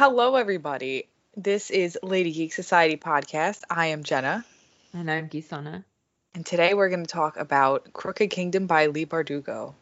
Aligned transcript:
Hello, 0.00 0.36
everybody. 0.36 1.10
This 1.36 1.70
is 1.70 1.98
Lady 2.02 2.32
Geek 2.32 2.54
Society 2.54 2.96
podcast. 2.96 3.60
I 3.68 3.88
am 3.88 4.02
Jenna, 4.02 4.46
And 4.94 5.10
I'm 5.10 5.28
Gisana. 5.28 5.84
and 6.34 6.46
today 6.46 6.72
we're 6.72 6.88
going 6.88 7.04
to 7.04 7.12
talk 7.12 7.36
about 7.36 7.92
Crooked 7.92 8.30
Kingdom 8.30 8.66
by 8.66 8.86
Leigh 8.86 9.04
Bardugo. 9.04 9.74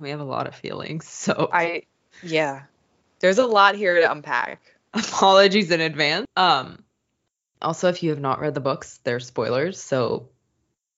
We 0.00 0.10
have 0.10 0.18
a 0.18 0.24
lot 0.24 0.48
of 0.48 0.56
feelings, 0.56 1.06
so 1.08 1.48
I, 1.52 1.84
yeah, 2.20 2.62
there's 3.20 3.38
a 3.38 3.46
lot 3.46 3.76
here 3.76 4.00
to 4.00 4.10
unpack. 4.10 4.60
apologies 4.92 5.70
in 5.70 5.80
advance. 5.80 6.26
Um, 6.36 6.82
also, 7.62 7.88
if 7.88 8.02
you 8.02 8.10
have 8.10 8.18
not 8.18 8.40
read 8.40 8.54
the 8.54 8.60
books, 8.60 8.98
they're 9.04 9.20
spoilers, 9.20 9.80
so 9.80 10.30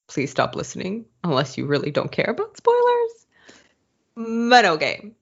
please 0.07 0.30
stop 0.30 0.57
listening 0.57 1.04
unless 1.23 1.59
you 1.59 1.66
really 1.66 1.91
don't 1.91 2.10
care 2.10 2.30
about 2.30 2.57
spoilers. 2.57 3.27
But 4.51 4.65
okay, 4.65 5.12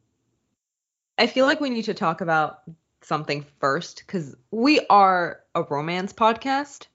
I 1.18 1.26
feel 1.26 1.46
like 1.46 1.60
we 1.60 1.70
need 1.70 1.86
to 1.86 1.94
talk 1.94 2.20
about 2.20 2.60
something 3.04 3.44
first 3.60 4.02
because 4.06 4.34
we 4.50 4.80
are 4.88 5.40
a 5.54 5.62
romance 5.62 6.12
podcast, 6.12 6.86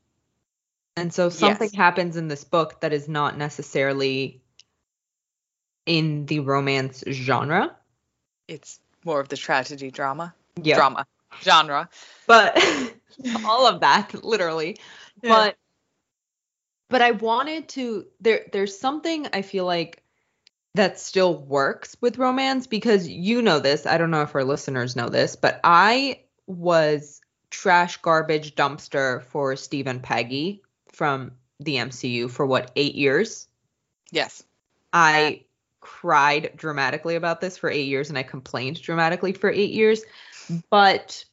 and 0.96 1.14
so 1.14 1.30
something 1.30 1.70
Yes. 1.70 1.76
happens 1.76 2.18
in 2.18 2.28
this 2.28 2.44
book 2.44 2.82
that 2.82 2.94
is 2.94 3.08
not 3.08 3.38
necessarily 3.38 4.42
in 5.86 6.26
the 6.26 6.40
romance 6.42 7.04
genre. 7.10 7.76
It's 8.48 8.80
more 9.06 9.20
of 9.20 9.30
the 9.30 9.38
tragedy 9.38 9.92
drama, 9.92 10.34
Yeah. 10.62 10.76
drama 10.76 11.06
genre. 11.42 11.90
but 12.28 12.58
all 13.46 13.68
of 13.68 13.82
that 13.82 14.14
literally 14.24 14.78
Yeah. 15.22 15.30
but 15.30 15.58
but 16.90 17.02
i 17.02 17.12
wanted 17.12 17.68
to 17.70 18.06
there 18.20 18.46
there's 18.52 18.78
something 18.80 19.28
i 19.34 19.42
feel 19.42 19.66
like 19.66 20.04
that 20.76 21.00
still 21.00 21.36
works 21.36 21.98
with 22.00 22.18
romance 22.18 22.68
because 22.68 23.08
you 23.08 23.42
know 23.42 23.60
this 23.60 23.86
i 23.86 23.98
don't 23.98 24.12
know 24.12 24.22
if 24.22 24.36
our 24.36 24.44
listeners 24.44 24.96
know 24.96 25.10
this 25.10 25.36
but 25.36 25.60
i 25.64 26.20
was 26.48 27.22
trash 27.50 27.98
garbage 27.98 28.56
dumpster 28.56 29.24
for 29.24 29.56
stephen 29.56 30.00
peggy 30.00 30.62
from 30.92 31.32
the 31.60 31.76
mcu 31.76 32.30
for 32.30 32.46
what 32.46 32.72
eight 32.76 32.96
years 32.96 33.48
Yes. 34.12 34.44
I 34.92 35.46
cried 35.82 36.52
dramatically 36.56 37.16
about 37.16 37.42
this 37.42 37.58
for 37.58 37.70
eight 37.70 37.88
years 37.88 38.10
and 38.10 38.18
I 38.18 38.24
complained 38.24 38.82
dramatically 38.82 39.34
for 39.34 39.50
eight 39.50 39.72
years. 39.72 40.04
But, 40.70 41.24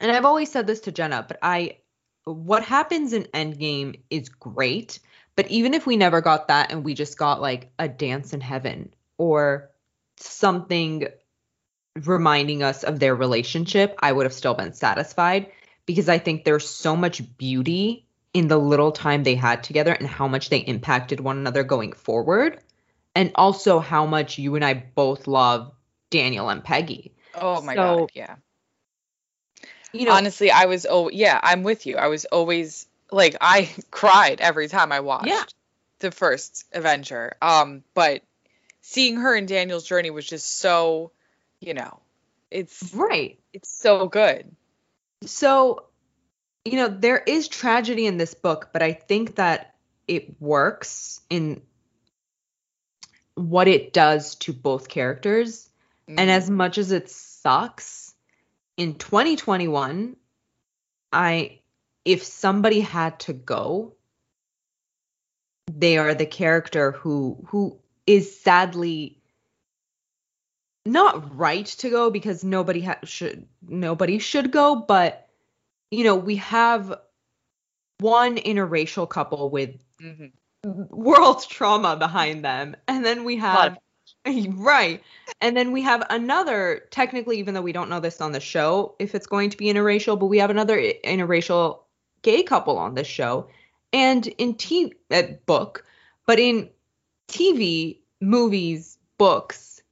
and 0.00 0.10
I've 0.12 0.24
always 0.24 0.50
said 0.50 0.66
this 0.66 0.80
to 0.80 0.92
Jenna, 0.92 1.24
but 1.26 1.38
I, 1.42 1.78
what 2.24 2.62
happens 2.62 3.12
in 3.12 3.24
Endgame 3.34 4.00
is 4.10 4.28
great. 4.28 5.00
But 5.40 5.50
even 5.50 5.72
if 5.72 5.86
we 5.86 5.96
never 5.96 6.20
got 6.20 6.48
that 6.48 6.70
and 6.70 6.84
we 6.84 6.92
just 6.92 7.16
got 7.16 7.40
like 7.40 7.72
a 7.78 7.88
dance 7.88 8.34
in 8.34 8.42
heaven 8.42 8.92
or 9.16 9.70
something 10.18 11.08
reminding 12.04 12.62
us 12.62 12.84
of 12.84 12.98
their 12.98 13.14
relationship, 13.14 13.96
I 14.02 14.12
would 14.12 14.26
have 14.26 14.34
still 14.34 14.52
been 14.52 14.74
satisfied 14.74 15.50
because 15.86 16.10
I 16.10 16.18
think 16.18 16.44
there's 16.44 16.68
so 16.68 16.94
much 16.94 17.22
beauty 17.38 18.06
in 18.34 18.48
the 18.48 18.58
little 18.58 18.92
time 18.92 19.22
they 19.22 19.34
had 19.34 19.64
together 19.64 19.92
and 19.92 20.06
how 20.06 20.28
much 20.28 20.50
they 20.50 20.58
impacted 20.58 21.20
one 21.20 21.38
another 21.38 21.64
going 21.64 21.92
forward. 21.92 22.60
And 23.14 23.32
also 23.34 23.78
how 23.78 24.04
much 24.04 24.36
you 24.36 24.56
and 24.56 24.64
I 24.64 24.74
both 24.74 25.26
love 25.26 25.72
Daniel 26.10 26.50
and 26.50 26.62
Peggy. 26.62 27.14
Oh 27.34 27.62
my 27.62 27.76
So, 27.76 27.96
god. 27.96 28.10
Yeah. 28.12 28.36
You 29.94 30.04
know, 30.04 30.12
Honestly, 30.12 30.50
I 30.50 30.66
was. 30.66 30.86
Oh 30.86 31.08
yeah, 31.08 31.40
I'm 31.42 31.62
with 31.62 31.86
you. 31.86 31.96
I 31.96 32.08
was 32.08 32.26
always 32.26 32.89
like 33.12 33.36
I 33.40 33.70
cried 33.90 34.40
every 34.40 34.68
time 34.68 34.92
I 34.92 35.00
watched 35.00 35.28
Yeah. 35.28 35.44
the 36.00 36.10
first 36.10 36.64
Avenger. 36.72 37.36
Um, 37.42 37.84
but 37.94 38.22
seeing 38.80 39.16
her 39.16 39.34
and 39.34 39.46
Daniel's 39.48 39.86
journey 39.86 40.10
was 40.10 40.26
just 40.26 40.58
so, 40.58 41.12
you 41.60 41.74
know, 41.74 42.00
it's 42.50 42.92
right. 42.94 43.38
it's 43.52 43.70
so 43.70 44.08
good. 44.08 44.54
So, 45.24 45.86
you 46.64 46.76
know, 46.76 46.88
there 46.88 47.18
is 47.18 47.48
tragedy 47.48 48.06
in 48.06 48.16
this 48.16 48.34
book, 48.34 48.70
but 48.72 48.82
I 48.82 48.92
think 48.92 49.36
that 49.36 49.74
it 50.08 50.40
works 50.40 51.20
in 51.30 51.62
what 53.34 53.68
it 53.68 53.92
does 53.92 54.34
to 54.36 54.52
both 54.52 54.88
characters. 54.88 55.68
And 56.08 56.28
Mhm. 56.28 56.34
as 56.34 56.50
much 56.50 56.78
as 56.78 56.90
it 56.90 57.08
sucks, 57.08 58.14
in 58.76 58.94
2021, 58.94 60.16
I 61.12 61.59
if 62.04 62.22
somebody 62.22 62.80
had 62.80 63.18
to 63.20 63.32
go, 63.32 63.94
they 65.72 65.98
are 65.98 66.14
the 66.14 66.26
character 66.26 66.92
who 66.92 67.44
who 67.48 67.78
is 68.06 68.40
sadly 68.40 69.22
not 70.86 71.36
right 71.36 71.66
to 71.66 71.90
go 71.90 72.10
because 72.10 72.42
nobody 72.42 72.80
ha- 72.82 72.98
should 73.04 73.46
nobody 73.62 74.18
should 74.18 74.50
go, 74.50 74.76
but 74.76 75.28
you 75.90 76.04
know, 76.04 76.16
we 76.16 76.36
have 76.36 76.98
one 77.98 78.36
interracial 78.36 79.08
couple 79.08 79.50
with 79.50 79.76
Mhm. 80.00 80.32
world 80.64 81.44
trauma 81.48 81.96
behind 81.96 82.44
them 82.44 82.76
and 82.88 83.04
then 83.04 83.24
we 83.24 83.36
have 83.36 83.78
right 84.48 85.02
and 85.40 85.56
then 85.56 85.72
we 85.72 85.82
have 85.82 86.02
another 86.10 86.86
technically 86.90 87.38
even 87.38 87.54
though 87.54 87.62
we 87.62 87.72
don't 87.72 87.88
know 87.90 88.00
this 88.00 88.20
on 88.20 88.32
the 88.32 88.40
show 88.40 88.94
if 88.98 89.14
it's 89.14 89.26
going 89.26 89.50
to 89.50 89.56
be 89.56 89.66
interracial 89.66 90.18
but 90.18 90.26
we 90.26 90.38
have 90.38 90.50
another 90.50 90.78
interracial 91.04 91.80
gay 92.22 92.42
couple 92.42 92.78
on 92.78 92.94
this 92.94 93.06
show 93.06 93.48
and 93.92 94.26
in 94.26 94.54
t 94.54 94.92
uh, 95.10 95.22
book 95.46 95.84
but 96.26 96.38
in 96.38 96.68
tv 97.28 97.98
movies 98.20 98.98
books 99.18 99.82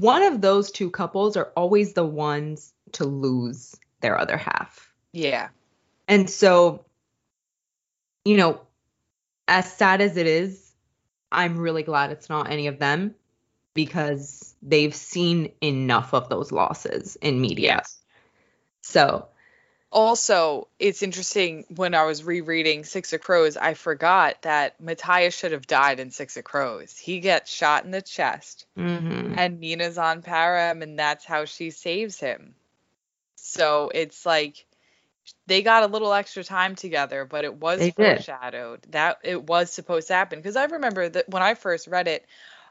one 0.00 0.22
of 0.22 0.40
those 0.40 0.70
two 0.70 0.90
couples 0.90 1.36
are 1.36 1.52
always 1.56 1.92
the 1.94 2.04
ones 2.04 2.72
to 2.92 3.04
lose 3.04 3.74
their 4.00 4.18
other 4.18 4.36
half 4.36 4.92
Yeah. 5.12 5.48
and 6.08 6.28
so, 6.28 6.84
you 8.24 8.36
know, 8.36 8.60
as 9.48 9.70
sad 9.72 10.00
as 10.00 10.16
it 10.16 10.26
is, 10.26 10.72
I'm 11.30 11.58
really 11.58 11.82
glad 11.82 12.10
it's 12.12 12.28
not 12.28 12.50
any 12.50 12.66
of 12.68 12.78
them 12.78 13.14
because 13.74 14.54
they've 14.62 14.94
seen 14.94 15.52
enough 15.60 16.14
of 16.14 16.28
those 16.28 16.52
losses 16.52 17.16
in 17.16 17.40
media. 17.40 17.76
Yes. 17.78 17.98
So, 18.82 19.28
Also, 19.92 20.68
it's 20.78 21.02
interesting 21.02 21.66
when 21.76 21.94
I 21.94 22.04
was 22.04 22.24
rereading 22.24 22.84
Six 22.84 23.12
of 23.12 23.20
Crows, 23.20 23.58
I 23.58 23.74
forgot 23.74 24.40
that 24.42 24.80
Matthias 24.80 25.36
should 25.36 25.52
have 25.52 25.66
died 25.66 26.00
in 26.00 26.10
Six 26.10 26.38
of 26.38 26.44
Crows. 26.44 26.96
He 26.96 27.20
gets 27.20 27.52
shot 27.52 27.84
in 27.84 27.90
the 27.90 28.00
chest, 28.00 28.64
mhm. 28.76 29.34
and 29.36 29.60
Nina's 29.60 29.98
on 29.98 30.22
parem, 30.22 30.82
and 30.82 30.98
that's 30.98 31.26
how 31.26 31.44
she 31.44 31.70
saves 31.70 32.18
him. 32.18 32.54
So 33.36 33.90
it's 33.94 34.24
like 34.24 34.64
they 35.46 35.60
got 35.62 35.82
a 35.82 35.88
little 35.88 36.12
extra 36.12 36.42
time 36.42 36.74
together, 36.74 37.26
but 37.26 37.44
it 37.44 37.54
was 37.54 37.78
They 37.78 37.90
did. 37.90 38.16
foreshadowed 38.16 38.80
that 38.90 39.18
it 39.22 39.42
was 39.42 39.70
supposed 39.70 40.08
to 40.08 40.14
happen. 40.14 40.38
Because 40.38 40.56
I 40.56 40.64
remember 40.64 41.08
that 41.08 41.28
when 41.28 41.42
I 41.42 41.54
first 41.54 41.86
read 41.86 42.08
it, 42.08 42.24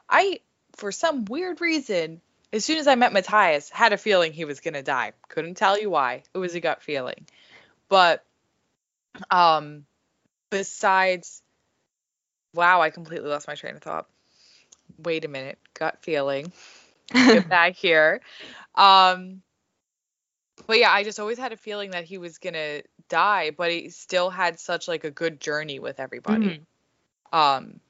I, 0.08 0.40
for 0.76 0.90
some 0.90 1.24
weird 1.26 1.60
reason, 1.60 2.20
as 2.52 2.64
soon 2.64 2.78
as 2.78 2.86
I 2.86 2.94
met 2.94 3.12
Matthias, 3.12 3.70
had 3.70 3.92
a 3.92 3.98
feeling 3.98 4.32
he 4.32 4.44
was 4.44 4.60
gonna 4.60 4.82
die. 4.82 5.12
Couldn't 5.28 5.54
tell 5.56 5.78
you 5.78 5.90
why. 5.90 6.22
It 6.34 6.38
was 6.38 6.54
a 6.54 6.60
gut 6.60 6.82
feeling. 6.82 7.26
But 7.88 8.24
um 9.30 9.84
besides 10.50 11.42
wow, 12.54 12.80
I 12.82 12.90
completely 12.90 13.28
lost 13.28 13.48
my 13.48 13.54
train 13.54 13.76
of 13.76 13.82
thought. 13.82 14.06
Wait 14.98 15.24
a 15.24 15.28
minute. 15.28 15.58
Gut 15.74 15.98
feeling. 16.02 16.52
Get 17.12 17.48
back 17.48 17.74
here. 17.74 18.20
Um 18.74 19.42
but 20.66 20.78
yeah, 20.78 20.92
I 20.92 21.02
just 21.02 21.18
always 21.18 21.38
had 21.38 21.52
a 21.52 21.56
feeling 21.56 21.90
that 21.92 22.04
he 22.04 22.18
was 22.18 22.38
gonna 22.38 22.82
die, 23.08 23.50
but 23.50 23.70
he 23.70 23.88
still 23.90 24.30
had 24.30 24.60
such 24.60 24.88
like 24.88 25.04
a 25.04 25.10
good 25.10 25.40
journey 25.40 25.78
with 25.78 25.98
everybody. 26.00 26.62
Mhm. 27.32 27.38
Um 27.38 27.80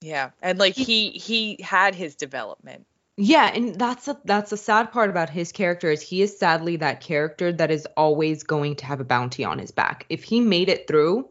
yeah, 0.00 0.30
and 0.42 0.58
like 0.58 0.74
He- 0.74 1.10
he 1.10 1.58
had 1.62 1.94
his 1.94 2.14
development. 2.14 2.86
Yeah, 3.16 3.50
and 3.54 3.74
that's 3.74 4.08
a 4.08 4.18
that's 4.24 4.52
a 4.52 4.56
sad 4.56 4.92
part 4.92 5.10
about 5.10 5.28
his 5.28 5.52
character 5.52 5.90
is 5.90 6.00
he 6.00 6.22
is 6.22 6.38
sadly 6.38 6.76
that 6.76 7.02
character 7.02 7.52
that 7.52 7.70
is 7.70 7.86
always 7.96 8.44
going 8.44 8.76
to 8.76 8.86
have 8.86 9.00
a 9.00 9.04
bounty 9.04 9.44
on 9.44 9.58
his 9.58 9.72
back. 9.72 10.06
If 10.08 10.24
he 10.24 10.40
made 10.40 10.70
it 10.70 10.86
through, 10.86 11.28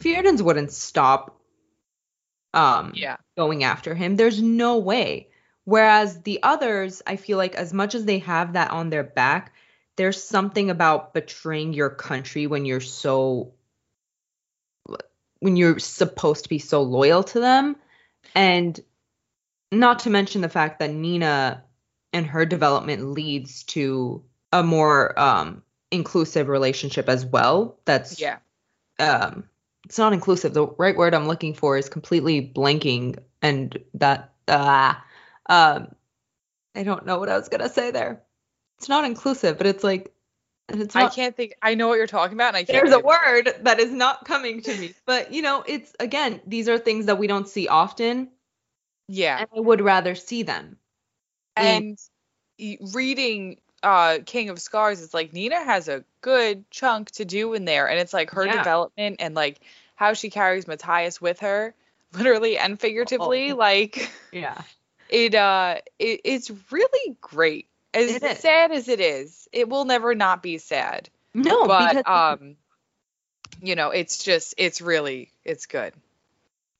Fjerdans 0.00 0.42
wouldn't 0.42 0.72
stop 0.72 1.38
um 2.52 2.92
Yeah. 2.96 3.16
going 3.36 3.62
after 3.62 3.94
him. 3.94 4.16
There's 4.16 4.42
no 4.42 4.78
way. 4.78 5.28
Whereas 5.64 6.20
the 6.22 6.42
others, 6.42 7.00
I 7.06 7.16
feel 7.16 7.38
like 7.38 7.54
as 7.54 7.72
much 7.72 7.94
as 7.94 8.04
they 8.04 8.18
have 8.20 8.54
that 8.54 8.70
on 8.70 8.90
their 8.90 9.04
back, 9.04 9.52
there's 9.96 10.22
something 10.22 10.68
about 10.68 11.14
betraying 11.14 11.72
your 11.74 11.90
country 11.90 12.46
when 12.48 12.64
you're 12.64 12.80
so 12.80 13.54
when 15.38 15.56
you're 15.56 15.78
supposed 15.78 16.44
to 16.44 16.48
be 16.48 16.58
so 16.58 16.82
loyal 16.82 17.22
to 17.22 17.38
them. 17.38 17.76
And 18.34 18.78
not 19.72 20.00
to 20.00 20.10
mention 20.10 20.40
the 20.40 20.48
fact 20.48 20.78
that 20.78 20.90
Nina 20.90 21.64
and 22.12 22.26
her 22.26 22.46
development 22.46 23.10
leads 23.10 23.64
to 23.64 24.22
a 24.52 24.62
more 24.62 25.18
um 25.18 25.62
inclusive 25.90 26.48
relationship 26.48 27.08
as 27.08 27.26
well. 27.26 27.78
That's 27.84 28.20
Yeah. 28.20 28.38
um 28.98 29.48
it's 29.84 29.98
not 29.98 30.12
inclusive. 30.12 30.54
The 30.54 30.66
right 30.66 30.96
word 30.96 31.14
I'm 31.14 31.28
looking 31.28 31.54
for 31.54 31.76
is 31.76 31.88
completely 31.88 32.40
blanking 32.54 33.18
and 33.42 33.76
that 33.94 34.32
uh 34.48 34.94
um 35.46 35.94
I 36.76 36.82
don't 36.84 37.04
know 37.06 37.18
what 37.18 37.28
I 37.28 37.36
was 37.36 37.48
gonna 37.48 37.68
say 37.68 37.90
there. 37.90 38.22
it's 38.78 38.88
not 38.88 39.04
inclusive, 39.04 39.58
but 39.58 39.66
it's 39.66 39.84
like 39.84 40.13
it's 40.68 40.96
I 40.96 41.08
can't 41.08 41.36
think. 41.36 41.54
I 41.62 41.74
know 41.74 41.88
what 41.88 41.96
you're 41.96 42.06
talking 42.06 42.34
about, 42.36 42.48
and 42.48 42.56
I 42.56 42.64
can't. 42.64 42.78
there's 42.84 42.90
a 42.92 42.94
think- 42.94 43.04
word 43.06 43.54
that 43.64 43.80
is 43.80 43.90
not 43.92 44.24
coming 44.24 44.62
to 44.62 44.74
me. 44.76 44.94
But 45.06 45.32
you 45.32 45.42
know, 45.42 45.62
it's 45.66 45.92
again, 46.00 46.40
these 46.46 46.68
are 46.68 46.78
things 46.78 47.06
that 47.06 47.18
we 47.18 47.26
don't 47.26 47.48
see 47.48 47.68
often, 47.68 48.28
Yeah, 49.08 49.38
and 49.40 49.48
I 49.56 49.60
would 49.60 49.80
rather 49.80 50.14
see 50.14 50.42
them. 50.42 50.78
and 51.56 51.98
reading 52.92 53.60
uh 53.82 54.18
King 54.24 54.48
of 54.48 54.60
Scars, 54.60 55.02
it's 55.02 55.14
like 55.14 55.32
Nina 55.32 55.62
has 55.62 55.88
a 55.88 56.04
good 56.22 56.68
chunk 56.70 57.10
to 57.12 57.24
do 57.24 57.52
in 57.54 57.64
there, 57.64 57.88
and 57.88 57.98
it's 58.00 58.12
like 58.14 58.30
her 58.30 58.46
Yeah. 58.46 58.56
development 58.56 59.16
and 59.20 59.34
like 59.34 59.60
how 59.96 60.14
she 60.14 60.30
carries 60.30 60.66
Matthias 60.66 61.20
with 61.20 61.40
her, 61.40 61.74
literally 62.14 62.56
and 62.58 62.80
figuratively. 62.80 63.52
Oh. 63.52 63.56
Like 63.56 64.10
Yeah. 64.32 64.60
it, 65.10 65.34
uh, 65.34 65.76
it, 65.98 66.20
it's 66.24 66.50
really 66.70 67.16
great. 67.20 67.68
As 67.94 68.10
It 68.10 68.22
is. 68.22 68.38
sad 68.40 68.72
as 68.72 68.88
it 68.88 69.00
is, 69.00 69.48
it 69.52 69.68
will 69.68 69.84
never 69.84 70.14
not 70.14 70.42
be 70.42 70.58
sad. 70.58 71.08
No, 71.32 71.66
but 71.66 71.96
because 71.96 72.38
um, 72.40 72.56
you 73.62 73.76
know, 73.76 73.90
it's 73.90 74.22
just, 74.22 74.54
it's 74.58 74.80
really, 74.80 75.30
it's 75.44 75.66
good. 75.66 75.94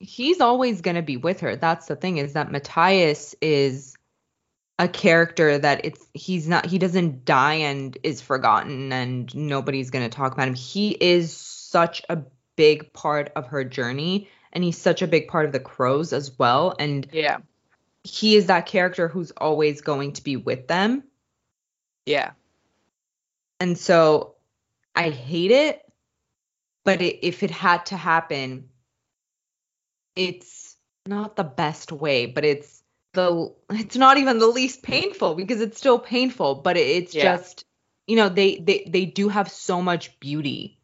he's 0.01 0.41
always 0.41 0.81
going 0.81 0.97
to 0.97 1.03
be 1.03 1.17
with 1.17 1.41
her. 1.41 1.57
That's 1.57 1.87
the 1.87 1.97
thing 1.97 2.19
is 2.19 2.35
that 2.35 2.51
Matthias 2.51 3.35
is 3.41 3.97
a 4.79 4.89
character 4.89 5.57
that 5.57 5.85
it's 5.85 6.05
he's 6.15 6.49
not 6.49 6.67
he 6.67 6.79
doesn't 6.79 7.25
die 7.25 7.55
and 7.55 7.97
is 8.03 8.21
forgotten 8.21 8.93
and 8.93 9.33
nobody's 9.35 9.91
going 9.91 10.05
to 10.09 10.15
talk 10.15 10.33
about 10.33 10.49
him. 10.49 10.55
He 10.55 10.91
is 10.91 11.33
such 11.37 12.03
a 12.09 12.19
big 12.57 12.93
part 12.93 13.31
of 13.37 13.47
her 13.49 13.63
journey 13.65 14.29
and 14.53 14.65
he's 14.65 14.77
such 14.77 15.01
a 15.03 15.07
big 15.07 15.29
part 15.29 15.47
of 15.47 15.53
the 15.53 15.61
crows 15.61 16.13
as 16.13 16.37
well 16.39 16.75
and 16.79 17.07
Yeah, 17.13 17.39
he 18.05 18.37
is 18.37 18.47
that 18.47 18.67
character 18.67 19.09
who's 19.09 19.33
always 19.33 19.81
going 19.81 20.13
to 20.15 20.23
be 20.23 20.37
with 20.37 20.69
them. 20.69 21.05
yeah, 22.07 22.33
And 23.61 23.79
so 23.79 24.37
I 24.95 25.11
hate 25.11 25.51
it, 25.51 25.83
but 26.85 27.03
it, 27.03 27.27
if 27.27 27.43
it 27.43 27.51
had 27.51 27.87
to 27.87 27.97
happen, 27.97 28.69
it's 30.17 30.77
not 31.07 31.37
the 31.37 31.45
best 31.45 31.93
way, 31.93 32.27
but 32.27 32.45
it's 32.45 32.83
the 33.15 33.55
it's 33.71 33.97
not 33.97 34.19
even 34.19 34.39
the 34.39 34.47
least 34.49 34.83
painful 34.83 35.35
because 35.35 35.61
it's 35.61 35.79
still 35.79 35.99
painful, 35.99 36.57
but 36.57 36.77
it, 36.77 36.87
it's 36.89 37.15
Yeah. 37.15 37.37
just 37.37 37.65
you 38.07 38.17
know 38.17 38.29
they 38.29 38.57
they 38.59 38.85
they 38.89 39.07
do 39.07 39.29
have 39.29 39.51
so 39.51 39.83
much 39.83 40.19
beauty 40.21 40.81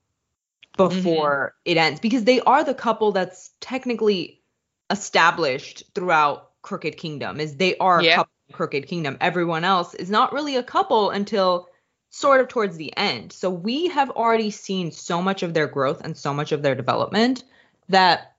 before 0.77 1.55
mm-hmm. 1.55 1.71
it 1.71 1.77
ends 1.77 2.01
because 2.01 2.25
they 2.25 2.41
are 2.41 2.65
the 2.65 2.75
couple 2.75 3.13
that's 3.13 3.51
technically 3.61 4.43
established 4.91 5.85
throughout 5.95 6.50
Crooked 6.63 6.97
Kingdom 6.97 7.41
is 7.41 7.57
they 7.57 7.77
are 7.79 8.01
a 8.01 8.05
Yeah. 8.05 8.25
Crooked 8.53 8.87
Kingdom. 8.87 9.17
Everyone 9.21 9.65
else 9.65 9.95
is 9.95 10.11
not 10.11 10.33
really 10.33 10.57
a 10.57 10.63
couple 10.63 11.11
until 11.11 11.69
sort 12.11 12.41
of 12.41 12.49
towards 12.49 12.77
the 12.77 12.97
end. 12.97 13.33
So 13.33 13.49
we 13.49 13.89
have 13.89 14.11
already 14.11 14.51
seen 14.51 14.91
so 14.91 15.23
much 15.23 15.43
of 15.43 15.55
their 15.55 15.69
growth 15.69 16.01
and 16.05 16.17
so 16.17 16.35
much 16.35 16.53
of 16.53 16.63
their 16.63 16.75
development 16.75 17.45
that 17.89 18.33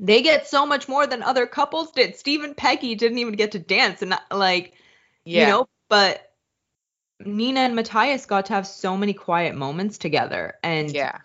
they 0.00 0.22
get 0.22 0.46
so 0.46 0.66
much 0.66 0.88
more 0.88 1.06
than 1.06 1.22
other 1.22 1.46
couples 1.46 1.92
did. 1.92 2.16
stephen 2.16 2.46
and 2.46 2.56
Peggy 2.56 2.94
didn't 2.94 3.18
even 3.18 3.34
get 3.34 3.52
to 3.52 3.58
dance 3.58 4.02
and 4.02 4.18
like 4.30 4.74
yeah. 5.24 5.40
you 5.40 5.46
know, 5.52 5.68
but 5.88 6.32
Nina 7.24 7.60
and 7.60 7.76
Matthias 7.76 8.26
got 8.26 8.46
to 8.46 8.52
have 8.54 8.66
so 8.66 8.96
many 8.96 9.12
quiet 9.12 9.54
moments 9.54 9.98
together 9.98 10.54
and 10.62 10.92
yeah, 10.92 11.18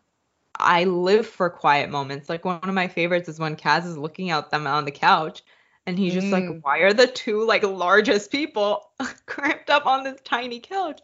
I 0.56 0.83
live 0.83 1.25
for 1.25 1.50
quiet 1.50 1.89
moments. 1.89 2.30
Like 2.30 2.45
one 2.45 2.60
of 2.62 2.74
my 2.74 2.88
favorites 2.88 3.30
is 3.30 3.39
when 3.39 3.56
Kaz 3.56 3.86
is 3.86 3.98
looking 3.98 4.30
at 4.30 4.51
them 4.51 4.68
on 4.68 4.86
the 4.86 4.92
couch 4.92 5.42
and 5.90 5.98
he's 5.98 6.14
just 6.14 6.28
Mm. 6.28 6.32
like, 6.32 6.64
why 6.64 6.78
are 6.80 6.94
the 6.94 7.08
two 7.08 7.44
like 7.46 7.64
largest 7.64 8.32
people 8.32 8.92
cramped 9.26 9.70
up 9.72 9.86
on 9.88 10.04
this 10.04 10.22
tiny 10.24 10.60
couch? 10.60 11.02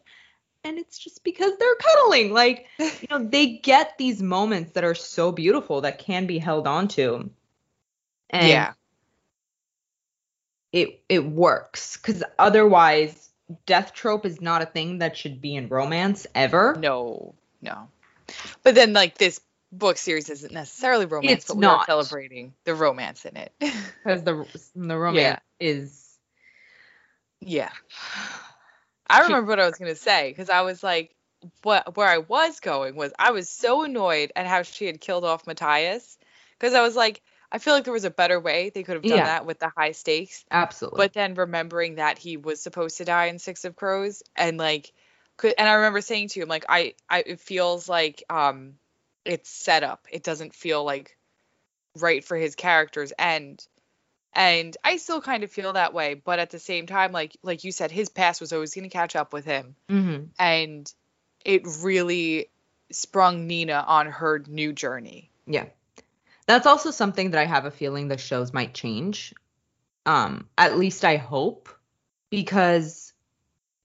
And 0.63 0.77
it's 0.79 0.97
just 0.97 1.23
because 1.23 1.57
they're 1.57 1.75
cuddling. 1.75 2.33
Like, 2.33 2.67
you 2.79 3.07
know, 3.09 3.23
they 3.23 3.57
get 3.57 3.97
these 3.97 4.21
moments 4.21 4.71
that 4.73 4.83
are 4.83 4.95
so 4.95 5.31
beautiful 5.31 5.81
that 5.81 5.99
can 5.99 6.27
be 6.27 6.37
held 6.37 6.67
onto. 6.67 7.29
And 8.29 8.47
yeah, 8.47 8.73
it 10.71 11.01
it 11.09 11.25
works. 11.25 11.97
Cause 11.97 12.23
otherwise, 12.39 13.29
death 13.65 13.93
trope 13.93 14.25
is 14.25 14.41
not 14.41 14.61
a 14.61 14.65
thing 14.65 14.99
that 14.99 15.17
should 15.17 15.41
be 15.41 15.55
in 15.55 15.67
romance 15.67 16.27
ever. 16.35 16.75
no, 16.79 17.33
no. 17.61 17.87
But 18.63 18.73
then, 18.75 18.93
like, 18.93 19.17
this 19.17 19.39
book 19.77 19.97
series 19.97 20.29
isn't 20.29 20.53
necessarily 20.53 21.05
romance, 21.05 21.43
It's 21.43 21.47
but 21.47 21.57
we 21.57 21.67
are 21.67 21.79
not. 21.79 21.85
celebrating 21.85 22.53
the 22.65 22.75
romance 22.75 23.25
in 23.25 23.37
it. 23.37 23.53
Because 24.03 24.23
the 24.23 24.45
the 24.75 24.97
romance 24.97 25.39
is 25.59 26.17
yeah. 27.41 27.71
I 29.09 29.21
remember 29.21 29.49
what 29.49 29.59
I 29.59 29.65
was 29.65 29.77
gonna 29.77 29.95
say 29.95 30.29
because 30.29 30.49
I 30.49 30.61
was 30.61 30.83
like, 30.83 31.15
what 31.63 31.95
where 31.95 32.07
I 32.09 32.19
was 32.19 32.59
going 32.59 32.95
was 32.95 33.13
I 33.19 33.31
was 33.31 33.49
so 33.49 33.83
annoyed 33.83 34.31
at 34.35 34.47
how 34.47 34.63
she 34.63 34.85
had 34.85 34.99
killed 35.01 35.25
off 35.25 35.45
Matthias 35.47 36.17
because 36.57 36.73
I 36.73 36.81
was 36.81 36.95
like, 36.95 37.21
I 37.51 37.59
feel 37.59 37.73
like 37.73 37.83
there 37.83 37.93
was 37.93 38.05
a 38.05 38.09
better 38.11 38.39
way 38.39 38.69
they 38.69 38.83
could 38.83 38.95
have 38.95 39.05
done 39.05 39.17
Yeah. 39.17 39.25
that 39.25 39.45
with 39.45 39.59
the 39.59 39.71
high 39.75 39.91
stakes. 39.91 40.43
absolutely. 40.51 40.97
But 40.97 41.13
then 41.13 41.35
remembering 41.35 41.95
that 41.95 42.17
he 42.17 42.37
was 42.37 42.61
supposed 42.61 42.97
to 42.97 43.05
die 43.05 43.25
in 43.25 43.39
Six 43.39 43.65
of 43.65 43.75
Crows 43.75 44.23
and 44.35 44.57
like, 44.57 44.91
could 45.37 45.53
and 45.57 45.67
I 45.67 45.73
remember 45.75 46.01
saying 46.01 46.29
to 46.29 46.41
him 46.41 46.49
like, 46.49 46.65
I 46.69 46.95
I 47.09 47.23
it 47.25 47.39
feels 47.41 47.87
like 47.89 48.23
um, 48.29 48.75
it's 49.25 49.49
set 49.49 49.83
up. 49.83 50.07
It 50.11 50.23
doesn't 50.23 50.55
feel 50.55 50.83
like 50.83 51.17
right 51.97 52.23
for 52.23 52.37
his 52.37 52.55
character's 52.55 53.13
end. 53.17 53.65
And 54.33 54.75
I 54.83 54.97
still 54.97 55.21
kind 55.21 55.43
of 55.43 55.51
feel 55.51 55.73
that 55.73 55.93
way, 55.93 56.13
but 56.13 56.39
at 56.39 56.49
the 56.49 56.59
same 56.59 56.87
time, 56.87 57.11
like 57.11 57.37
like 57.41 57.63
you 57.63 57.71
said, 57.71 57.91
his 57.91 58.09
past 58.09 58.41
was 58.41 58.51
always 58.51 58.73
going 58.73 58.83
to 58.83 58.89
catch 58.89 59.15
up 59.15 59.31
with 59.31 59.45
him, 59.45 59.75
Mhm. 59.89 60.27
and 60.37 60.93
it 61.45 61.63
really 61.79 62.49
sprung 62.91 63.47
Nina 63.47 63.83
on 63.87 64.07
her 64.07 64.39
new 64.39 64.73
journey. 64.73 65.31
Yeah. 65.47 65.67
That's 66.47 66.67
also 66.67 66.91
something 66.91 67.31
that 67.31 67.39
I 67.39 67.45
have 67.45 67.65
a 67.65 67.71
feeling 67.71 68.07
the 68.07 68.17
shows 68.17 68.53
might 68.53 68.73
change. 68.73 69.33
Um, 70.05 70.47
at 70.57 70.77
least 70.77 71.03
I 71.03 71.17
hope. 71.17 71.69
Because 72.29 73.13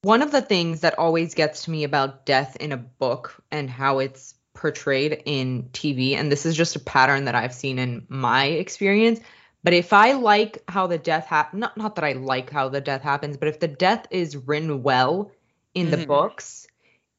one 0.01 0.21
of 0.21 0.31
the 0.31 0.41
things 0.41 0.81
that 0.81 0.99
always 0.99 1.33
gets 1.33 1.63
to 1.63 1.71
me 1.71 1.83
about 1.83 2.25
death 2.25 2.57
in 2.57 2.71
a 2.71 2.77
book 2.77 3.41
and 3.51 3.69
how 3.69 3.99
it's 3.99 4.35
portrayed 4.53 5.23
in 5.25 5.69
TV, 5.73 6.15
and 6.15 6.31
this 6.31 6.45
is 6.45 6.55
just 6.55 6.75
a 6.75 6.79
pattern 6.79 7.25
that 7.25 7.35
I've 7.35 7.53
seen 7.53 7.79
in 7.79 8.05
my 8.09 8.45
experience. 8.45 9.19
But 9.63 9.73
if 9.73 9.93
I 9.93 10.13
like 10.13 10.63
how 10.67 10.87
the 10.87 10.97
death 10.97 11.27
happens, 11.27 11.59
not 11.59 11.77
not 11.77 11.95
that 11.95 12.03
I 12.03 12.13
like 12.13 12.49
how 12.49 12.69
the 12.69 12.81
death 12.81 13.01
happens, 13.01 13.37
but 13.37 13.47
if 13.47 13.59
the 13.59 13.67
death 13.67 14.07
is 14.09 14.35
written 14.35 14.83
well 14.83 15.31
in 15.73 15.91
the 15.91 15.97
Mhm. 15.97 16.07
books, 16.07 16.67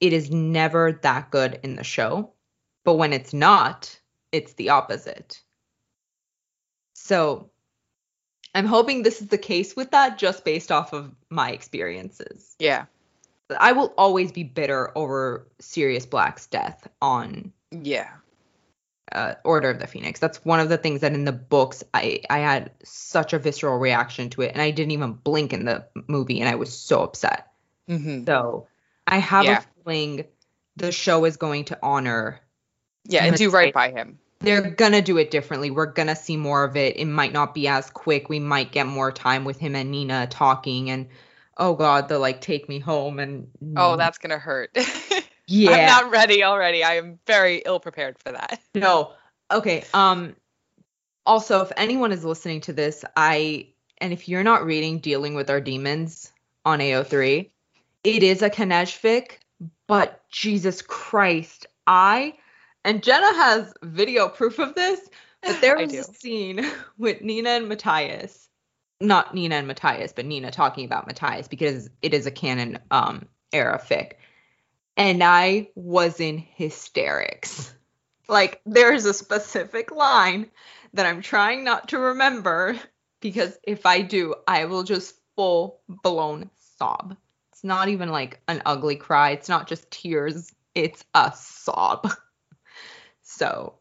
it 0.01 0.12
is 0.12 0.31
never 0.31 0.93
that 1.03 1.31
good 1.31 1.61
in 1.62 1.77
the 1.77 1.85
show. 1.85 2.33
But 2.85 2.95
when 2.95 3.12
it's 3.12 3.33
not, 3.33 3.99
it's 4.33 4.55
the 4.55 4.71
opposite. 4.71 5.43
So 6.95 7.51
I'm 8.55 8.67
hoping 8.67 9.03
this 9.03 9.23
is 9.23 9.29
the 9.29 9.39
case 9.39 9.77
with 9.77 9.93
that 9.93 10.19
just 10.19 10.45
based 10.45 10.73
off 10.73 10.93
of 10.93 11.15
my 11.31 11.53
experiences. 11.53 12.55
Yeah, 12.59 12.87
I 13.59 13.73
will 13.73 13.94
always 13.99 14.32
be 14.32 14.44
bitter 14.44 14.97
over 14.97 15.47
Sirius 15.61 16.06
Black's 16.06 16.47
death 16.47 16.88
on 17.00 17.52
yeah, 17.71 18.11
uh, 19.12 19.35
Order 19.44 19.71
of 19.71 19.78
the 19.78 19.87
Phoenix. 19.87 20.21
That's 20.21 20.44
one 20.44 20.61
of 20.61 20.68
the 20.68 20.78
things 20.78 21.00
that 21.02 21.12
in 21.14 21.25
the 21.25 21.32
books 21.32 21.82
I 21.94 22.21
I 22.30 22.38
had 22.38 22.71
such 22.85 23.32
a 23.32 23.38
visceral 23.38 23.78
reaction 23.78 24.30
to 24.30 24.42
it 24.42 24.52
and 24.52 24.62
I 24.62 24.71
didn't 24.71 24.92
even 24.92 25.12
blink 25.12 25.52
in 25.52 25.64
the 25.64 25.87
movie 26.09 26.40
and 26.40 26.49
I 26.49 26.54
was 26.56 26.73
so 26.76 27.02
upset. 27.02 27.49
hmm 27.88 28.25
So 28.25 28.68
I 29.06 29.18
have 29.18 29.47
Yeah. 29.47 29.59
a 29.59 29.82
feeling 29.85 30.25
the 30.76 30.92
show 30.92 31.25
is 31.25 31.37
going 31.37 31.66
to 31.66 31.78
honor 31.82 32.40
yeah, 33.04 33.25
and 33.25 33.37
do 33.37 33.50
right 33.50 33.75
by 33.75 33.90
him. 33.90 34.18
they're 34.40 34.71
gonna 34.71 35.02
do 35.02 35.18
it 35.18 35.30
differently. 35.30 35.71
We're 35.71 35.87
gonna 35.87 36.16
see 36.16 36.37
more 36.37 36.64
of 36.64 36.76
it. 36.76 36.97
It 36.97 37.04
might 37.06 37.32
not 37.32 37.54
be 37.54 37.68
as 37.68 37.90
quick. 37.90 38.28
We 38.28 38.38
might 38.40 38.73
get 38.73 38.87
more 38.87 39.12
time 39.12 39.44
with 39.44 39.59
him 39.59 39.75
and 39.75 39.90
Nina 39.90 40.26
talking 40.28 40.90
and 40.90 41.09
oh 41.56 41.75
god, 41.75 42.09
the 42.09 42.18
like 42.18 42.40
take 42.40 42.68
me 42.68 42.78
home 42.78 43.18
and 43.18 43.49
Oh, 43.76 43.97
that's 43.97 44.18
gonna 44.18 44.38
hurt. 44.38 44.71
yeah. 45.47 45.71
I'm 45.71 45.87
not 45.87 46.11
ready 46.11 46.44
already. 46.44 46.85
I 46.85 46.97
am 46.97 47.18
very 47.26 47.62
ill 47.64 47.80
prepared 47.80 48.18
for 48.18 48.32
that. 48.32 48.61
no. 48.75 49.12
Okay. 49.50 49.85
Um 49.94 50.37
also 51.26 51.62
if 51.62 51.73
anyone 51.76 52.12
is 52.12 52.25
listening 52.25 52.61
to 52.62 52.73
this, 52.73 53.04
I 53.16 53.68
and 53.99 54.12
if 54.12 54.28
you're 54.28 54.44
not 54.44 54.64
reading 54.64 54.99
Dealing 54.99 55.35
with 55.35 55.50
Our 55.50 55.61
Demons 55.61 56.32
on 56.64 56.80
AO3, 56.80 57.49
it 58.04 58.23
is 58.23 58.42
a 58.42 58.50
Kanej 58.50 58.99
fic, 58.99 59.38
but 59.87 60.23
Jesus 60.28 60.82
Christ, 60.82 61.66
I 61.87 62.35
and 62.85 63.02
Jenna 63.02 63.32
has 63.35 63.73
video 63.82 64.28
proof 64.28 64.59
of 64.59 64.75
this, 64.75 65.09
but 65.42 65.56
there 65.61 65.76
was 65.76 65.92
a 65.94 66.04
scene 66.04 66.66
with 66.99 67.23
Nina 67.23 67.50
and 67.50 67.68
Matthias. 67.68 68.49
Not 69.02 69.35
Nina 69.35 69.56
and 69.56 69.66
Matthias, 69.66 70.12
but 70.12 70.26
Nina 70.26 70.50
talking 70.50 70.85
about 70.85 71.06
Matthias 71.06 71.49
because 71.49 71.90
it 72.00 72.14
is 72.14 72.26
a 72.26 72.30
canon 72.30 72.78
um 72.90 73.26
era 73.52 73.80
fic. 73.85 74.12
And 74.97 75.23
I 75.23 75.71
was 75.75 76.21
in 76.21 76.38
hysterics. 76.38 77.75
Like 78.28 78.61
there's 78.64 79.04
a 79.04 79.14
specific 79.14 79.90
line 79.90 80.50
that 80.94 81.06
I'm 81.06 81.23
trying 81.23 81.64
not 81.64 81.88
to 81.88 81.99
remember 81.99 82.78
because 83.21 83.59
if 83.64 83.87
I 83.87 84.02
do, 84.02 84.35
I 84.47 84.66
will 84.66 84.85
just 84.85 85.16
full 85.35 85.80
blown 85.88 86.50
sob. 86.78 87.16
It's 87.50 87.64
not 87.64 87.88
even 87.88 88.11
like 88.11 88.40
an 88.49 88.62
ugly 88.64 88.97
cry. 88.97 89.30
It's 89.30 89.49
not 89.49 89.66
just 89.66 89.90
tears. 89.90 90.52
It's 90.75 91.04
a 91.14 91.32
sob. 91.35 92.11
So 93.25 93.78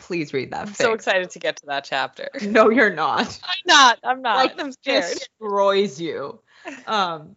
please 0.00 0.32
read 0.32 0.50
that. 0.50 0.66
I'm 0.66 0.74
so 0.74 0.92
excited 0.92 1.30
to 1.30 1.38
get 1.38 1.56
to 1.58 1.66
that 1.66 1.84
chapter. 1.84 2.28
No, 2.42 2.70
you're 2.70 2.92
not. 2.92 3.38
I'm 3.44 3.58
not. 3.66 3.98
I'm 4.02 4.22
not. 4.22 4.36
Like, 4.36 4.58
I'm 4.58 4.72
scared. 4.72 5.04
Destroys 5.04 6.00
you. 6.00 6.40
Um, 6.86 7.36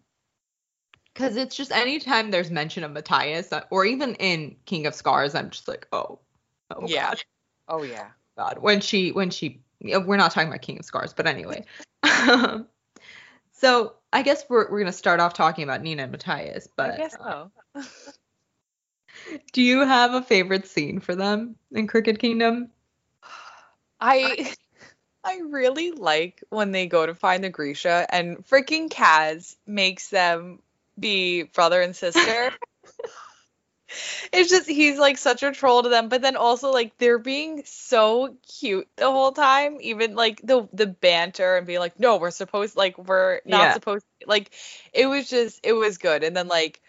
because 1.14 1.38
it's 1.38 1.56
just 1.56 1.72
anytime 1.72 2.30
there's 2.32 2.52
mention 2.52 2.84
of 2.84 2.92
Matthias, 2.92 3.54
uh, 3.54 3.62
or 3.70 3.86
even 3.86 4.16
in 4.16 4.58
King 4.66 4.86
of 4.88 4.96
Scars, 4.96 5.34
I'm 5.36 5.50
just 5.52 5.68
like, 5.68 5.88
oh, 5.94 6.20
oh 6.76 6.88
Yeah. 6.88 7.12
God. 7.12 7.24
Oh 7.70 7.84
yeah. 7.84 8.08
God, 8.36 8.58
when 8.60 8.82
she 8.82 9.12
when 9.12 9.30
she 9.30 9.62
we're 9.80 10.18
not 10.18 10.32
talking 10.32 10.50
about 10.50 10.62
King 10.62 10.80
of 10.80 10.86
Scars, 10.86 11.14
but 11.14 11.28
anyway. 11.28 11.64
Um, 12.04 12.68
so 13.52 13.94
I 14.12 14.24
guess 14.24 14.44
we're 14.50 14.70
we're 14.72 14.80
gonna 14.80 14.92
start 14.92 15.20
off 15.20 15.34
talking 15.34 15.64
about 15.64 15.82
Nina 15.82 16.04
and 16.04 16.12
Matthias, 16.12 16.68
but 16.76 16.96
I 16.96 16.98
guess 16.98 17.16
uh, 17.20 17.46
so. 17.76 17.84
Do 19.54 19.62
you 19.62 19.82
have 19.82 20.14
a 20.14 20.22
favorite 20.22 20.68
scene 20.68 21.00
for 21.00 21.16
them 21.16 21.56
in 21.72 21.88
Crooked 21.88 22.20
Kingdom? 22.20 22.72
I 24.00 24.54
I 25.24 25.38
really 25.50 25.92
like 25.92 26.44
when 26.50 26.72
they 26.72 26.88
go 26.88 27.06
to 27.06 27.16
find 27.16 27.44
the 27.44 27.50
Grisha 27.50 28.06
and 28.10 28.38
freaking 28.48 28.90
Kaz 28.90 29.56
makes 29.66 30.10
them 30.10 30.62
be 31.00 31.44
brother 31.44 31.82
and 31.82 31.96
sister. 31.96 32.52
it's 34.34 34.50
just 34.50 34.70
he's 34.70 34.98
like 35.00 35.18
such 35.18 35.44
a 35.44 35.52
troll 35.52 35.84
to 35.84 35.90
them, 35.90 36.10
but 36.10 36.22
then 36.22 36.36
also 36.36 36.72
like 36.72 36.98
they're 36.98 37.20
being 37.20 37.64
so 37.66 38.36
cute 38.60 38.88
the 38.96 39.12
whole 39.12 39.32
time, 39.32 39.78
even 39.82 40.16
like 40.16 40.42
the 40.44 40.68
the 40.74 40.88
banter 40.88 41.58
and 41.58 41.68
being 41.68 41.80
like, 41.80 42.00
no, 42.00 42.18
we're 42.18 42.32
supposed 42.32 42.76
like 42.76 42.98
we're 42.98 43.42
not 43.46 43.60
Yeah. 43.60 43.74
supposed 43.74 44.06
like 44.26 44.52
it 44.94 45.08
was 45.08 45.30
just 45.30 45.60
it 45.64 45.74
was 45.74 45.98
good. 45.98 46.24
And 46.24 46.36
then 46.36 46.48
like 46.48 46.82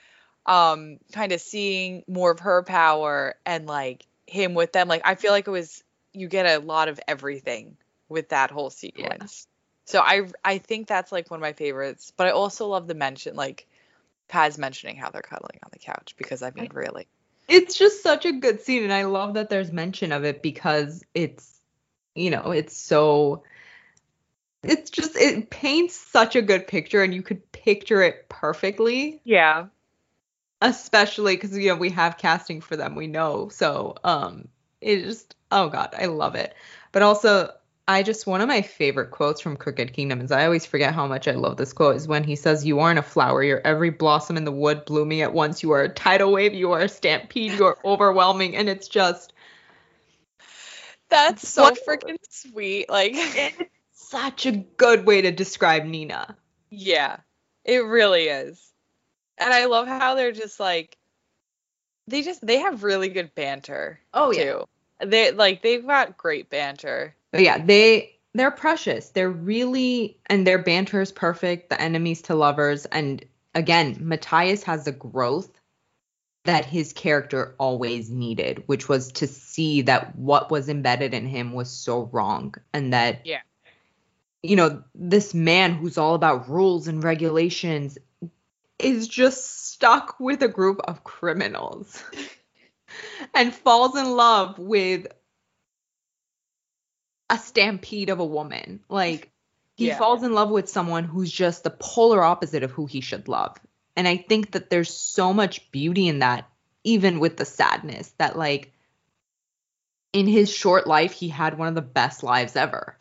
um 0.46 0.98
kind 1.12 1.32
of 1.32 1.40
seeing 1.40 2.04
more 2.06 2.30
of 2.30 2.40
her 2.40 2.62
power 2.62 3.34
and 3.46 3.66
like 3.66 4.06
him 4.26 4.54
with 4.54 4.72
them, 4.72 4.88
like 4.88 5.02
I 5.04 5.14
feel 5.14 5.32
like 5.32 5.46
it 5.46 5.50
was 5.50 5.82
you 6.12 6.28
get 6.28 6.46
a 6.46 6.64
lot 6.64 6.88
of 6.88 7.00
everything 7.08 7.76
with 8.08 8.30
that 8.30 8.50
whole 8.50 8.70
sequence. 8.70 9.46
So 9.84 10.00
I 10.00 10.28
I 10.44 10.58
think 10.58 10.86
that's 10.86 11.12
like 11.12 11.30
one 11.30 11.38
of 11.38 11.42
my 11.42 11.52
favorites, 11.52 12.12
but 12.16 12.26
I 12.26 12.30
also 12.30 12.68
love 12.68 12.86
the 12.86 12.94
mention 12.94 13.36
like 13.36 13.66
Kaz 14.28 14.58
mentioning 14.58 14.96
how 14.96 15.10
they're 15.10 15.22
cuddling 15.22 15.60
on 15.62 15.70
the 15.72 15.78
couch 15.78 16.14
because 16.16 16.42
I 16.42 16.50
mean 16.50 16.70
really. 16.72 17.06
It's 17.46 17.76
just 17.76 18.02
such 18.02 18.24
a 18.24 18.32
good 18.32 18.62
scene, 18.62 18.84
and 18.84 18.92
I 18.92 19.04
love 19.04 19.34
that 19.34 19.50
there's 19.50 19.70
mention 19.70 20.12
of 20.12 20.24
it 20.24 20.42
because 20.42 21.04
it's, 21.14 21.60
you 22.14 22.30
know, 22.30 22.52
it's 22.52 22.76
so. 22.76 23.42
It's 24.62 24.88
just 24.88 25.14
it 25.14 25.50
paints 25.50 25.94
such 25.94 26.36
a 26.36 26.42
good 26.42 26.66
picture, 26.66 27.02
and 27.02 27.12
you 27.12 27.20
could 27.20 27.52
picture 27.52 28.00
it 28.00 28.30
perfectly. 28.30 29.20
Yeah. 29.24 29.66
Especially 30.64 31.37
because 31.37 31.56
you 31.56 31.68
know 31.68 31.76
we 31.76 31.90
have 31.90 32.16
casting 32.18 32.61
for 32.61 32.76
them 32.76 32.94
we 32.94 33.06
know. 33.06 33.49
So 33.50 33.97
um 34.02 34.49
it 34.80 35.02
just 35.02 35.37
oh 35.50 35.68
god 35.68 35.94
i 35.99 36.06
love 36.06 36.35
it. 36.35 36.54
But 36.92 37.02
also 37.02 37.50
i 37.87 38.02
just 38.02 38.26
one 38.26 38.40
of 38.40 38.49
my 38.49 38.62
favorite 38.62 39.11
quotes 39.11 39.42
from 39.42 39.59
crooked 39.59 39.92
kingdom 39.92 40.23
is 40.23 40.33
i 40.33 40.47
always 40.47 40.64
forget 40.64 40.94
how 40.94 41.06
much 41.06 41.28
i 41.28 41.33
love 41.33 41.59
this 41.59 41.75
quote 41.75 41.97
is 41.97 42.09
when 42.09 42.25
he 42.25 42.35
says 42.35 42.64
you 42.64 42.80
aren't 42.80 42.99
a 42.99 43.02
flower. 43.02 43.42
You're 43.42 43.61
every 43.61 43.90
blossom 43.90 44.37
in 44.38 44.44
the 44.44 44.52
wood 44.52 44.85
blooming 44.87 45.21
at 45.21 45.35
once. 45.35 45.62
You 45.62 45.73
are 45.73 45.83
a 45.83 45.88
tidal 45.88 46.33
wave. 46.33 46.54
You 46.54 46.73
are 46.73 46.80
a 46.80 46.88
stampede. 46.88 47.52
You 47.52 47.66
are 47.66 47.78
overwhelming. 47.85 48.56
And 48.56 48.68
it's 48.68 48.88
just 48.88 49.33
That's 51.11 51.47
so 51.47 51.71
freaking 51.87 52.16
sweet. 52.30 52.88
Like 52.88 53.14
such 53.92 54.47
a 54.47 54.52
good 54.52 55.04
way 55.04 55.23
to 55.23 55.30
describe 55.30 55.85
nina. 55.85 56.37
Yeah. 56.71 57.18
It 57.64 57.85
really 57.85 58.25
is. 58.25 58.73
And 59.38 59.52
I 59.52 59.66
love 59.66 59.86
how 59.88 60.14
they're 60.14 60.32
just 60.32 60.60
like 60.60 60.96
they 62.06 62.22
just 62.22 62.44
they 62.46 62.58
have 62.58 62.84
really 62.84 63.08
good 63.08 63.34
banter 63.34 64.00
oh 64.12 64.32
too. 64.32 64.64
They 65.04 65.32
like 65.32 65.62
they've 65.62 65.86
got 65.86 66.16
great 66.16 66.50
banter. 66.50 67.14
But 67.32 67.42
yeah, 67.42 67.58
they 67.58 68.16
they're 68.34 68.50
precious. 68.50 69.10
They're 69.10 69.30
really 69.30 70.18
and 70.26 70.46
their 70.46 70.58
banter 70.58 71.00
is 71.00 71.12
perfect. 71.12 71.70
The 71.70 71.80
enemies 71.80 72.22
to 72.22 72.34
lovers, 72.34 72.84
and 72.86 73.24
again, 73.54 73.96
Matthias 74.00 74.64
has 74.64 74.84
the 74.84 74.92
growth 74.92 75.50
that 76.44 76.66
his 76.66 76.92
character 76.92 77.54
always 77.58 78.10
needed, 78.10 78.64
which 78.66 78.88
was 78.88 79.12
to 79.12 79.26
see 79.26 79.82
that 79.82 80.14
what 80.16 80.50
was 80.50 80.68
embedded 80.68 81.14
in 81.14 81.26
him 81.26 81.52
was 81.52 81.70
so 81.70 82.02
wrong, 82.12 82.54
and 82.72 82.92
that 82.92 83.26
Yeah. 83.26 83.40
you 84.42 84.56
know 84.56 84.82
this 84.94 85.32
man 85.32 85.74
who's 85.74 85.96
all 85.96 86.14
about 86.14 86.48
rules 86.50 86.86
and 86.86 87.02
regulations 87.02 87.98
is 88.78 89.08
just 89.08 89.68
stuck 89.72 90.18
with 90.18 90.42
a 90.42 90.48
group 90.48 90.80
of 90.84 91.04
criminals 91.04 92.02
and 93.34 93.54
falls 93.54 93.96
in 93.96 94.16
love 94.16 94.58
with 94.58 95.06
a 97.30 97.38
stampede 97.38 98.10
of 98.10 98.20
a 98.20 98.24
woman. 98.24 98.80
Like 98.88 99.30
he 99.76 99.86
Yeah. 99.88 99.98
falls 99.98 100.22
in 100.22 100.32
love 100.32 100.50
with 100.50 100.68
someone 100.68 101.04
who's 101.04 101.32
just 101.32 101.64
the 101.64 101.70
polar 101.70 102.22
opposite 102.22 102.62
of 102.62 102.70
who 102.70 102.86
he 102.86 103.00
should 103.00 103.28
love. 103.28 103.56
And 103.96 104.06
I 104.08 104.16
think 104.16 104.52
that 104.52 104.70
there's 104.70 104.92
so 104.92 105.32
much 105.32 105.70
beauty 105.70 106.08
in 106.08 106.18
that, 106.20 106.48
even 106.82 107.20
with 107.20 107.36
the 107.36 107.44
sadness 107.44 108.12
that 108.18 108.36
like 108.36 108.72
in 110.12 110.26
his 110.26 110.52
short 110.52 110.86
life 110.86 111.12
he 111.12 111.28
had 111.28 111.58
one 111.58 111.68
of 111.68 111.74
the 111.74 111.82
best 111.82 112.22
lives 112.22 112.56
ever. 112.56 112.96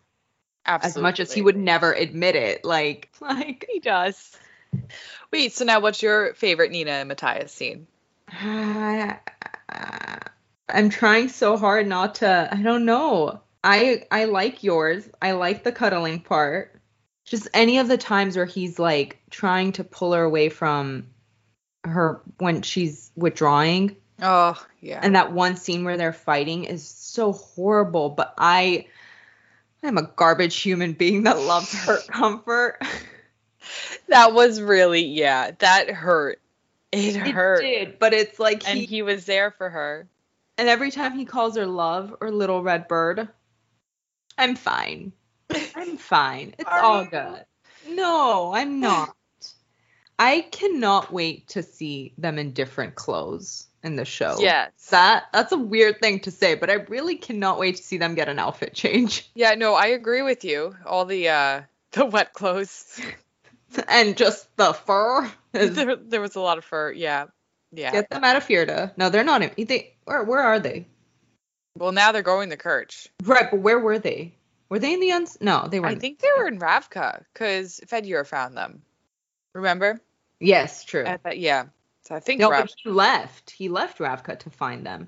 Absolutely. 0.66 1.00
As 1.00 1.02
much 1.02 1.20
as 1.20 1.34
he 1.34 1.42
would 1.42 1.58
never 1.58 1.92
admit 1.94 2.36
it. 2.36 2.64
Like 2.64 3.12
like 3.20 3.66
he 3.70 3.80
does. 3.80 4.38
Wait, 5.32 5.54
so 5.54 5.66
now 5.66 5.80
what's 5.80 6.02
your 6.02 6.34
favorite 6.36 6.72
Nina 6.72 6.92
and 6.92 7.10
Matthias 7.10 7.52
scene? 7.52 7.88
I'm 10.70 10.90
trying 10.90 11.30
so 11.30 11.58
hard 11.58 11.88
not 11.88 12.16
to. 12.16 12.50
I 12.52 12.62
don't 12.62 12.86
know. 12.86 13.42
I 13.64 14.04
I 14.12 14.26
like 14.26 14.64
yours. 14.64 15.08
I 15.22 15.34
like 15.34 15.64
the 15.64 15.72
cuddling 15.72 16.20
part. 16.22 16.80
Just 17.26 17.48
any 17.54 17.78
of 17.78 17.88
the 17.88 17.98
times 17.98 18.36
where 18.36 18.46
he's 18.46 18.80
like 18.80 19.20
trying 19.30 19.72
to 19.74 19.84
pull 19.84 20.14
her 20.14 20.24
away 20.24 20.50
from 20.50 21.08
her 21.84 22.22
when 22.38 22.62
she's 22.62 23.12
withdrawing, 23.16 23.96
Oh, 24.22 24.62
yeah. 24.82 25.00
and 25.02 25.16
that 25.16 25.32
one 25.34 25.56
scene 25.56 25.84
where 25.84 25.98
they're 25.98 26.14
fighting 26.14 26.64
is 26.66 26.86
so 26.88 27.32
horrible. 27.34 28.10
But 28.10 28.34
I, 28.38 28.88
I'm 29.84 29.98
a 29.98 30.04
garbage 30.04 30.60
human 30.60 30.94
being 30.94 31.24
that 31.24 31.40
loves 31.40 31.74
her 31.86 31.98
comfort. 32.08 32.82
that 34.10 34.34
was 34.34 34.62
really 34.62 35.04
yeah, 35.04 35.52
that 35.60 35.90
hurt. 35.90 36.40
It, 36.92 37.16
hurt. 37.16 37.64
It 37.64 37.86
did, 37.86 38.00
but 38.00 38.14
it's 38.14 38.40
like 38.40 38.68
And 38.68 38.78
he, 38.78 38.86
he 38.86 39.02
was 39.02 39.26
there 39.26 39.52
for 39.52 39.70
her. 39.70 40.08
And 40.58 40.70
every 40.70 40.92
time 40.92 41.18
he 41.18 41.26
calls 41.26 41.58
her 41.58 41.66
love 41.66 42.16
or 42.22 42.30
little 42.30 42.62
red 42.62 42.88
bird, 42.88 43.28
I'm 44.38 44.56
fine. 44.56 45.12
I'm 45.76 45.98
fine. 45.98 46.54
It's 46.60 46.70
Are 46.70 46.82
all 46.82 47.04
you? 47.04 47.10
good. 47.10 47.46
No, 47.90 48.54
I'm 48.54 48.80
not. 48.80 49.16
I 50.20 50.42
cannot 50.52 51.12
wait 51.12 51.48
to 51.50 51.64
see 51.64 52.14
them 52.18 52.38
in 52.38 52.54
different 52.54 52.96
clothes 52.96 53.68
in 53.84 53.96
the 53.96 54.06
show. 54.06 54.38
Yes. 54.40 54.72
That 54.92 55.26
that's 55.34 55.52
a 55.52 55.58
weird 55.58 56.00
thing 56.00 56.20
to 56.22 56.32
say, 56.32 56.56
but 56.56 56.70
I 56.70 56.74
really 56.74 57.16
cannot 57.16 57.60
wait 57.60 57.78
to 57.78 57.84
see 57.84 57.98
them 57.98 58.16
get 58.16 58.30
an 58.30 58.40
outfit 58.40 58.74
change. 58.74 59.30
Yeah, 59.34 59.56
no, 59.56 59.74
I 59.74 59.88
agree 59.88 60.22
with 60.22 60.46
you. 60.46 60.76
All 60.86 61.06
the 61.06 61.30
uh 61.30 61.62
the 61.92 62.06
wet 62.06 62.34
clothes. 62.34 63.00
And 63.88 64.18
just 64.18 64.56
the 64.58 64.74
fur. 64.74 65.32
is- 65.54 65.76
there, 65.76 65.96
there 65.96 66.22
was 66.22 66.36
a 66.36 66.42
lot 66.42 66.58
of 66.58 66.66
fur. 66.66 66.92
Yeah. 66.92 67.26
Yeah. 67.72 67.92
Get 67.92 68.10
them 68.10 68.24
out 68.24 68.36
of 68.36 68.46
Fjerda. 68.46 68.96
No, 68.98 69.10
they're 69.10 69.24
not 69.24 69.42
in 69.42 69.66
they 69.66 69.96
where 70.06 70.24
where 70.24 70.42
are 70.42 70.60
they? 70.60 70.88
Well, 71.76 71.92
now 71.92 72.12
they're 72.12 72.22
going 72.22 72.52
to 72.52 72.58
Kerch. 72.58 73.08
Right, 73.24 73.50
but 73.50 73.60
where 73.60 73.80
were 73.80 73.98
they? 73.98 74.36
Were 74.70 74.80
they 74.80 74.94
in 74.94 75.00
the 75.00 75.12
uns? 75.12 75.38
No, 75.42 75.68
they 75.68 75.80
were. 75.80 75.88
I 75.88 75.96
think 75.96 76.20
they 76.20 76.30
were 76.38 76.48
in 76.48 76.60
Ravka 76.60 77.24
because 77.34 77.80
Fedyor 77.88 78.28
found 78.28 78.56
them. 78.56 78.84
Remember? 79.54 80.00
Yes, 80.40 80.84
true. 80.84 81.04
That, 81.04 81.22
uh, 81.26 81.32
yeah. 81.32 81.66
So 82.06 82.16
I 82.16 82.20
think 82.20 82.42
No, 82.42 82.50
but 82.50 82.72
he 82.84 82.90
left. 82.90 83.52
He 83.52 83.70
left 83.70 84.00
Ravka 84.00 84.40
to 84.40 84.50
find 84.50 84.86
them. 84.86 85.08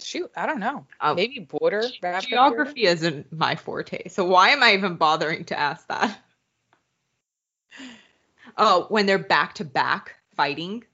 shoot, 0.00 0.30
I 0.36 0.46
don't 0.46 0.60
know. 0.60 0.86
Oh. 1.00 1.14
Maybe 1.14 1.40
border 1.40 1.82
Ravka. 2.02 2.28
Geography 2.28 2.84
isn't 2.84 3.32
my 3.32 3.56
forte, 3.56 4.08
so 4.08 4.24
why 4.24 4.50
am 4.50 4.62
I 4.62 4.74
even 4.74 4.96
bothering 4.96 5.44
to 5.46 5.58
ask 5.58 5.86
that? 5.88 6.18
Oh, 8.56 8.86
when 8.88 9.06
they're 9.06 9.18
back 9.18 9.54
to 9.54 9.64
back 9.64 10.16
fighting. 10.36 10.84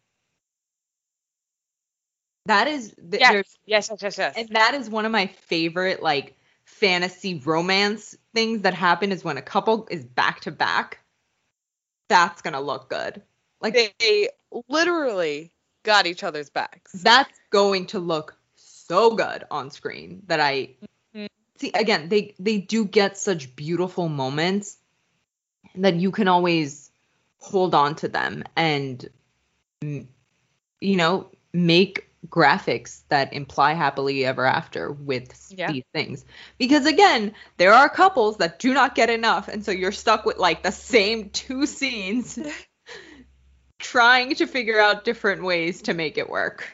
That 2.46 2.68
is 2.68 2.94
th- 2.94 3.20
Yes. 3.20 3.44
Yes, 3.66 3.88
yes, 3.90 4.02
yes, 4.02 4.18
yes. 4.18 4.34
and 4.36 4.48
that 4.50 4.74
is 4.74 4.88
one 4.88 5.04
of 5.04 5.12
my 5.12 5.26
favorite 5.26 6.02
like 6.02 6.36
fantasy 6.64 7.38
romance 7.38 8.16
things 8.34 8.62
that 8.62 8.74
happen 8.74 9.12
is 9.12 9.22
when 9.22 9.36
a 9.36 9.42
couple 9.42 9.86
is 9.90 10.04
back 10.04 10.40
to 10.40 10.50
back. 10.50 11.00
That's 12.08 12.42
gonna 12.42 12.60
look 12.60 12.88
good. 12.88 13.22
Like 13.60 13.74
they, 13.74 13.92
they 14.00 14.28
literally 14.68 15.52
got 15.84 16.06
each 16.06 16.24
other's 16.24 16.50
backs. 16.50 16.92
that's 16.92 17.38
going 17.50 17.86
to 17.86 17.98
look 17.98 18.36
so 18.56 19.14
good 19.14 19.44
on 19.50 19.70
screen 19.70 20.22
that 20.26 20.40
I 20.40 20.70
Mhm. 21.14 21.28
see 21.58 21.70
again 21.74 22.08
they 22.08 22.34
they 22.38 22.58
do 22.58 22.84
get 22.84 23.16
such 23.18 23.54
beautiful 23.54 24.08
moments 24.08 24.76
that 25.76 25.94
you 25.96 26.10
can 26.10 26.26
always 26.28 26.89
hold 27.40 27.74
on 27.74 27.94
to 27.96 28.08
them 28.08 28.44
and 28.56 29.08
you 29.82 30.06
know 30.80 31.30
make 31.52 32.06
graphics 32.28 33.00
that 33.08 33.32
imply 33.32 33.72
happily 33.72 34.26
ever 34.26 34.44
after 34.44 34.92
with 34.92 35.52
Yeah. 35.56 35.72
these 35.72 35.84
things 35.94 36.24
because 36.58 36.84
again 36.84 37.32
there 37.56 37.72
are 37.72 37.88
couples 37.88 38.36
that 38.38 38.58
do 38.58 38.74
not 38.74 38.94
get 38.94 39.08
enough 39.08 39.48
and 39.48 39.64
so 39.64 39.72
you're 39.72 39.90
stuck 39.90 40.26
with 40.26 40.36
like 40.36 40.62
the 40.62 40.70
same 40.70 41.30
two 41.30 41.64
scenes 41.64 42.38
trying 43.78 44.34
to 44.34 44.46
figure 44.46 44.78
out 44.78 45.04
different 45.04 45.42
ways 45.42 45.82
to 45.82 45.94
make 45.94 46.18
it 46.18 46.28
work 46.28 46.68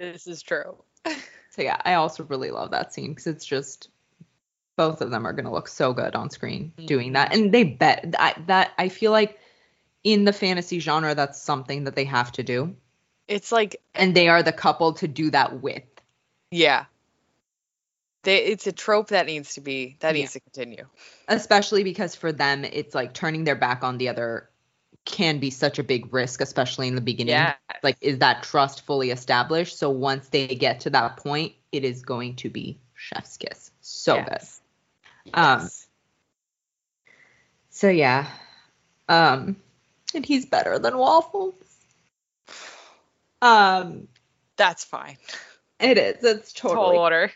This 0.00 0.26
is 0.26 0.42
true. 0.42 0.76
so 1.50 1.62
yeah 1.62 1.80
i 1.84 1.94
also 1.94 2.24
really 2.24 2.50
love 2.50 2.72
that 2.72 2.92
scene 2.92 3.10
because 3.10 3.28
it's 3.28 3.46
just 3.46 3.90
both 4.76 5.02
of 5.02 5.10
them 5.12 5.24
are 5.24 5.32
going 5.32 5.44
to 5.44 5.52
look 5.52 5.68
so 5.68 5.92
good 5.92 6.16
on 6.16 6.30
screen 6.30 6.72
mm-hmm. 6.76 6.86
doing 6.86 7.12
that 7.12 7.32
and 7.32 7.52
they 7.52 7.62
bet 7.62 8.12
I, 8.18 8.34
that 8.48 8.72
i 8.76 8.88
feel 8.88 9.12
like 9.12 9.38
in 10.04 10.24
the 10.24 10.32
fantasy 10.32 10.78
genre 10.80 11.14
that's 11.14 11.40
something 11.40 11.84
that 11.84 11.94
they 11.94 12.04
have 12.04 12.32
to 12.32 12.42
do 12.42 12.74
It's 13.28 13.52
like 13.52 13.76
and 13.94 14.14
they 14.14 14.28
are 14.28 14.42
the 14.42 14.52
couple 14.52 14.94
to 14.94 15.08
do 15.08 15.30
that 15.30 15.60
with 15.62 15.82
yeah. 16.50 16.86
They, 18.22 18.44
it's 18.44 18.66
a 18.66 18.72
trope 18.72 19.08
that 19.08 19.24
needs 19.26 19.54
to 19.54 19.60
be 19.62 19.96
that 20.00 20.14
Yeah. 20.14 20.22
needs 20.22 20.32
to 20.32 20.40
continue. 20.40 20.86
especially 21.28 21.84
because 21.84 22.14
for 22.14 22.32
them 22.32 22.64
it's 22.64 22.94
like 22.94 23.14
turning 23.14 23.44
their 23.44 23.56
back 23.56 23.82
on 23.84 23.98
the 23.98 24.08
other 24.08 24.48
can 25.06 25.38
be 25.38 25.50
such 25.50 25.78
a 25.78 25.82
big 25.82 26.12
risk 26.12 26.40
especially 26.42 26.86
in 26.88 26.94
the 26.94 27.00
beginning 27.00 27.32
Yeah. 27.34 27.54
like 27.82 27.96
is 28.02 28.18
that 28.18 28.42
trust 28.42 28.84
fully 28.84 29.10
established 29.10 29.78
so 29.78 29.88
once 29.90 30.28
they 30.28 30.46
get 30.48 30.80
to 30.80 30.90
that 30.90 31.16
point 31.16 31.54
it 31.72 31.84
is 31.84 32.02
going 32.02 32.36
to 32.36 32.50
be 32.50 32.78
chef's 32.94 33.36
kiss 33.38 33.70
so 33.80 34.16
good 34.22 34.26
Yes. 34.32 34.60
Um, 35.34 35.70
so 37.70 37.88
yeah 37.88 38.26
um 39.08 39.56
and 40.14 40.24
he's 40.26 40.46
better 40.46 40.78
than 40.78 40.96
waffles 40.96 41.54
um 43.42 44.08
That's 44.56 44.84
fine. 44.84 45.16
it 45.78 45.96
is 45.98 46.22
it's 46.24 46.52
Tall 46.52 46.74
totally 46.74 46.98
order. 46.98 47.32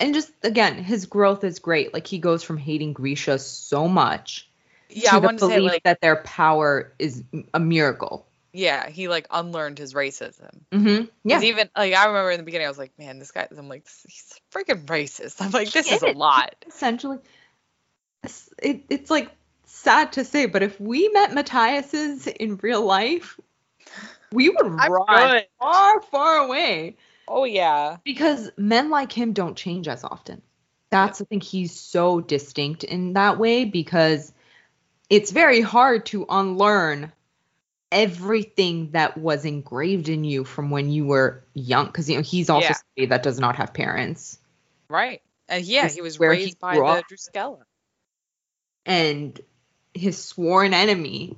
and 0.00 0.14
just 0.14 0.30
again 0.42 0.76
his 0.82 1.06
growth 1.06 1.44
is 1.44 1.58
great 1.58 1.92
like 1.92 2.06
he 2.06 2.18
goes 2.18 2.42
from 2.42 2.56
hating 2.56 2.92
grisha 2.92 3.38
so 3.38 3.86
much 3.88 4.48
Yeah, 4.88 5.10
to 5.10 5.16
I 5.16 5.20
the 5.20 5.28
to 5.32 5.38
say 5.38 5.58
belief 5.58 5.72
like 5.72 5.82
that 5.84 6.00
their 6.00 6.16
power 6.16 6.92
is 6.98 7.22
a 7.52 7.60
miracle 7.60 8.26
yeah, 8.56 8.88
he 8.88 9.08
like 9.08 9.26
unlearned 9.32 9.78
his 9.78 9.94
racism. 9.94 10.60
mm-hmm 10.72 11.06
yeah 11.28 11.42
even 11.42 11.68
like 11.76 11.92
I 11.92 12.06
remember 12.06 12.30
in 12.30 12.38
the 12.38 12.44
beginning 12.44 12.66
I 12.66 12.70
was 12.70 12.78
like, 12.78 12.96
man, 12.98 13.18
this 13.18 13.32
guy 13.32 13.48
I'm 13.50 13.68
like 13.68 13.84
he's 14.06 14.32
freaking 14.52 14.84
racist. 14.86 15.36
I'm 15.40 15.50
like, 15.50 15.72
this 15.72 15.90
is 15.90 16.02
a 16.02 16.08
lot. 16.08 16.54
essentially 16.68 17.18
it, 18.62 18.84
it's 18.88 19.10
like 19.10 19.30
sad 19.84 20.12
to 20.12 20.24
say 20.24 20.46
but 20.46 20.62
if 20.62 20.80
we 20.80 21.08
met 21.10 21.32
matthias's 21.34 22.26
in 22.26 22.56
real 22.56 22.84
life 22.84 23.38
we 24.32 24.48
would 24.48 24.66
run 24.66 25.42
far 25.60 26.00
far 26.00 26.36
away 26.38 26.96
Oh 27.26 27.44
yeah. 27.44 27.96
because 28.04 28.50
men 28.58 28.90
like 28.90 29.10
him 29.12 29.32
don't 29.32 29.56
change 29.56 29.88
as 29.88 30.04
often 30.04 30.42
that's 30.90 31.18
the 31.18 31.24
thing 31.24 31.40
he's 31.40 31.78
so 31.78 32.20
distinct 32.20 32.84
in 32.84 33.14
that 33.14 33.38
way 33.38 33.64
because 33.64 34.32
it's 35.10 35.30
very 35.30 35.60
hard 35.60 36.06
to 36.06 36.26
unlearn 36.28 37.12
everything 37.92 38.90
that 38.92 39.16
was 39.16 39.44
engraved 39.44 40.08
in 40.08 40.24
you 40.24 40.44
from 40.44 40.70
when 40.70 40.90
you 40.90 41.06
were 41.06 41.44
young 41.54 41.86
because 41.86 42.10
you 42.10 42.16
know 42.16 42.22
he's 42.22 42.50
also 42.50 42.68
Yeah. 42.68 42.74
somebody 42.74 43.06
that 43.10 43.22
does 43.22 43.38
not 43.38 43.56
have 43.56 43.72
parents 43.72 44.38
Right. 44.88 45.22
And 45.48 45.64
yeah, 45.64 45.88
he 45.88 46.00
was 46.00 46.16
he 46.16 46.26
raised 46.26 46.58
by 46.58 46.76
the 46.76 46.82
up. 46.84 47.04
drüskelle. 47.10 47.60
and 48.86 49.40
his 49.94 50.22
sworn 50.22 50.74
enemy 50.74 51.36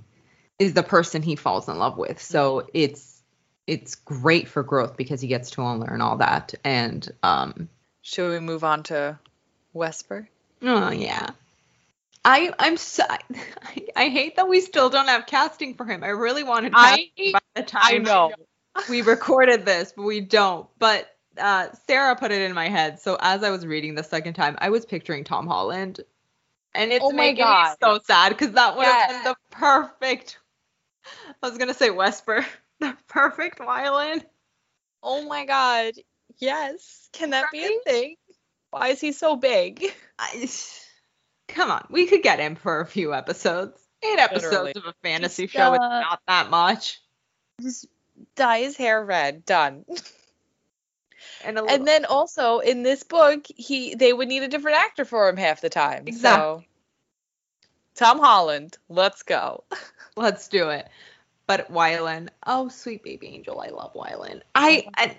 is 0.59 0.73
the 0.73 0.83
person 0.83 1.23
he 1.23 1.37
falls 1.37 1.69
in 1.69 1.79
love 1.79 1.99
with. 1.99 2.21
So 2.21 2.69
it's 2.73 3.23
it's 3.67 3.97
great 3.97 4.49
for 4.49 4.63
growth 4.63 4.97
because 4.97 5.21
he 5.21 5.29
gets 5.29 5.51
to 5.53 5.63
unlearn 5.63 6.01
all 6.01 6.19
that. 6.19 6.55
And 6.65 7.09
um 7.23 7.69
Should 8.03 8.31
we 8.31 8.41
move 8.41 8.65
on 8.65 8.83
to 8.85 9.19
Jesper? 9.79 10.29
oh 10.63 10.91
yeah. 10.91 11.31
I 12.25 12.53
I'm 12.59 12.77
so 12.77 13.05
I, 13.09 13.19
I 13.97 14.09
hate 14.09 14.37
that 14.37 14.49
we 14.49 14.61
still 14.61 14.91
don't 14.91 15.09
have 15.09 15.27
casting 15.27 15.75
for 15.75 15.85
him. 15.85 16.03
I 16.03 16.09
really 16.09 16.43
wanted 16.43 16.73
I- 16.75 17.11
by 17.33 17.41
the 17.55 17.63
time 17.63 17.83
I 17.83 17.99
know. 17.99 18.33
we 18.91 19.03
recorded 19.03 19.65
this, 19.65 19.93
but 19.97 20.03
we 20.03 20.21
don't. 20.21 20.69
But 20.79 21.09
uh, 21.39 21.69
Sarah 21.87 22.17
put 22.17 22.31
it 22.31 22.43
in 22.43 22.53
my 22.55 22.69
head. 22.69 23.01
So 23.01 23.17
as 23.21 23.43
I 23.43 23.51
was 23.51 23.67
reading 23.67 23.95
the 23.95 24.03
second 24.03 24.35
time, 24.35 24.57
I 24.61 24.71
was 24.71 24.85
picturing 24.85 25.25
Tom 25.25 25.47
Holland, 25.47 26.01
and 26.77 26.93
it's 26.93 27.05
Oh 27.05 27.11
making 27.11 27.45
God. 27.45 27.71
me 27.71 27.77
so 27.83 27.99
sad 28.05 28.31
because 28.31 28.53
that 28.53 28.77
would 28.77 28.85
have 28.85 29.09
been 29.09 29.25
the 29.25 29.37
perfect. 29.51 30.39
I 31.43 31.49
was 31.49 31.59
gonna 31.59 31.75
say 31.75 31.95
Jesper, 31.95 32.47
the 32.81 32.97
perfect 33.09 33.59
violin. 33.59 34.23
Oh 35.03 35.27
my 35.27 35.45
god. 35.47 35.95
Yes. 36.39 37.09
Can 37.13 37.31
that 37.31 37.47
be 37.51 37.65
a 37.65 37.91
thing? 37.91 38.17
Why 38.71 38.89
is 38.89 39.01
he 39.01 39.13
so 39.13 39.37
big? 39.37 39.85
I, 40.19 40.49
come 41.49 41.71
on, 41.71 41.87
we 41.91 42.07
could 42.07 42.23
get 42.23 42.39
him 42.39 42.57
for 42.57 42.81
a 42.81 42.87
few 42.87 43.15
episodes. 43.15 43.81
Eight 44.03 44.19
episodes 44.19 44.53
Literally. 44.53 44.73
of 44.77 44.85
a 44.87 44.95
fantasy 45.03 45.45
Just, 45.45 45.55
show. 45.55 45.73
It's 45.73 45.83
uh, 45.83 46.01
not 46.01 46.21
that 46.29 46.51
much. 46.51 47.01
Just 47.63 47.87
dye 48.35 48.61
his 48.61 48.77
hair 48.77 49.03
red. 49.03 49.45
Done. 49.47 49.85
And, 51.45 51.59
a 51.59 51.63
little, 51.63 51.77
And 51.77 51.87
then 51.89 52.05
also 52.05 52.59
in 52.59 52.83
this 52.83 53.03
book, 53.03 53.47
he 53.47 53.95
they 53.95 54.13
would 54.13 54.29
need 54.29 54.43
a 54.43 54.49
different 54.49 54.79
actor 54.79 55.05
for 55.05 55.29
him 55.29 55.37
half 55.37 55.61
the 55.61 55.69
time. 55.71 56.05
Exactly. 56.07 56.65
So 56.65 56.65
Tom 57.95 58.19
Holland, 58.19 58.77
let's 58.89 59.23
go. 59.23 59.65
let's 60.17 60.49
do 60.49 60.71
it. 60.71 60.89
But 61.47 61.71
Wylan, 61.73 62.29
oh 62.47 62.69
sweet 62.69 63.03
baby 63.05 63.29
angel, 63.29 63.61
I 63.61 63.69
love 63.69 63.95
Wylan. 63.95 64.37
Oh 64.39 64.41
I, 64.55 64.87
I 64.97 65.17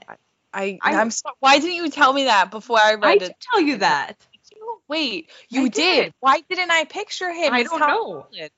I, 0.54 0.80
I- 0.82 0.96
I'm 0.96 1.12
so, 1.12 1.30
why 1.40 1.60
didn't 1.60 1.76
you 1.76 1.90
tell 1.90 2.12
me 2.14 2.26
that 2.26 2.52
before 2.52 2.80
I 2.84 2.94
read 2.96 3.04
I 3.04 3.08
read 3.10 3.20
did 3.20 3.32
it? 3.32 3.38
tell 3.52 3.62
you 3.62 3.78
that. 3.78 4.16
Wait, 4.88 5.30
you 5.50 5.70
did. 5.70 5.74
did. 5.74 6.14
Why 6.20 6.42
didn't 6.50 6.72
I 6.72 6.86
picture 6.86 7.32
him? 7.32 7.54
I 7.54 7.64
don't 7.64 7.80
Tom 7.80 7.90
know. 7.90 8.14
Holland? 8.22 8.52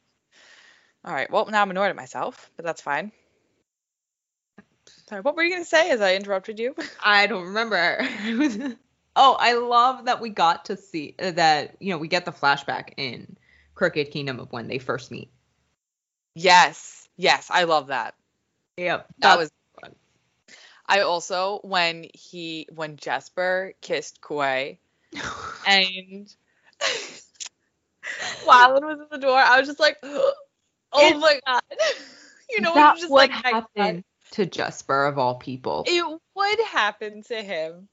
All 1.06 1.14
right. 1.14 1.30
Well, 1.32 1.48
now 1.48 1.62
I'm 1.62 1.72
annoyed 1.72 1.90
at 1.90 1.96
myself, 1.96 2.50
but 2.56 2.66
that's 2.66 2.82
fine. 2.82 3.12
Sorry, 5.10 5.22
what 5.22 5.36
were 5.36 5.44
you 5.44 5.52
gonna 5.52 5.66
say 5.66 5.90
as 5.90 6.02
I 6.02 6.16
interrupted 6.16 6.60
you? 6.60 6.76
I 7.04 7.26
don't 7.26 7.46
remember. 7.48 7.98
oh, 9.16 9.36
I 9.40 9.54
love 9.54 10.06
that 10.06 10.22
we 10.22 10.30
got 10.30 10.66
to 10.66 10.78
see 10.78 11.16
uh, 11.20 11.32
that. 11.32 11.76
You 11.80 11.92
know, 11.94 11.98
we 11.98 12.08
get 12.08 12.26
the 12.26 12.32
flashback 12.32 12.94
in 12.98 13.36
Crooked 13.74 14.12
Kingdom 14.12 14.40
of 14.40 14.52
when 14.52 14.68
they 14.68 14.78
first 14.78 15.10
meet. 15.10 15.32
yes, 16.36 17.10
yes, 17.18 17.48
I 17.50 17.64
love 17.64 17.88
that. 17.88 18.14
Yep, 18.78 19.08
That 19.20 19.38
was 19.40 19.52
fun. 19.82 19.96
I 20.86 21.02
also 21.02 21.60
when 21.64 22.06
he 22.14 22.68
when 22.74 22.96
Jesper 22.98 23.74
kissed 23.82 24.22
Kuwei 24.22 24.78
and 25.68 26.34
Wylan 28.46 28.84
was 28.84 29.00
in 29.00 29.08
the 29.12 29.18
door, 29.18 29.38
I 29.38 29.58
was 29.60 29.68
just 29.68 29.80
like, 29.80 29.98
oh 30.04 30.34
It- 30.94 31.18
my 31.18 31.40
god. 31.48 31.62
You 32.52 32.62
know, 32.62 32.74
that 32.76 32.90
when 32.92 32.96
you 32.98 33.02
just 33.02 33.12
would 33.12 33.18
like 33.18 33.32
that- 33.32 33.54
happen 33.76 34.04
to 34.32 34.46
Jesper 34.46 35.06
of 35.06 35.18
all 35.18 35.36
people, 35.36 35.84
It 35.88 36.06
would 36.36 36.60
happen 36.68 37.24
to 37.24 37.36
him. 37.42 37.88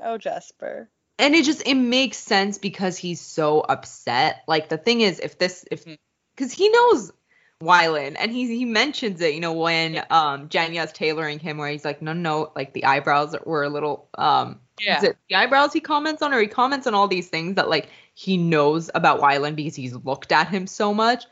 Oh, 0.00 0.18
Jesper. 0.18 0.90
and 1.18 1.34
it 1.34 1.44
just 1.44 1.62
it 1.66 1.74
makes 1.74 2.18
sense 2.18 2.58
because 2.58 2.96
he's 2.98 3.20
so 3.20 3.60
upset. 3.60 4.42
Like 4.46 4.68
the 4.68 4.78
thing 4.78 5.00
is, 5.00 5.18
if 5.20 5.38
this 5.38 5.64
if 5.70 5.84
because 6.36 6.52
he 6.52 6.68
knows 6.68 7.12
Wylan 7.62 8.16
and 8.18 8.30
he 8.30 8.46
he 8.46 8.64
mentions 8.66 9.20
it, 9.22 9.32
you 9.34 9.40
know, 9.40 9.54
when 9.54 9.96
um 10.10 10.48
Janya's 10.50 10.92
tailoring 10.92 11.38
him, 11.38 11.56
where 11.56 11.70
he's 11.70 11.84
like, 11.84 12.02
no, 12.02 12.12
no, 12.12 12.52
like 12.54 12.74
the 12.74 12.84
eyebrows 12.84 13.34
were 13.44 13.64
a 13.64 13.70
little 13.70 14.08
um 14.18 14.60
Yeah. 14.78 14.98
Is 14.98 15.04
it 15.04 15.16
the 15.30 15.36
eyebrows 15.36 15.72
he 15.72 15.80
comments 15.80 16.20
on, 16.20 16.34
or 16.34 16.40
he 16.40 16.46
comments 16.48 16.86
on 16.86 16.92
all 16.92 17.08
these 17.08 17.28
things 17.28 17.54
that 17.56 17.70
like 17.70 17.88
he 18.12 18.36
knows 18.36 18.90
about 18.94 19.20
Wylan 19.20 19.56
because 19.56 19.74
he's 19.74 19.94
looked 19.94 20.32
at 20.32 20.48
him 20.48 20.66
so 20.66 20.92
much? 20.92 21.24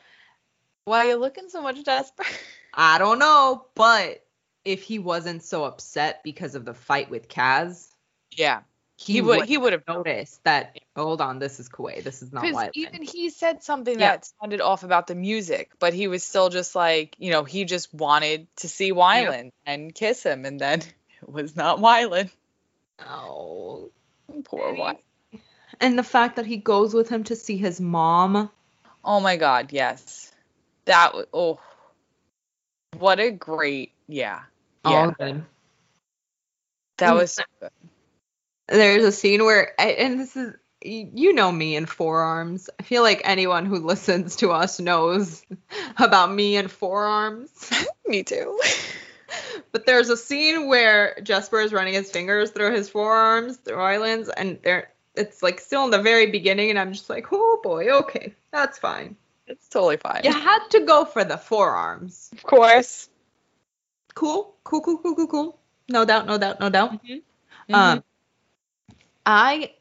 Why 0.87 1.01
are 1.05 1.09
you 1.11 1.17
looking 1.17 1.51
so 1.51 1.61
much, 1.63 1.85
Jesper? 1.85 2.25
I 2.75 2.97
don't 2.99 3.19
know, 3.19 3.67
but 3.75 4.24
if 4.65 4.83
he 4.83 4.99
wasn't 4.99 5.43
so 5.43 5.65
upset 5.65 6.23
because 6.23 6.55
of 6.55 6.65
the 6.65 6.75
fight 6.75 7.11
with 7.11 7.29
Kaz, 7.29 7.89
Yeah. 8.31 8.63
he, 8.97 9.15
He, 9.15 9.21
would 9.21 9.45
he 9.47 9.59
would 9.59 9.73
have 9.73 9.87
noticed 9.89 10.43
that. 10.45 10.79
Hold 10.97 11.21
on, 11.21 11.39
this 11.39 11.59
is 11.61 11.69
Kuwei. 11.69 12.03
This 12.03 12.23
is 12.23 12.33
not 12.33 12.45
Wylan. 12.45 12.71
even 12.75 13.03
he 13.03 13.31
said 13.31 13.63
something 13.63 13.99
Yeah. 13.99 14.13
that 14.13 14.31
sounded 14.41 14.61
off 14.61 14.85
about 14.85 15.07
the 15.07 15.15
music, 15.15 15.73
but 15.79 15.93
he 15.93 16.07
was 16.09 16.25
still 16.25 16.49
just 16.49 16.75
like, 16.75 17.17
you 17.19 17.31
know, 17.31 17.45
he 17.45 17.65
just 17.65 17.93
wanted 17.93 18.47
to 18.57 18.69
see 18.69 18.93
Wylan 18.93 19.51
and 19.67 19.95
kiss 19.95 20.23
him, 20.23 20.45
and 20.45 20.61
then 20.61 20.81
it 21.23 21.29
was 21.29 21.57
not 21.57 21.79
Wylan. 21.79 22.31
oh, 23.01 23.91
Poor 24.45 24.75
Wylan. 24.75 24.99
and 25.81 25.99
the 25.99 26.03
fact 26.05 26.37
that 26.37 26.47
he 26.47 26.57
goes 26.57 26.95
with 26.95 27.09
him 27.09 27.25
to 27.25 27.37
see 27.37 27.57
his 27.57 27.81
mom. 27.81 28.51
Oh 29.05 29.21
my 29.21 29.37
God, 29.37 29.73
yes. 29.73 30.33
That 30.87 31.13
oh, 31.33 31.61
what 32.99 33.19
a 33.21 33.31
great, 33.31 33.93
yeah. 34.09 34.43
Yeah, 34.85 34.91
All 34.91 35.11
good. 35.13 35.45
that 36.99 37.15
was 37.15 37.33
so 37.33 37.43
good. 37.61 37.71
there's 38.69 39.05
a 39.05 39.13
scene 39.13 39.45
where 39.45 39.79
and 39.81 40.19
this 40.19 40.37
is 40.37 40.55
you 40.83 41.33
know 41.33 41.51
me 41.51 41.77
and 41.77 41.89
forearms. 41.89 42.69
I 42.79 42.83
feel 42.83 43.03
like 43.03 43.23
anyone 43.25 43.67
who 43.67 43.79
listens 43.87 44.37
to 44.37 44.53
us 44.53 44.79
knows 44.81 45.43
about 45.97 46.33
me 46.33 46.57
and 46.57 46.71
forearms. 46.71 47.51
Me 48.07 48.23
too. 48.23 48.61
But 49.73 49.87
there's 49.87 50.11
a 50.11 50.17
scene 50.17 50.69
where 50.69 51.19
Jesper 51.23 51.61
is 51.61 51.73
running 51.73 51.95
his 51.95 52.11
fingers 52.11 52.51
through 52.51 52.75
his 52.75 52.91
forearms, 52.91 53.57
through 53.57 53.81
islands, 53.81 54.29
and 54.29 54.59
there 54.63 54.93
it's 55.15 55.43
like 55.43 55.59
still 55.61 55.85
in 55.85 55.91
the 55.91 56.03
very 56.03 56.27
beginning, 56.31 56.71
and 56.71 56.79
I'm 56.79 56.93
just 56.93 57.09
like, 57.09 57.27
oh 57.33 57.61
boy, 57.63 57.89
okay, 58.01 58.35
that's 58.53 58.79
fine. 58.79 59.17
It's 59.47 59.69
totally 59.69 59.97
fine. 59.97 60.21
You 60.25 60.33
had 60.33 60.69
to 60.71 60.81
go 60.81 61.05
for 61.05 61.25
the 61.25 61.39
forearms. 61.39 62.31
Of 62.33 62.43
course. 62.43 63.09
Cool, 64.15 64.55
cool, 64.65 64.81
cool, 64.81 64.99
cool, 64.99 65.15
cool, 65.15 65.27
cool. 65.27 65.59
No 65.89 66.05
doubt, 66.05 66.27
no 66.27 66.39
doubt, 66.39 66.61
no 66.61 66.71
doubt. 66.71 66.93
Mm-hmm. 67.05 67.75
Um, 67.75 68.05
I 69.27 69.75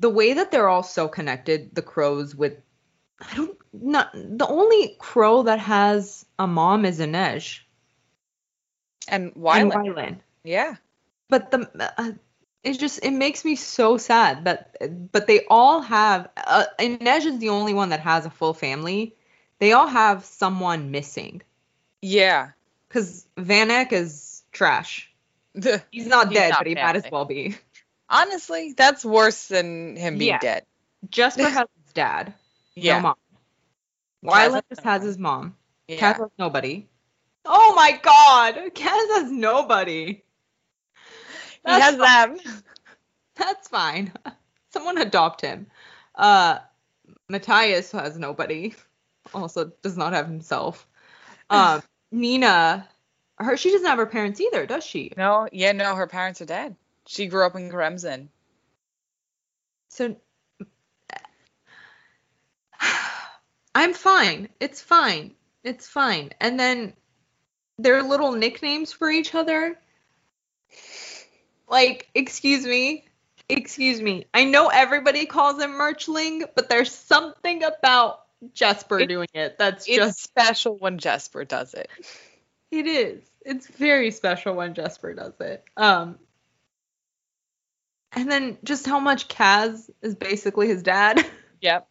the 0.00 0.08
way 0.08 0.34
that 0.34 0.50
they're 0.50 0.68
all 0.68 0.82
so 0.82 1.08
connected, 1.08 1.74
the 1.74 1.82
crows 1.82 2.34
with 2.34 2.58
I 3.20 3.34
don't 3.36 3.58
not 3.72 4.10
the 4.12 4.46
only 4.46 4.96
crow 4.98 5.42
that 5.44 5.58
has 5.60 6.24
a 6.38 6.46
mom 6.46 6.84
is 6.84 7.00
Inej 7.00 7.60
and 9.08 9.32
and 9.36 9.72
Wylan. 9.72 10.18
Yeah. 10.42 10.76
But 11.28 11.50
the 11.50 11.92
uh, 11.98 12.12
it 12.62 12.78
just 12.78 13.04
it 13.04 13.10
makes 13.10 13.44
me 13.44 13.56
so 13.56 13.96
sad 13.96 14.44
that 14.44 14.76
but 15.12 15.26
they 15.26 15.44
all 15.48 15.80
have 15.80 16.28
uh, 16.36 16.64
Inej 16.78 17.26
is 17.26 17.38
the 17.38 17.50
only 17.50 17.74
one 17.74 17.90
that 17.90 18.00
has 18.00 18.26
a 18.26 18.30
full 18.30 18.54
family. 18.54 19.14
They 19.58 19.72
all 19.72 19.86
have 19.86 20.24
someone 20.24 20.90
missing 20.90 21.42
Yeah. 22.02 22.50
Because 22.94 23.26
Van 23.36 23.72
Eck 23.72 23.92
is 23.92 24.44
trash. 24.52 25.12
He's 25.90 26.06
not 26.06 26.28
He's 26.28 26.38
dead, 26.38 26.50
not 26.50 26.60
but 26.60 26.66
he 26.68 26.74
might 26.76 26.94
as 26.94 27.10
well 27.10 27.24
be. 27.24 27.56
Honestly, 28.08 28.72
that's 28.76 29.04
worse 29.04 29.48
than 29.48 29.96
him 29.96 30.16
being 30.16 30.28
Yeah. 30.30 30.38
dead. 30.38 30.64
Jesper 31.10 31.42
has 31.48 31.66
his 31.84 31.92
dad. 31.92 32.34
Yeah. 32.76 32.98
No 32.98 33.00
mom. 33.00 33.14
Wylan 34.24 34.62
just 34.68 34.84
has 34.84 35.02
his 35.02 35.18
mom. 35.18 35.56
Yeah. 35.88 35.96
Kaz 36.14 36.18
has 36.20 36.30
nobody. 36.38 36.88
Oh 37.44 37.74
my 37.74 37.98
god! 38.00 38.54
Kaz 38.74 39.16
has 39.16 39.30
nobody. 39.32 40.22
he 41.66 41.72
has 41.72 41.96
fine. 41.96 42.36
them. 42.36 42.62
That's 43.34 43.66
fine. 43.66 44.12
Someone 44.72 44.98
adopt 44.98 45.40
him. 45.40 45.66
Uh 46.14 46.60
Matthias 47.28 47.90
has 47.90 48.16
nobody. 48.16 48.76
Also 49.34 49.72
does 49.82 49.96
not 49.96 50.12
have 50.12 50.26
himself. 50.28 50.86
Um 51.50 51.82
Nina 52.14 52.88
her 53.38 53.56
she 53.56 53.70
doesn't 53.72 53.86
have 53.86 53.98
her 53.98 54.06
parents 54.06 54.40
either, 54.40 54.66
does 54.66 54.84
she? 54.84 55.12
No, 55.16 55.48
yeah, 55.52 55.72
no, 55.72 55.94
her 55.94 56.06
parents 56.06 56.40
are 56.40 56.46
dead. 56.46 56.76
She 57.06 57.26
grew 57.26 57.44
up 57.44 57.56
in 57.56 57.70
Kremsen. 57.70 58.28
So 59.88 60.16
I'm 63.74 63.92
fine. 63.92 64.48
It's 64.60 64.80
fine. 64.80 65.32
It's 65.62 65.86
fine. 65.86 66.30
And 66.40 66.58
then 66.58 66.94
their 67.78 68.02
little 68.02 68.32
nicknames 68.32 68.92
for 68.92 69.10
each 69.10 69.34
other. 69.34 69.76
Like, 71.68 72.08
excuse 72.14 72.64
me. 72.64 73.04
Excuse 73.48 74.00
me. 74.00 74.26
I 74.32 74.44
know 74.44 74.68
everybody 74.68 75.26
calls 75.26 75.60
him 75.60 75.72
Merchling, 75.72 76.44
but 76.54 76.68
there's 76.68 76.92
something 76.92 77.64
about 77.64 78.23
Jesper 78.52 79.00
It- 79.00 79.06
doing 79.06 79.28
it 79.34 79.56
that's 79.58 79.86
It's 79.88 79.96
just 79.96 80.22
special 80.22 80.76
when 80.76 80.98
Jesper 80.98 81.44
does 81.44 81.74
it. 81.74 81.88
it 82.70 82.86
is. 82.86 83.22
It's 83.44 83.66
very 83.66 84.10
special 84.10 84.54
when 84.54 84.74
Jesper 84.74 85.14
does 85.14 85.38
it. 85.40 85.64
Um 85.76 86.18
and 88.12 88.30
then 88.30 88.58
just 88.62 88.86
how 88.86 89.00
much 89.00 89.28
Kaz 89.28 89.90
is 90.02 90.14
basically 90.14 90.68
his 90.68 90.82
dad. 90.82 91.24
Yep. 91.60 91.88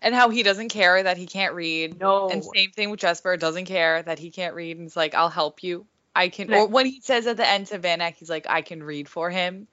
And 0.00 0.14
how 0.14 0.30
he 0.30 0.42
doesn't 0.42 0.70
care 0.70 1.02
that 1.02 1.18
he 1.18 1.26
can't 1.26 1.52
read. 1.54 2.00
No. 2.00 2.30
And 2.30 2.42
same 2.42 2.70
thing 2.70 2.88
with 2.88 3.00
Jesper, 3.00 3.36
doesn't 3.36 3.66
care 3.66 4.02
that 4.02 4.18
he 4.18 4.30
can't 4.30 4.54
read 4.54 4.78
and 4.78 4.86
it's 4.86 4.96
like, 4.96 5.14
I'll 5.14 5.28
help 5.28 5.62
you. 5.62 5.84
I 6.16 6.30
can 6.30 6.52
or 6.54 6.66
when 6.68 6.86
he 6.86 7.00
says 7.02 7.26
at 7.26 7.36
the 7.36 7.46
end 7.46 7.66
to 7.66 7.78
Van 7.78 8.00
Eck, 8.00 8.16
he's 8.16 8.30
like, 8.30 8.46
I 8.48 8.62
can 8.62 8.82
read 8.82 9.08
for 9.08 9.28
him. 9.28 9.66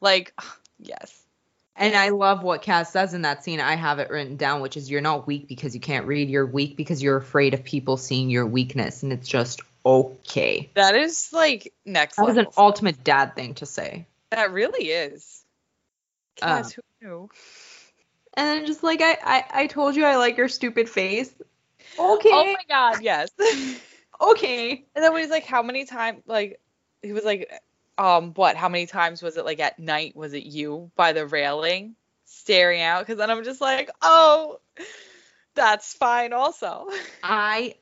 Like, 0.00 0.32
yes. 0.78 1.21
And 1.74 1.96
I 1.96 2.10
love 2.10 2.42
what 2.42 2.62
Kaz 2.62 2.88
says 2.88 3.14
in 3.14 3.22
that 3.22 3.42
scene. 3.44 3.60
I 3.60 3.74
have 3.74 3.98
it 3.98 4.10
written 4.10 4.36
down, 4.36 4.60
which 4.60 4.76
is 4.76 4.90
you're 4.90 5.00
not 5.00 5.26
weak 5.26 5.48
because 5.48 5.74
you 5.74 5.80
can't 5.80 6.06
read. 6.06 6.28
You're 6.28 6.46
weak 6.46 6.76
because 6.76 7.02
you're 7.02 7.16
afraid 7.16 7.54
of 7.54 7.64
people 7.64 7.96
seeing 7.96 8.28
your 8.28 8.46
weakness. 8.46 9.02
And 9.02 9.12
it's 9.12 9.26
just 9.26 9.62
okay. 9.84 10.70
That 10.74 10.94
is 10.94 11.30
like 11.32 11.72
next 11.84 12.16
That 12.16 12.26
was 12.26 12.36
an 12.36 12.48
ultimate 12.56 13.02
dad 13.02 13.34
thing 13.34 13.54
to 13.54 13.66
say. 13.66 14.06
that 14.30 14.52
really 14.52 14.86
is. 14.86 15.44
Um, 16.42 16.62
Kaz, 16.62 16.74
who 16.74 16.82
knew? 17.00 17.30
And 18.34 18.46
then 18.46 18.66
just 18.66 18.82
like 18.82 19.00
I, 19.02 19.18
I, 19.22 19.44
I 19.62 19.66
told 19.66 19.96
you 19.96 20.04
I 20.04 20.16
like 20.16 20.36
your 20.36 20.48
stupid 20.48 20.88
face. 20.88 21.32
Okay. 21.98 22.30
Oh 22.32 22.44
my 22.44 22.64
god, 22.68 23.02
yes. 23.02 23.30
okay. 24.20 24.84
And 24.94 25.04
then 25.04 25.12
when 25.12 25.22
he's 25.22 25.30
like, 25.30 25.44
how 25.44 25.62
many 25.62 25.84
times, 25.84 26.22
like, 26.26 26.60
he 27.02 27.12
was 27.12 27.24
like, 27.24 27.50
um, 27.98 28.32
what, 28.34 28.56
how 28.56 28.68
many 28.68 28.86
times 28.86 29.22
was 29.22 29.36
it, 29.36 29.44
like, 29.44 29.60
at 29.60 29.78
night, 29.78 30.16
was 30.16 30.32
it 30.34 30.44
you 30.44 30.90
by 30.96 31.12
the 31.12 31.26
railing 31.26 31.94
staring 32.24 32.80
out? 32.82 33.00
Because 33.00 33.18
then 33.18 33.30
I'm 33.30 33.44
just 33.44 33.60
like, 33.60 33.90
oh, 34.00 34.60
that's 35.54 35.94
fine 35.94 36.32
also. 36.32 36.88
I 37.22 37.74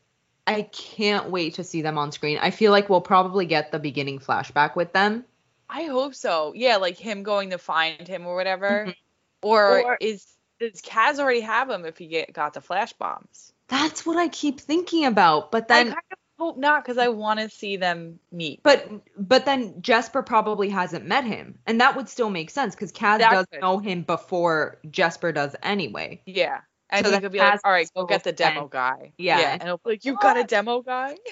I 0.46 0.62
can't 0.62 1.30
wait 1.30 1.54
to 1.54 1.64
see 1.64 1.82
them 1.82 1.96
on 1.98 2.10
screen. 2.10 2.38
I 2.40 2.50
feel 2.50 2.72
like 2.72 2.88
we'll 2.88 3.00
probably 3.00 3.46
get 3.46 3.70
the 3.70 3.78
beginning 3.78 4.18
flashback 4.18 4.74
with 4.74 4.92
them. 4.92 5.24
I 5.68 5.84
hope 5.84 6.16
so. 6.16 6.52
Yeah, 6.56 6.76
like 6.76 6.96
him 6.96 7.22
going 7.22 7.50
to 7.50 7.58
find 7.58 8.08
him 8.08 8.26
or 8.26 8.34
whatever. 8.34 8.86
Mhm. 8.88 8.94
Or, 9.42 9.82
Or- 9.84 9.98
is, 10.00 10.26
does 10.58 10.82
Kaz 10.82 11.20
already 11.20 11.40
have 11.40 11.70
him 11.70 11.84
if 11.84 11.98
he 11.98 12.08
get, 12.08 12.32
got 12.32 12.54
the 12.54 12.60
flash 12.60 12.92
bombs? 12.94 13.52
That's 13.68 14.04
what 14.04 14.16
I 14.16 14.26
keep 14.26 14.60
thinking 14.60 15.04
about. 15.06 15.52
But 15.52 15.68
then 15.68 15.94
hope 16.40 16.56
not 16.56 16.82
because 16.82 16.96
I 16.96 17.08
want 17.08 17.38
to 17.38 17.50
see 17.50 17.76
them 17.76 18.18
meet. 18.32 18.62
But 18.62 18.90
but 19.16 19.44
then 19.44 19.82
Jesper 19.82 20.22
probably 20.22 20.70
hasn't 20.70 21.04
met 21.06 21.24
him, 21.24 21.58
and 21.66 21.80
that 21.80 21.96
would 21.96 22.08
still 22.08 22.30
make 22.30 22.50
sense 22.50 22.74
because 22.74 22.92
Kaz 22.92 23.18
That 23.18 23.30
does 23.30 23.46
could. 23.52 23.60
know 23.60 23.78
him 23.78 24.02
before 24.02 24.78
Jesper 24.90 25.32
does 25.32 25.54
anyway. 25.62 26.22
Yeah. 26.24 26.60
And 26.88 27.06
So 27.06 27.12
he 27.12 27.20
could 27.20 27.30
be 27.30 27.38
like, 27.38 27.60
all 27.62 27.70
right, 27.70 27.88
go 27.94 28.06
get 28.06 28.24
the 28.24 28.32
demo 28.32 28.66
guy. 28.66 29.12
Yeah. 29.18 29.52
And 29.52 29.62
he'll 29.62 29.76
be 29.76 29.90
like, 29.90 30.04
you 30.04 30.16
got 30.16 30.38
a 30.38 30.44
demo 30.44 30.82
guy? 30.82 31.16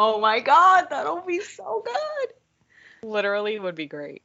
Oh 0.00 0.20
my 0.20 0.38
god, 0.38 0.86
that'll 0.90 1.22
be 1.22 1.40
so 1.40 1.82
good. 1.84 3.08
Literally 3.08 3.58
would 3.58 3.74
be 3.74 3.86
great. 3.86 4.22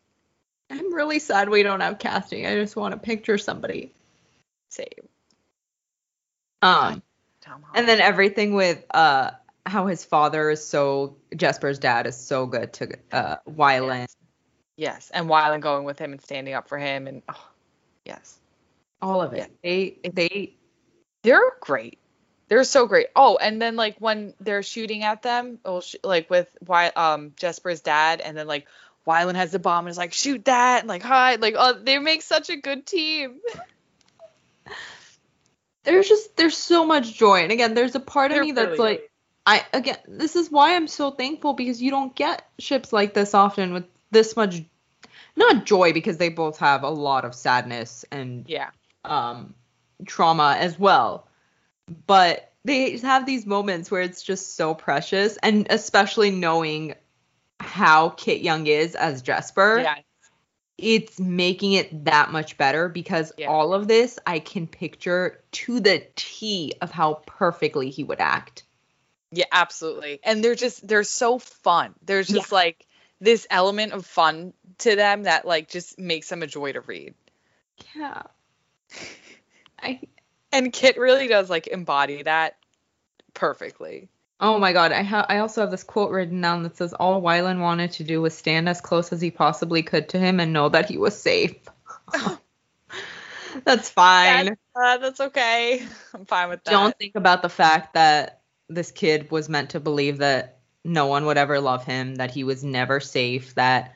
I'm 0.69 0.93
really 0.93 1.17
sad 1.17 1.49
we 1.49 1.63
don't 1.63 1.79
have 1.79 1.97
casting. 1.97 2.45
I 2.45 2.53
just 2.53 2.75
want 2.75 2.91
to 2.91 2.99
picture 2.99 3.39
somebody. 3.39 3.91
Same. 4.69 4.85
Um, 6.61 7.01
Tom 7.41 7.65
and 7.73 7.87
then 7.87 8.01
everything 8.01 8.53
with 8.53 8.85
uh 8.91 9.31
how 9.65 9.87
his 9.87 10.03
father 10.03 10.49
is 10.49 10.65
so 10.65 11.17
Jesper's 11.35 11.79
dad 11.79 12.07
is 12.07 12.17
so 12.17 12.45
good 12.45 12.73
to 12.73 12.97
uh 13.11 13.37
Wylan. 13.49 14.07
yes, 14.75 15.11
and 15.13 15.29
Wylan 15.29 15.61
going 15.61 15.85
with 15.85 15.99
him 15.99 16.11
and 16.11 16.21
standing 16.21 16.53
up 16.53 16.67
for 16.67 16.77
him, 16.77 17.07
and 17.07 17.21
oh, 17.29 17.49
yes, 18.05 18.37
All 19.01 19.21
of 19.21 19.33
it. 19.33 19.51
They 19.63 19.97
they 20.03 20.55
they're 21.23 21.53
great. 21.61 21.99
They're 22.49 22.65
so 22.65 22.87
great. 22.87 23.07
Oh, 23.15 23.37
and 23.41 23.61
then 23.61 23.75
like 23.75 23.95
when 23.99 24.33
they're 24.39 24.63
shooting 24.63 25.03
at 25.03 25.21
them, 25.21 25.59
oh, 25.63 25.81
sh- 25.81 25.95
like 26.03 26.29
with 26.29 26.49
Wy- 26.67 26.91
um 26.95 27.33
Jesper's 27.37 27.81
dad, 27.81 28.19
and 28.19 28.37
then 28.37 28.47
like 28.47 28.67
Wylan 29.07 29.35
has 29.35 29.51
the 29.51 29.59
bomb 29.59 29.85
and 29.85 29.91
is 29.91 29.97
like 29.97 30.13
shoot 30.13 30.45
that 30.45 30.79
and 30.79 30.89
like 30.89 31.03
hide, 31.03 31.41
like 31.41 31.55
oh 31.57 31.79
they 31.81 31.99
make 31.99 32.21
such 32.21 32.49
a 32.49 32.57
good 32.57 32.85
team. 32.85 33.39
there's 35.83 36.07
just 36.07 36.35
there's 36.35 36.57
so 36.57 36.85
much 36.85 37.13
joy. 37.13 37.43
And 37.43 37.51
again, 37.51 37.73
there's 37.73 37.95
a 37.95 37.99
part 37.99 38.31
of 38.31 38.35
They're 38.35 38.43
me 38.43 38.51
that's 38.51 38.77
really 38.77 38.91
like. 38.91 39.09
I 39.45 39.65
again, 39.73 39.97
this 40.07 40.35
is 40.35 40.49
why 40.51 40.75
I'm 40.75 40.87
so 40.87 41.11
thankful 41.11 41.53
because 41.53 41.81
you 41.81 41.91
don't 41.91 42.15
get 42.15 42.47
ships 42.59 42.93
like 42.93 43.13
this 43.13 43.33
often 43.33 43.73
with 43.73 43.85
this 44.11 44.35
much 44.35 44.63
not 45.35 45.65
joy 45.65 45.93
because 45.93 46.17
they 46.17 46.29
both 46.29 46.57
have 46.59 46.83
a 46.83 46.89
lot 46.89 47.25
of 47.25 47.35
sadness 47.35 48.05
and 48.11 48.47
yeah, 48.47 48.69
um 49.03 49.53
trauma 50.05 50.55
as 50.59 50.79
well. 50.79 51.27
But 52.07 52.51
they 52.63 52.97
have 52.99 53.25
these 53.25 53.45
moments 53.45 53.91
where 53.91 54.01
it's 54.01 54.23
just 54.23 54.55
so 54.55 54.73
precious 54.73 55.37
and 55.43 55.67
especially 55.69 56.31
knowing 56.31 56.95
how 57.59 58.09
Kit 58.09 58.41
Young 58.41 58.67
is 58.67 58.95
as 58.95 59.21
Jesper, 59.21 59.79
yeah, 59.81 59.95
it's 60.77 61.19
making 61.19 61.73
it 61.73 62.05
that 62.05 62.31
much 62.31 62.57
better 62.57 62.89
because 62.89 63.33
Yeah. 63.37 63.47
all 63.49 63.73
of 63.73 63.87
this 63.87 64.17
I 64.25 64.39
can 64.39 64.67
picture 64.67 65.43
to 65.53 65.79
the 65.79 66.05
T 66.15 66.73
of 66.81 66.91
how 66.91 67.21
perfectly 67.25 67.89
he 67.89 68.03
would 68.03 68.21
act. 68.21 68.63
Yeah, 69.33 69.45
absolutely. 69.51 70.19
And 70.23 70.43
they're 70.43 70.55
just 70.55 70.87
they're 70.87 71.03
so 71.03 71.39
fun. 71.39 71.95
There's 72.03 72.27
just 72.27 72.51
like 72.51 72.85
this 73.19 73.47
element 73.49 73.93
of 73.93 74.05
fun 74.05 74.53
to 74.79 74.95
them 74.95 75.23
that 75.23 75.45
like 75.45 75.69
just 75.69 75.97
makes 75.97 76.29
them 76.29 76.43
a 76.43 76.47
joy 76.47 76.73
to 76.73 76.81
read. 76.81 77.15
Yeah. 77.95 78.23
I 79.81 80.01
And 80.51 80.71
Kit 80.71 80.99
really 80.99 81.27
does 81.27 81.49
like 81.49 81.65
embody 81.65 82.21
that 82.21 82.57
perfectly. 83.33 84.09
oh 84.39 84.59
my 84.59 84.71
god, 84.71 84.91
I 84.91 85.01
ha- 85.01 85.25
I 85.27 85.39
also 85.39 85.61
have 85.61 85.71
this 85.71 85.83
quote 85.83 86.11
written 86.11 86.41
down 86.41 86.61
that 86.61 86.77
says 86.77 86.93
all 86.93 87.23
Wylan 87.23 87.59
wanted 87.59 87.93
to 87.93 88.03
do 88.03 88.21
was 88.21 88.37
stand 88.37 88.69
as 88.69 88.79
close 88.79 89.11
as 89.11 89.19
he 89.19 89.31
possibly 89.31 89.81
could 89.81 90.09
to 90.09 90.19
him 90.19 90.39
and 90.39 90.53
know 90.53 90.69
that 90.69 90.87
he 90.87 90.99
was 90.99 91.19
safe. 91.19 91.55
That's 93.65 93.89
fine. 93.89 94.45
That's, 94.45 94.59
uh, 94.75 94.97
that's 94.97 95.19
okay. 95.19 95.85
I'm 96.13 96.25
fine 96.25 96.49
with 96.49 96.63
that. 96.63 96.71
Don't 96.71 96.97
think 96.97 97.15
about 97.15 97.41
the 97.41 97.49
fact 97.49 97.93
that 97.93 98.41
this 98.69 98.91
kid 98.91 99.31
was 99.31 99.49
meant 99.49 99.71
to 99.71 99.79
believe 99.79 100.19
that 100.19 100.59
no 100.83 101.07
one 101.07 101.25
would 101.25 101.37
ever 101.37 101.59
love 101.59 101.85
him, 101.85 102.15
that 102.15 102.31
he 102.31 102.43
was 102.43 102.63
never 102.63 102.99
safe, 102.99 103.55
that 103.55 103.95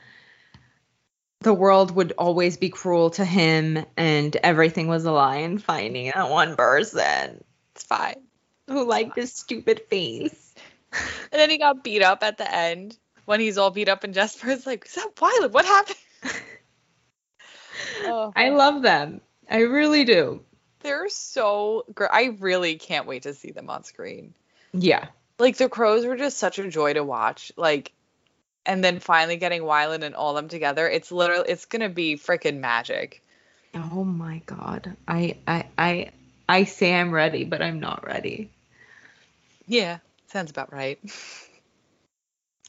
the 1.42 1.54
world 1.54 1.92
would 1.92 2.14
always 2.18 2.58
be 2.58 2.70
cruel 2.70 3.12
to 3.12 3.26
him, 3.26 3.86
and 3.96 4.36
everything 4.38 4.88
was 4.88 5.06
a 5.06 5.12
lie, 5.12 5.38
and 5.38 5.64
finding 5.64 6.12
that 6.14 6.30
one 6.30 6.56
person 6.56 7.44
it's 7.76 7.84
fine. 7.84 8.24
who 8.68 8.88
liked 8.88 9.16
his 9.16 9.34
stupid 9.34 9.82
face. 9.90 10.44
And 11.32 11.42
then 11.42 11.50
he 11.50 11.58
got 11.58 11.84
beat 11.84 12.02
up 12.02 12.24
at 12.24 12.38
the 12.38 12.50
end 12.52 12.98
when 13.26 13.42
he's 13.42 13.58
all 13.58 13.72
beat 13.72 13.90
up, 13.90 14.06
and 14.06 14.14
Jesper's 14.14 14.66
like, 14.66 14.86
"Is 14.86 14.96
that 14.96 15.16
Violet? 15.18 15.52
What 15.52 15.66
happened?" 15.66 15.98
oh, 18.06 18.32
I 18.36 18.50
love 18.50 18.82
them. 18.82 19.20
I 19.52 19.60
really 19.60 20.06
do. 20.06 20.44
they're 20.80 21.10
so 21.10 21.84
great. 21.94 22.10
I 22.12 22.38
really 22.40 22.78
can't 22.78 23.06
wait 23.06 23.24
to 23.24 23.34
see 23.34 23.52
them 23.52 23.70
on 23.70 23.84
screen. 23.84 24.34
Yeah. 24.78 25.08
Like 25.40 25.58
the 25.58 25.70
crows 25.70 26.06
were 26.06 26.18
just 26.18 26.38
such 26.38 26.60
a 26.60 26.70
joy 26.70 26.94
to 26.94 27.04
watch. 27.04 27.52
Like, 27.58 27.92
and 28.66 28.84
then 28.84 29.00
finally 29.00 29.38
getting 29.38 29.62
Wylan 29.62 30.04
and 30.04 30.16
all 30.16 30.34
them 30.34 30.48
together. 30.48 30.88
It's 30.90 31.12
literally, 31.12 31.50
it's 31.50 31.66
gonna 31.66 31.90
be 31.90 32.16
freaking 32.16 32.60
magic. 32.60 33.22
Oh 33.76 34.04
my 34.04 34.42
god. 34.46 34.96
I 35.08 35.38
I 35.48 35.66
I 35.78 36.12
I 36.50 36.64
say 36.64 36.94
I'm 36.94 37.12
ready, 37.12 37.44
but 37.44 37.62
I'm 37.62 37.80
not 37.80 38.06
ready. 38.06 38.50
Yeah, 39.68 40.00
sounds 40.28 40.52
about 40.52 40.72
right. 40.74 41.00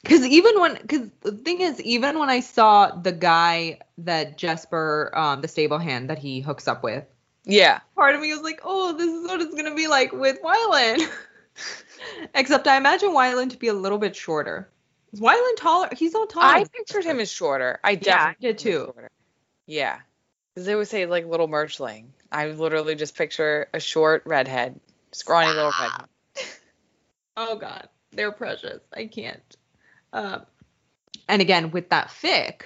Because 0.03 0.25
even 0.25 0.61
when, 0.61 0.75
because 0.81 1.09
the 1.23 1.33
thing 1.33 1.61
is, 1.61 1.81
even 1.83 2.21
when 2.21 2.31
I 2.31 2.38
saw 2.40 2.92
the 2.92 3.11
guy 3.11 3.81
that 3.99 4.38
Jesper, 4.38 5.11
um, 5.12 5.40
the 5.40 5.49
stable 5.49 5.79
hand 5.79 6.09
that 6.11 6.18
he 6.18 6.40
hooks 6.40 6.68
up 6.68 6.85
with, 6.85 7.05
Yeah. 7.44 7.81
part 7.97 8.14
of 8.14 8.21
me 8.21 8.33
was 8.33 8.42
like, 8.42 8.61
oh, 8.62 8.97
this 8.97 9.09
is 9.12 9.27
what 9.27 9.40
it's 9.40 9.55
gonna 9.57 9.75
be 9.75 9.88
like 9.88 10.12
with 10.12 10.40
Wylan. 10.40 11.01
Except 12.34 12.66
I 12.66 12.76
imagine 12.76 13.11
Wylan 13.11 13.50
to 13.50 13.56
be 13.56 13.68
a 13.68 13.74
little 13.74 13.98
bit 13.98 14.16
shorter. 14.16 14.68
Is 15.12 15.20
Wylan 15.20 15.56
taller? 15.56 15.88
He's 15.96 16.12
not 16.12 16.30
taller. 16.30 16.46
I 16.46 16.64
pictured 16.64 17.04
him 17.04 17.20
as 17.20 17.30
shorter. 17.30 17.80
I 17.82 17.92
Yeah, 17.92 17.96
I 17.96 18.00
definitely 18.00 18.34
did 18.40 18.61
him 18.61 18.72
as 18.72 18.87
too. 18.87 18.94
Yeah. 19.66 19.98
Because 20.54 20.66
they 20.66 20.74
would 20.74 20.88
say 20.88 21.06
like 21.06 21.26
little 21.26 21.48
merchling. 21.48 22.06
I 22.30 22.48
literally 22.48 22.94
just 22.94 23.16
picture 23.16 23.68
a 23.72 23.80
short 23.80 24.22
redhead, 24.26 24.78
scrawny 25.12 25.48
little 25.48 25.72
redhead. 25.80 26.06
Oh 27.40 27.54
god, 27.54 27.88
they're 28.11 28.32
precious. 28.32 28.80
I 28.92 29.06
can't. 29.06 29.56
Um, 30.12 30.44
and 31.28 31.40
again 31.40 31.70
with 31.70 31.90
that 31.90 32.08
fic, 32.08 32.62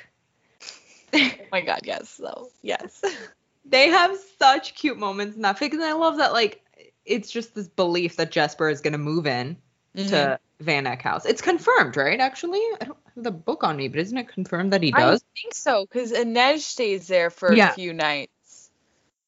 Oh 1.14 1.30
my 1.50 1.60
god, 1.60 1.80
yes. 1.84 2.08
So 2.08 2.48
yes. 2.62 3.02
they 3.66 3.88
have 3.88 4.16
such 4.38 4.74
cute 4.74 4.98
moments 4.98 5.36
in 5.36 5.42
that 5.42 5.58
fic, 5.58 5.72
and 5.72 5.82
I 5.82 5.92
love 5.92 6.16
that 6.18 6.32
like 6.32 6.61
it's 7.04 7.30
just 7.30 7.54
this 7.54 7.68
belief 7.68 8.16
that 8.16 8.30
Jesper 8.30 8.68
is 8.68 8.80
gonna 8.80 8.98
move 8.98 9.26
in 9.26 9.56
Mhm. 9.96 10.08
to 10.08 10.40
Van 10.60 10.86
Eck 10.86 11.02
house. 11.02 11.26
It's 11.26 11.42
confirmed, 11.42 11.96
right? 11.96 12.20
Actually, 12.20 12.60
I 12.80 12.84
don't 12.84 12.98
have 13.14 13.24
the 13.24 13.30
book 13.30 13.64
on 13.64 13.76
me, 13.76 13.88
but 13.88 14.00
isn't 14.00 14.16
it 14.16 14.28
confirmed 14.28 14.72
that 14.72 14.82
he 14.82 14.90
does? 14.92 15.22
I 15.22 15.40
think 15.40 15.54
so, 15.54 15.84
because 15.86 16.12
Inej 16.12 16.60
stays 16.60 17.06
there 17.08 17.30
for 17.30 17.52
Yeah. 17.52 17.70
a 17.70 17.74
few 17.74 17.92
nights 17.92 18.70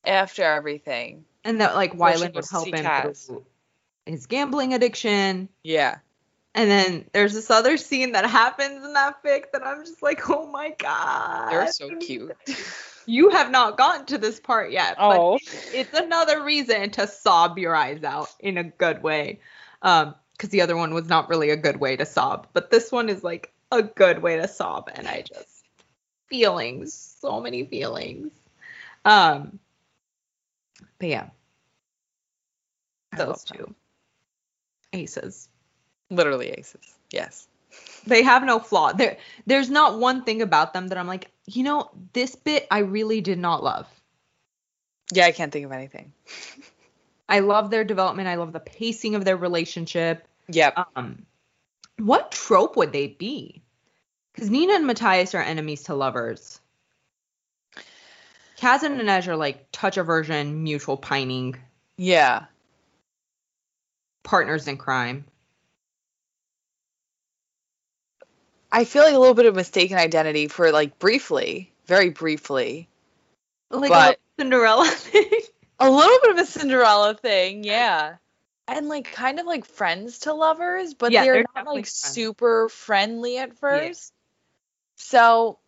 after 0.04 0.42
everything. 0.42 1.24
and 1.46 1.60
that 1.60 1.74
like 1.74 1.92
Wylan 1.92 2.32
would 2.34 2.46
help 2.50 2.68
him 2.68 3.12
his 4.06 4.26
gambling 4.26 4.72
addiction. 4.72 5.48
Yeah. 5.62 5.98
And 6.54 6.70
then 6.70 7.04
there's 7.12 7.32
this 7.34 7.50
other 7.50 7.76
scene 7.76 8.12
that 8.12 8.26
happens 8.26 8.84
in 8.84 8.92
that 8.92 9.22
fic 9.24 9.50
that 9.52 9.66
I'm 9.66 9.84
just 9.84 10.02
like, 10.02 10.30
oh 10.30 10.46
my 10.46 10.70
god. 10.78 11.50
They're 11.50 11.66
so 11.72 11.96
cute. 11.96 12.36
You 13.06 13.30
have 13.30 13.50
not 13.50 13.76
gotten 13.76 14.06
to 14.06 14.18
this 14.18 14.38
part 14.40 14.70
yet. 14.70 14.96
but 14.96 15.18
Oh. 15.18 15.38
it's 15.72 15.92
another 15.92 16.42
reason 16.44 16.90
to 16.92 17.06
sob 17.08 17.58
your 17.58 17.74
eyes 17.74 18.02
out 18.04 18.28
in 18.38 18.56
a 18.56 18.64
good 18.64 19.02
way. 19.02 19.40
Um, 19.82 20.14
because 20.32 20.50
the 20.50 20.62
other 20.62 20.76
one 20.76 20.94
was 20.94 21.08
not 21.08 21.28
really 21.28 21.50
a 21.50 21.56
good 21.56 21.76
way 21.78 21.96
to 21.96 22.04
sob, 22.06 22.48
but 22.52 22.70
this 22.70 22.90
one 22.90 23.08
is 23.08 23.22
like 23.22 23.52
a 23.70 23.82
good 23.82 24.20
way 24.20 24.36
to 24.36 24.48
sob, 24.48 24.90
and 24.92 25.06
I 25.06 25.22
just 25.22 25.64
feelings, 26.28 26.92
so 27.20 27.40
many 27.40 27.64
feelings. 27.64 28.32
Um, 29.04 29.60
but 30.98 31.08
yeah, 31.08 31.28
those 33.16 33.28
love 33.28 33.44
them. 33.46 33.56
two 33.58 33.74
aces. 34.92 35.48
Literally 36.10 36.50
aces. 36.50 36.94
Yes. 37.10 37.48
They 38.06 38.22
have 38.22 38.44
no 38.44 38.58
flaw. 38.58 38.92
There, 38.92 39.16
there's 39.46 39.70
not 39.70 39.98
one 39.98 40.24
thing 40.24 40.42
about 40.42 40.72
them 40.74 40.88
that 40.88 40.98
I'm 40.98 41.06
like, 41.06 41.30
you 41.46 41.62
know, 41.62 41.90
this 42.12 42.34
bit 42.36 42.66
I 42.70 42.80
really 42.80 43.20
did 43.20 43.38
not 43.38 43.64
love. 43.64 43.88
Yeah, 45.12 45.26
I 45.26 45.32
can't 45.32 45.52
think 45.52 45.66
of 45.66 45.72
anything. 45.72 46.12
I 47.28 47.40
love 47.40 47.70
their 47.70 47.84
development. 47.84 48.28
I 48.28 48.34
love 48.36 48.52
the 48.52 48.60
pacing 48.60 49.14
of 49.14 49.24
their 49.24 49.36
relationship. 49.36 50.26
Yep. 50.48 50.86
Um, 50.96 51.24
what 51.98 52.32
trope 52.32 52.76
would 52.76 52.92
they 52.92 53.08
be? 53.08 53.62
Because 54.32 54.50
Nina 54.50 54.74
and 54.74 54.86
Matthias 54.86 55.34
are 55.34 55.42
enemies 55.42 55.84
to 55.84 55.94
lovers. 55.94 56.60
Kaz 58.58 58.82
and 58.82 59.00
Inej 59.00 59.28
are 59.28 59.36
like 59.36 59.66
touch 59.72 59.96
aversion, 59.96 60.62
mutual 60.62 60.96
pining, 60.96 61.56
yeah. 61.96 62.46
partners 64.22 64.66
in 64.68 64.76
crime. 64.76 65.24
I 68.74 68.84
feel 68.84 69.02
like 69.04 69.14
a 69.14 69.18
little 69.18 69.34
bit 69.34 69.46
of 69.46 69.54
mistaken 69.54 69.98
identity 69.98 70.48
for 70.48 70.72
like 70.72 70.98
briefly, 70.98 71.72
very 71.86 72.10
briefly. 72.10 72.88
Like 73.70 73.90
But- 73.90 73.96
a 73.96 74.08
little 74.08 74.16
Cinderella 74.38 74.86
thing. 74.90 75.30
A 75.78 75.90
little 75.90 76.18
bit 76.22 76.30
of 76.32 76.38
a 76.38 76.46
Cinderella 76.46 77.14
thing, 77.14 77.62
yeah. 77.64 78.16
And 78.66 78.88
like 78.88 79.12
kind 79.12 79.38
of 79.38 79.46
like 79.46 79.64
friends 79.64 80.20
to 80.20 80.32
lovers, 80.32 80.94
but 80.94 81.12
Yeah, 81.12 81.22
they're, 81.24 81.34
they're 81.34 81.44
not 81.54 81.66
like 81.66 81.84
friends. 81.84 81.92
super 81.92 82.68
friendly 82.68 83.38
at 83.38 83.56
first. 83.58 84.12
So 84.96 85.58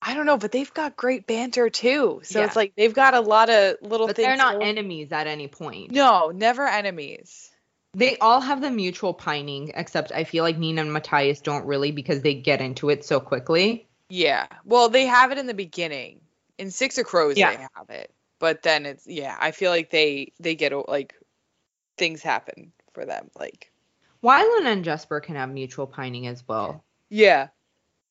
I 0.00 0.14
don't 0.14 0.26
know, 0.26 0.36
but 0.36 0.52
they've 0.52 0.72
got 0.72 0.96
great 0.96 1.26
banter 1.26 1.68
too. 1.70 2.20
So 2.22 2.38
Yeah. 2.38 2.46
it's 2.46 2.56
like 2.56 2.72
they've 2.76 2.94
got 2.94 3.14
a 3.14 3.20
lot 3.20 3.50
of 3.50 3.76
little 3.82 4.06
things. 4.06 4.10
but 4.10 4.16
things. 4.16 4.26
they're 4.28 4.36
not 4.36 4.62
enemies 4.62 5.10
at 5.12 5.26
any 5.26 5.48
point. 5.48 5.90
No, 5.90 6.30
never 6.34 6.66
enemies. 6.66 7.47
They 7.94 8.18
all 8.18 8.40
have 8.40 8.60
the 8.60 8.70
mutual 8.70 9.14
pining, 9.14 9.72
except 9.74 10.12
I 10.12 10.24
feel 10.24 10.44
like 10.44 10.58
Nina 10.58 10.82
and 10.82 10.92
Matthias 10.92 11.40
don't 11.40 11.66
really 11.66 11.90
because 11.90 12.20
they 12.22 12.34
get 12.34 12.60
into 12.60 12.90
it 12.90 13.04
so 13.04 13.18
quickly. 13.18 13.88
Yeah. 14.10 14.46
Well, 14.64 14.88
they 14.88 15.06
have 15.06 15.32
it 15.32 15.38
in 15.38 15.46
the 15.46 15.54
beginning. 15.54 16.20
In 16.58 16.70
Six 16.70 16.98
of 16.98 17.06
Crows, 17.06 17.36
Yeah. 17.36 17.56
they 17.56 17.66
have 17.76 17.90
it, 17.90 18.12
but 18.38 18.62
then 18.62 18.84
it's 18.86 19.06
yeah. 19.06 19.36
I 19.40 19.52
feel 19.52 19.70
like 19.70 19.90
they 19.90 20.32
they 20.40 20.54
get 20.54 20.72
like 20.88 21.14
things 21.96 22.22
happen 22.22 22.72
for 22.92 23.04
them. 23.04 23.30
Like 23.38 23.72
Wylan 24.22 24.66
and 24.66 24.84
Jesper 24.84 25.20
can 25.20 25.36
have 25.36 25.50
mutual 25.50 25.86
pining 25.86 26.26
as 26.26 26.42
well. 26.46 26.84
yeah, 27.08 27.48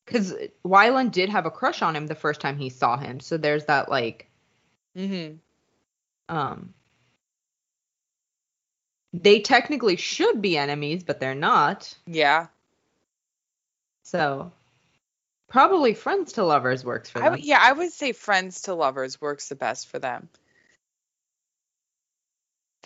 Because 0.05 0.33
Wylan 0.65 1.11
did 1.11 1.29
have 1.29 1.45
a 1.45 1.51
crush 1.51 1.81
on 1.81 1.95
him 1.95 2.07
the 2.07 2.15
first 2.15 2.39
time 2.41 2.57
he 2.57 2.69
saw 2.69 2.97
him. 2.97 3.19
So 3.19 3.37
there's 3.37 3.65
that 3.65 3.89
like 3.89 4.29
Mm-hmm. 4.97 5.35
um 6.35 6.73
they 9.13 9.39
technically 9.39 9.95
should 9.95 10.41
be 10.41 10.57
enemies, 10.57 11.03
but 11.03 11.19
they're 11.19 11.35
not. 11.35 11.95
yeah. 12.05 12.47
So 14.03 14.53
probably 15.49 15.93
friends 15.93 16.33
to 16.33 16.43
lovers 16.43 16.85
works 16.85 17.09
for 17.09 17.19
them. 17.19 17.31
would, 17.31 17.43
yeah, 17.43 17.59
I 17.61 17.73
would 17.73 17.91
say 17.91 18.13
friends 18.13 18.61
to 18.63 18.73
lovers 18.73 19.19
works 19.19 19.49
the 19.49 19.55
best 19.55 19.87
for 19.87 19.99
them. 19.99 20.29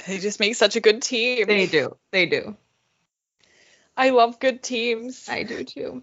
They 0.07 0.17
just 0.17 0.39
make 0.39 0.55
such 0.55 0.75
a 0.75 0.79
good 0.79 1.01
team. 1.01 1.45
They 1.47 1.67
do. 1.67 1.95
They 2.11 2.25
do. 2.25 2.55
I 3.95 4.09
love 4.09 4.39
good 4.39 4.63
teams. 4.63 5.29
I 5.29 5.43
do 5.43 5.63
too. 5.63 6.01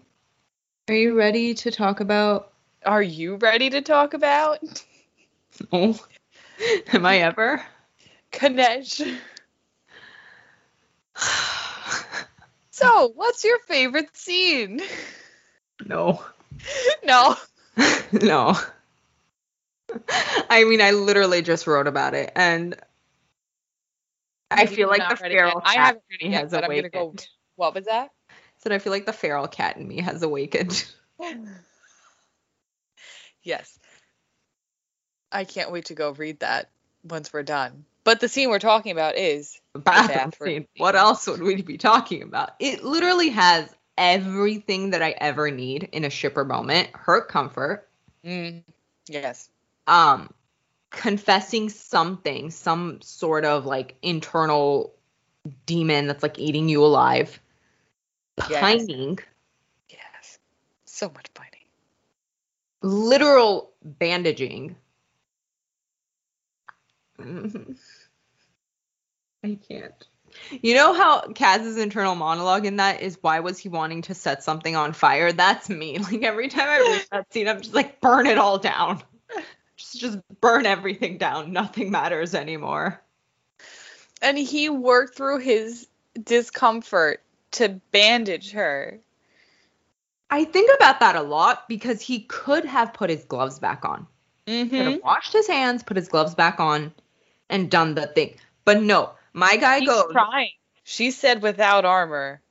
Are 0.87 0.93
you 0.95 1.17
ready 1.17 1.53
to 1.55 1.71
talk 1.71 1.99
about 1.99 2.53
Are 2.85 3.03
you 3.03 3.35
ready 3.35 3.69
to 3.71 3.81
talk 3.81 4.13
about 4.13 4.59
Oh. 5.71 5.99
Am 6.93 7.05
I 7.05 7.19
ever? 7.19 7.61
Kanej? 8.31 9.17
So, 12.71 13.11
what's 13.13 13.43
your 13.43 13.59
favorite 13.67 14.15
scene? 14.15 14.81
no. 15.85 16.23
No. 17.03 17.35
no. 18.11 18.55
I 20.49 20.63
mean, 20.65 20.81
I 20.81 20.91
literally 20.91 21.41
just 21.41 21.67
wrote 21.67 21.87
about 21.87 22.13
it, 22.13 22.31
and 22.35 22.75
I 24.51 24.65
feel 24.65 24.87
like 24.87 25.07
the 25.07 25.15
read 25.21 25.31
it 25.31 25.35
yet? 25.35 25.53
feral 25.53 25.61
I 25.63 25.73
cat 25.73 25.85
haven't 25.85 26.03
read 26.09 26.21
it 26.21 26.31
yet, 26.31 26.41
has 26.43 26.51
but 26.51 26.63
I'm 26.63 26.69
gonna 26.69 26.81
awakened. 26.81 26.91
go. 26.91 27.13
What 27.55 27.73
was 27.75 27.85
that? 27.85 28.11
So 28.57 28.73
I 28.73 28.79
feel 28.79 28.91
like 28.91 29.05
the 29.05 29.13
feral 29.13 29.47
cat 29.47 29.77
in 29.77 29.87
me 29.87 30.01
has 30.01 30.21
awakened. 30.21 30.85
yes. 33.43 33.79
I 35.31 35.45
can't 35.45 35.71
wait 35.71 35.85
to 35.85 35.95
go 35.95 36.11
read 36.11 36.39
that 36.39 36.69
once 37.03 37.31
we're 37.31 37.43
done. 37.43 37.85
But 38.09 38.21
the 38.21 38.27
scene 38.27 38.49
we're 38.49 38.57
talking 38.57 38.91
about 38.91 39.17
is 39.17 39.61
Bathroom 39.75 40.07
bathroom 40.07 40.49
scene. 40.49 40.67
What 40.77 40.95
else 40.95 41.27
would 41.27 41.43
we 41.43 41.61
be 41.61 41.77
talking 41.77 42.23
about? 42.23 42.53
It 42.57 42.83
literally 42.83 43.29
has 43.29 43.69
everything 43.99 44.89
that 44.89 45.03
I 45.03 45.11
ever 45.11 45.51
need 45.51 45.89
in 45.91 46.03
a 46.05 46.09
shipper 46.09 46.43
moment. 46.43 46.89
Her 46.95 47.21
comfort, 47.21 47.87
Mm. 48.25 48.63
Yes. 49.07 49.51
Um, 49.85 50.33
confessing 50.89 51.69
something, 51.69 52.49
some 52.49 52.99
sort 53.03 53.45
of 53.45 53.67
like 53.67 53.93
internal 54.01 54.91
demon 55.67 56.07
that's 56.07 56.23
like 56.23 56.39
eating 56.39 56.67
you 56.67 56.83
alive, 56.83 57.39
Yes. 58.49 58.59
pining, 58.59 59.19
Yes. 59.87 60.39
So 60.85 61.09
much 61.09 61.31
biting. 61.35 61.67
literal 62.81 63.69
bandaging. 63.83 64.75
I 69.43 69.57
can't. 69.67 70.07
You 70.61 70.75
know 70.75 70.93
how 70.93 71.21
Kaz's 71.33 71.77
internal 71.77 72.15
monologue 72.15 72.65
in 72.65 72.77
that 72.77 73.01
is 73.01 73.17
why 73.21 73.39
was 73.39 73.57
he 73.57 73.69
wanting 73.69 74.03
to 74.03 74.13
set 74.13 74.43
something 74.43 74.75
on 74.75 74.93
fire? 74.93 75.31
That's 75.31 75.69
me. 75.69 75.97
Like 76.11 76.23
every 76.23 76.49
time 76.49 76.69
I 76.69 76.79
read 76.79 77.05
that 77.11 77.33
scene, 77.33 77.47
I'm 77.47 77.61
just 77.61 77.73
like 77.73 77.99
burn 78.01 78.27
it 78.27 78.37
all 78.37 78.57
down. 78.59 79.01
Just 79.77 79.99
just 79.99 80.19
burn 80.41 80.65
everything 80.65 81.17
down. 81.17 81.51
Nothing 81.53 81.91
matters 81.91 82.35
anymore. 82.35 83.01
And 84.21 84.37
he 84.37 84.69
worked 84.69 85.15
through 85.15 85.39
his 85.39 85.87
discomfort 86.21 87.23
to 87.51 87.79
bandage 87.91 88.51
her. 88.51 88.99
I 90.29 90.45
think 90.45 90.69
about 90.75 90.99
that 90.99 91.15
a 91.15 91.21
lot 91.23 91.67
because 91.67 92.01
he 92.01 92.21
could 92.21 92.65
have 92.65 92.93
put 92.93 93.09
his 93.09 93.23
gloves 93.25 93.59
back 93.59 93.83
on. 93.85 94.05
Could 94.45 94.51
Mm-hmm. 94.51 94.91
have 94.93 95.01
washed 95.03 95.33
his 95.33 95.47
hands, 95.47 95.83
put 95.83 95.97
his 95.97 96.07
gloves 96.07 96.35
back 96.35 96.59
on, 96.59 96.93
and 97.49 97.71
done 97.71 97.95
the 97.95 98.07
thing. 98.07 98.35
But 98.65 98.81
no, 98.81 99.11
my 99.39 99.55
guy 99.57 99.79
He's 99.79 99.87
goes 99.87 100.11
trying. 100.11 100.51
She 100.83 101.11
said 101.11 101.41
without 101.41 101.85
armor. 101.85 102.41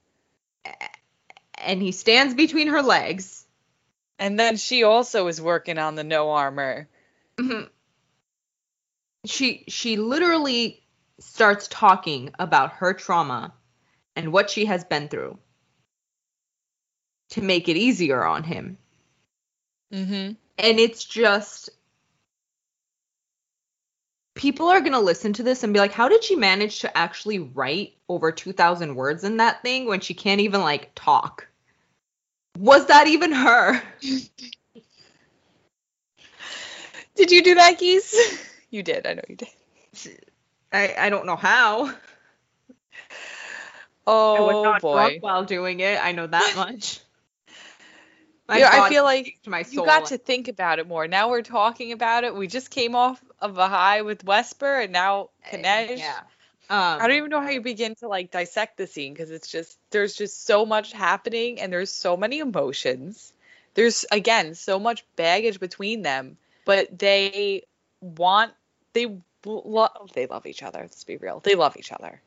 and 1.54 1.82
he 1.82 1.92
stands 1.92 2.34
between 2.34 2.68
her 2.68 2.82
legs. 2.82 3.44
And 4.18 4.38
then 4.38 4.56
she 4.56 4.82
also 4.82 5.28
is 5.28 5.40
working 5.40 5.78
on 5.78 5.94
the 5.94 6.04
no 6.04 6.30
armor. 6.30 6.88
Mm-hmm. 7.36 7.66
She 9.26 9.64
she 9.68 9.96
literally 9.96 10.82
starts 11.20 11.68
talking 11.68 12.30
about 12.38 12.72
her 12.74 12.94
trauma 12.94 13.52
and 14.16 14.32
what 14.32 14.50
she 14.50 14.64
has 14.64 14.84
been 14.84 15.08
through 15.08 15.38
to 17.30 17.42
make 17.42 17.68
it 17.68 17.76
easier 17.76 18.24
on 18.24 18.42
him. 18.42 18.78
Mm-hmm. 19.92 20.32
And 20.58 20.80
it's 20.80 21.04
just 21.04 21.70
people 24.38 24.68
are 24.68 24.80
going 24.80 24.92
to 24.92 25.00
listen 25.00 25.32
to 25.34 25.42
this 25.42 25.64
and 25.64 25.74
be 25.74 25.80
like 25.80 25.92
how 25.92 26.08
did 26.08 26.24
she 26.24 26.36
manage 26.36 26.78
to 26.80 26.96
actually 26.96 27.40
write 27.40 27.94
over 28.08 28.32
2000 28.32 28.94
words 28.94 29.24
in 29.24 29.36
that 29.38 29.60
thing 29.62 29.86
when 29.86 30.00
she 30.00 30.14
can't 30.14 30.40
even 30.40 30.62
like 30.62 30.92
talk? 30.94 31.46
Was 32.56 32.86
that 32.86 33.08
even 33.08 33.32
her? 33.32 33.82
Did 37.14 37.32
you 37.32 37.42
do 37.42 37.56
that, 37.56 37.78
Geese? 37.78 38.14
You 38.70 38.82
did. 38.82 39.06
I 39.06 39.14
know 39.14 39.22
you 39.30 39.36
did. 39.36 39.48
I 40.70 40.94
I 40.98 41.08
don't 41.08 41.24
know 41.24 41.36
how. 41.36 41.90
Oh, 44.06 44.34
I 44.34 44.40
was 44.40 44.56
Oh 44.56 44.62
not 44.62 44.82
boy. 44.82 45.18
while 45.22 45.46
doing 45.46 45.80
it. 45.80 45.98
I 46.04 46.12
know 46.12 46.26
that 46.26 46.52
much. 46.54 47.00
Yeah, 48.50 48.68
I 48.70 48.90
feel 48.90 49.04
like 49.04 49.38
You 49.70 49.84
got 49.84 50.06
to 50.06 50.18
think 50.18 50.48
about 50.48 50.78
it 50.78 50.86
more. 50.86 51.08
Now 51.08 51.30
we're 51.30 51.40
talking 51.40 51.92
about 51.92 52.24
it. 52.24 52.34
We 52.34 52.46
just 52.46 52.70
came 52.70 52.94
off 52.94 53.22
of 53.40 53.58
a 53.58 53.68
high 53.68 54.02
with 54.02 54.24
Wesper, 54.24 54.80
and 54.84 54.92
now 54.92 55.30
Kanej. 55.50 55.98
Yeah. 55.98 56.20
Um, 56.70 57.00
I 57.00 57.08
don't 57.08 57.16
even 57.16 57.30
know 57.30 57.40
how 57.40 57.48
you 57.48 57.62
begin 57.62 57.94
to 57.96 58.08
like 58.08 58.30
dissect 58.30 58.76
the 58.76 58.86
scene 58.86 59.14
because 59.14 59.30
it's 59.30 59.48
just 59.48 59.78
there's 59.90 60.14
just 60.14 60.44
so 60.44 60.66
much 60.66 60.92
happening 60.92 61.60
and 61.60 61.72
there's 61.72 61.90
so 61.90 62.16
many 62.16 62.40
emotions. 62.40 63.32
There's 63.74 64.04
again 64.12 64.54
so 64.54 64.78
much 64.78 65.04
baggage 65.16 65.60
between 65.60 66.02
them, 66.02 66.36
but 66.66 66.98
they 66.98 67.62
want 68.00 68.52
they 68.92 69.06
love 69.46 70.12
they 70.12 70.26
love 70.26 70.46
each 70.46 70.62
other. 70.62 70.80
Let's 70.80 71.04
be 71.04 71.16
real. 71.16 71.40
They 71.40 71.54
love 71.54 71.76
each 71.78 71.92
other. 71.92 72.20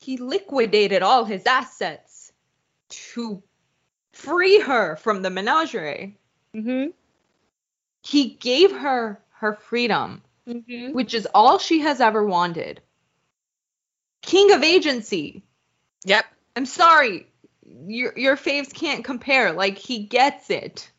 he 0.00 0.16
liquidated 0.16 1.02
all 1.02 1.24
his 1.24 1.46
assets 1.46 2.32
to 2.88 3.42
free 4.12 4.60
her 4.60 4.96
from 4.96 5.22
the 5.22 5.30
menagerie. 5.30 6.16
Mm-hmm. 6.54 6.90
He 8.02 8.30
gave 8.30 8.72
her 8.72 9.20
her 9.40 9.54
freedom, 9.54 10.22
Mm-hmm. 10.48 10.92
which 10.92 11.12
is 11.12 11.28
all 11.34 11.58
she 11.58 11.80
has 11.80 12.00
ever 12.00 12.24
wanted. 12.24 12.80
King 14.22 14.52
of 14.52 14.62
agency. 14.62 15.44
Yep. 16.06 16.24
I'm 16.56 16.64
sorry. 16.64 17.26
Your 17.86 18.18
your 18.18 18.36
faves 18.36 18.72
can't 18.72 19.04
compare. 19.04 19.52
Like 19.52 19.76
he 19.76 20.04
gets 20.04 20.48
it. 20.48 20.90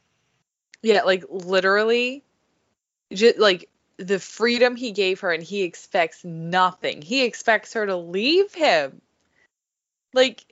Yeah, 0.83 1.01
like 1.01 1.25
literally, 1.29 2.23
just 3.11 3.39
like 3.39 3.69
the 3.97 4.19
freedom 4.19 4.75
he 4.75 4.91
gave 4.91 5.21
her, 5.21 5.31
and 5.31 5.43
he 5.43 5.63
expects 5.63 6.23
nothing. 6.23 7.01
He 7.01 7.23
expects 7.25 7.73
her 7.73 7.85
to 7.85 7.97
leave 7.97 8.53
him. 8.53 9.01
Like, 10.13 10.45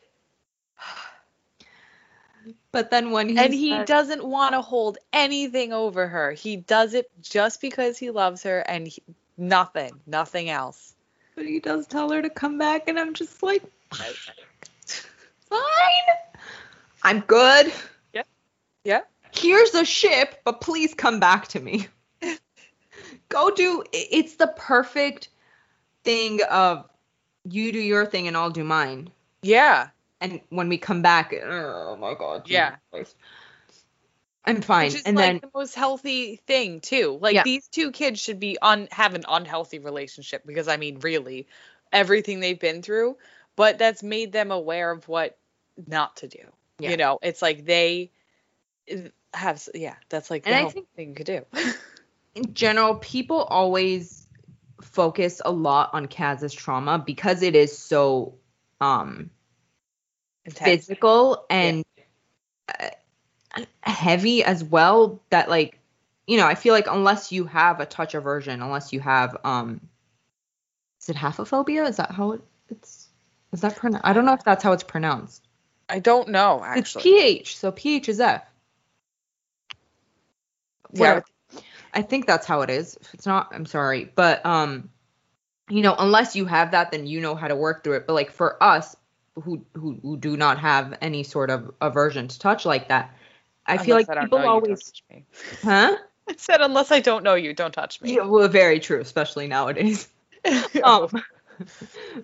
But 2.78 2.92
then 2.92 3.10
when 3.10 3.28
he 3.28 3.38
and 3.40 3.52
he 3.52 3.72
said- 3.72 3.88
doesn't 3.88 4.24
want 4.24 4.54
to 4.54 4.62
hold 4.62 5.00
anything 5.12 5.74
over 5.74 6.08
her. 6.08 6.34
He 6.34 6.58
does 6.58 6.94
it 6.94 7.10
just 7.24 7.60
because 7.60 7.98
he 7.98 8.12
loves 8.12 8.44
her, 8.44 8.60
and 8.60 8.88
he, 8.88 9.02
nothing, 9.36 10.00
nothing 10.06 10.52
else. 10.52 10.94
but 11.34 11.48
he 11.48 11.60
does 11.60 11.88
tell 11.88 12.12
her 12.12 12.22
to 12.22 12.30
come 12.30 12.60
back, 12.60 12.88
and 12.88 13.00
I'm 13.00 13.16
just 13.16 13.42
like, 13.42 13.64
fine. 15.50 15.60
I'm 17.02 17.22
good. 17.22 17.74
Yeah. 18.14 18.22
Yeah. 18.84 19.02
Here's 19.32 19.74
a 19.74 19.84
ship, 19.84 20.40
but 20.46 20.62
please 20.62 20.94
come 20.94 21.20
back 21.20 21.48
to 21.48 21.60
me. 21.60 21.88
Go 23.30 23.50
do. 23.50 23.84
It's 23.92 24.36
the 24.36 24.54
perfect 24.56 25.30
thing 26.04 26.42
of 26.52 26.88
you 27.44 27.72
do 27.72 27.80
your 27.80 28.06
thing 28.06 28.28
and 28.28 28.38
I'll 28.38 28.52
do 28.52 28.64
mine. 28.64 29.10
Yeah. 29.42 29.88
And 30.20 30.42
when 30.50 30.70
we 30.70 30.78
come 30.78 31.02
back, 31.02 31.34
oh 31.34 31.96
my 32.00 32.14
god. 32.16 32.50
Yeah. 32.50 32.76
I'm 34.46 34.62
fine. 34.62 34.88
Which 34.88 34.96
is 34.96 35.04
And 35.04 35.18
like 35.18 35.26
then 35.26 35.40
the 35.42 35.50
most 35.54 35.76
healthy 35.76 36.38
thing 36.48 36.80
too. 36.80 37.18
Like 37.22 37.36
Yeah. 37.36 37.44
these 37.44 37.68
two 37.68 37.92
kids 37.92 38.20
should 38.20 38.40
be 38.40 38.58
on 38.62 38.88
have 38.92 39.14
an 39.14 39.26
unhealthy 39.28 39.80
relationship 39.80 40.44
because 40.46 40.68
I 40.68 40.78
mean 40.78 41.00
really 41.00 41.48
everything 41.92 42.40
they've 42.40 42.60
been 42.60 42.82
through, 42.82 43.18
but 43.56 43.78
that's 43.78 44.04
made 44.04 44.32
them 44.32 44.52
aware 44.52 44.92
of 44.92 45.08
what 45.08 45.38
not 45.86 46.18
to 46.18 46.28
do. 46.28 46.40
Yeah. 46.80 46.92
You 46.92 46.98
know, 46.98 47.20
it's 47.22 47.42
like 47.42 47.66
they 47.66 48.12
have 49.34 49.68
yeah, 49.76 49.96
that's 50.10 50.30
like 50.32 50.44
the 50.44 50.50
And 50.50 50.68
I 50.68 50.70
think- 50.70 50.88
thing 50.96 51.10
you 51.10 51.16
could 51.16 51.26
do. 51.26 51.46
in 52.36 52.54
general, 52.54 52.96
people 52.96 53.44
always 53.44 54.28
focus 54.82 55.42
a 55.44 55.52
lot 55.52 55.90
on 55.94 56.08
Kaz's 56.08 56.54
trauma 56.54 56.98
because 57.06 57.42
it 57.42 57.56
is 57.56 57.78
so 57.78 58.36
um 58.80 59.30
Intense. 60.48 60.86
physical 60.86 61.46
and 61.50 61.84
uh, 62.80 62.90
heavy 63.82 64.44
as 64.44 64.64
well 64.64 65.20
that 65.30 65.50
like 65.50 65.78
you 66.26 66.38
know 66.38 66.48
i 66.48 66.56
feel 66.56 66.74
like 66.74 66.88
unless 66.90 67.32
you 67.32 67.44
have 67.46 67.80
a 67.82 67.86
touch 67.86 68.16
aversion 68.16 68.62
unless 68.62 68.94
you 68.94 69.00
have 69.02 69.36
um 69.44 69.82
is 71.02 71.10
it 71.10 71.16
haphophobia? 71.16 71.88
Is 71.88 71.98
that 71.98 72.12
how 72.12 72.40
it's 72.70 73.10
is 73.52 73.62
that 73.62 73.76
pronounced 73.76 74.06
i 74.06 74.14
don't 74.14 74.26
know 74.26 74.34
if 74.34 74.44
that's 74.44 74.64
how 74.64 74.72
it's 74.72 74.84
pronounced. 74.84 75.48
I 75.90 76.00
don't 76.00 76.30
know 76.30 76.58
it's 76.64 76.96
actually. 76.96 77.04
ph 77.04 77.58
so 77.58 77.72
ph 77.72 78.10
is 78.10 78.20
f. 78.20 78.44
Yeah, 80.94 81.00
Whatever. 81.00 81.26
i 81.94 82.02
think 82.02 82.26
that's 82.26 82.46
how 82.48 82.62
it 82.62 82.70
is. 82.70 82.98
If 83.02 83.14
it's 83.14 83.26
not 83.26 83.52
i'm 83.54 83.66
sorry. 83.66 84.10
But 84.16 84.46
um 84.46 84.90
you 85.70 85.82
know 85.82 85.96
unless 85.98 86.36
you 86.38 86.46
have 86.46 86.72
that 86.72 86.92
then 86.92 87.06
you 87.08 87.20
know 87.20 87.36
how 87.36 87.48
to 87.50 87.56
work 87.56 87.84
through 87.84 87.94
it. 87.98 88.08
But 88.08 88.14
like 88.14 88.32
for 88.32 88.62
us 88.62 88.96
who 89.44 89.66
who, 89.74 89.98
who 90.02 90.18
do 90.18 90.36
not 90.38 90.60
have 90.60 90.98
any 91.02 91.24
sort 91.24 91.50
of 91.50 91.74
aversion 91.82 92.28
to 92.28 92.40
touch 92.40 92.66
like 92.66 92.90
that 92.90 93.16
i 93.66 93.78
feel 93.78 93.96
Unless 93.96 94.08
like 94.08 94.16
don't 94.16 94.22
people 94.22 94.40
know 94.40 94.44
you, 94.44 94.62
don't 94.62 94.64
always 94.64 94.84
touch 94.84 95.04
me. 95.10 95.26
huh 95.64 95.96
I 96.30 96.36
said 96.38 96.62
unless 96.62 96.92
I 96.92 97.00
don't 97.00 97.24
know 97.24 97.36
you, 97.36 97.54
don't 97.54 97.74
touch 97.74 98.02
me. 98.02 98.14
yeah 98.14 98.24
well 98.26 98.48
very 98.50 98.80
true 98.80 99.00
especially 99.00 99.48
nowadays 99.48 100.08
um 100.84 101.08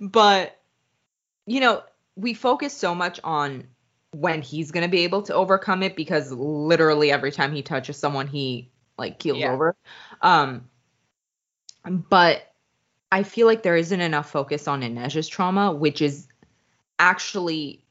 but 0.02 0.60
you 1.46 1.60
know 1.60 1.84
we 2.16 2.34
focus 2.34 2.74
so 2.74 2.94
much 2.94 3.20
on 3.24 3.66
when 4.12 4.42
he's 4.42 4.72
going 4.72 4.84
to 4.84 4.90
be 4.92 5.00
able 5.06 5.24
to 5.24 5.34
overcome 5.34 5.82
it 5.84 5.96
because 5.96 6.32
literally 6.32 7.12
every 7.12 7.32
time 7.32 7.54
he 7.54 7.62
touches 7.64 7.98
someone 7.98 8.28
he 8.28 8.70
like 8.98 9.18
keels 9.20 9.40
Yeah. 9.40 9.52
over 9.54 9.76
um 10.22 10.70
but 11.86 12.54
i 13.12 13.24
feel 13.24 13.48
like 13.48 13.64
there 13.64 13.76
isn't 13.76 14.02
enough 14.02 14.30
focus 14.30 14.68
on 14.68 14.82
Inej's 14.82 15.28
trauma 15.28 15.72
which 15.74 16.02
is 16.02 16.28
actually 17.00 17.84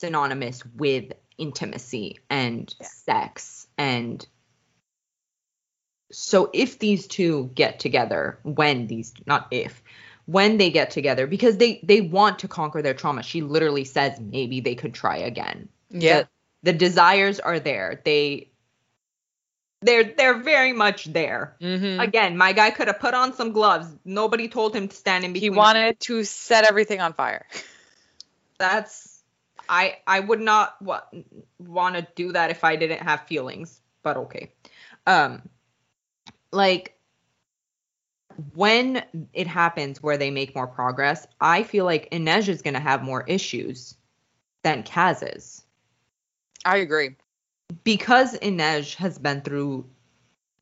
synonymous 0.00 0.64
with 0.76 1.12
intimacy 1.38 2.18
and 2.28 2.74
Yeah. 2.80 2.86
sex 2.86 3.66
and 3.78 4.26
so 6.10 6.50
if 6.52 6.78
these 6.78 7.06
two 7.06 7.50
get 7.54 7.80
together 7.80 8.38
when 8.42 8.86
these 8.86 9.14
not 9.26 9.48
if 9.50 9.82
when 10.26 10.58
they 10.58 10.70
get 10.70 10.90
together 10.90 11.26
because 11.26 11.56
they 11.56 11.80
they 11.82 12.00
want 12.00 12.40
to 12.40 12.48
conquer 12.48 12.82
their 12.82 12.94
trauma 12.94 13.22
she 13.22 13.40
literally 13.40 13.84
says 13.84 14.20
maybe 14.20 14.60
they 14.60 14.74
could 14.74 14.92
try 14.92 15.16
again 15.16 15.68
yeah. 15.90 16.20
the, 16.20 16.28
the 16.64 16.72
desires 16.72 17.40
are 17.40 17.58
there 17.58 18.02
they 18.04 18.52
they're 19.82 20.04
they're 20.04 20.38
very 20.38 20.72
much 20.72 21.04
there. 21.06 21.56
Mm-hmm. 21.60 22.00
Again, 22.00 22.36
my 22.36 22.52
guy 22.52 22.70
could 22.70 22.86
have 22.86 23.00
put 23.00 23.14
on 23.14 23.34
some 23.34 23.52
gloves. 23.52 23.88
Nobody 24.04 24.48
told 24.48 24.74
him 24.74 24.88
to 24.88 24.94
stand 24.96 25.24
in 25.24 25.34
He 25.34 25.50
wanted 25.50 26.00
to 26.00 26.24
set 26.24 26.64
everything 26.64 27.00
on 27.00 27.12
fire. 27.12 27.46
That's 28.58 29.22
I 29.68 29.98
I 30.06 30.20
would 30.20 30.40
not 30.40 30.80
wa- 30.82 31.02
want 31.58 31.96
to 31.96 32.06
do 32.14 32.32
that 32.32 32.50
if 32.50 32.64
I 32.64 32.76
didn't 32.76 33.02
have 33.02 33.26
feelings, 33.26 33.80
but 34.02 34.16
okay. 34.16 34.52
Um 35.06 35.42
like 36.52 36.96
when 38.54 39.04
it 39.32 39.46
happens 39.46 40.02
where 40.02 40.16
they 40.16 40.30
make 40.30 40.54
more 40.54 40.66
progress, 40.66 41.26
I 41.40 41.62
feel 41.62 41.84
like 41.84 42.10
Inej 42.10 42.48
is 42.48 42.62
going 42.62 42.74
to 42.74 42.80
have 42.80 43.02
more 43.02 43.24
issues 43.26 43.94
than 44.62 44.82
Kaz 44.82 45.22
is. 45.36 45.64
I 46.64 46.76
agree. 46.78 47.16
because 47.84 48.38
Inej 48.38 48.96
has 48.96 49.18
been 49.18 49.40
through 49.42 49.88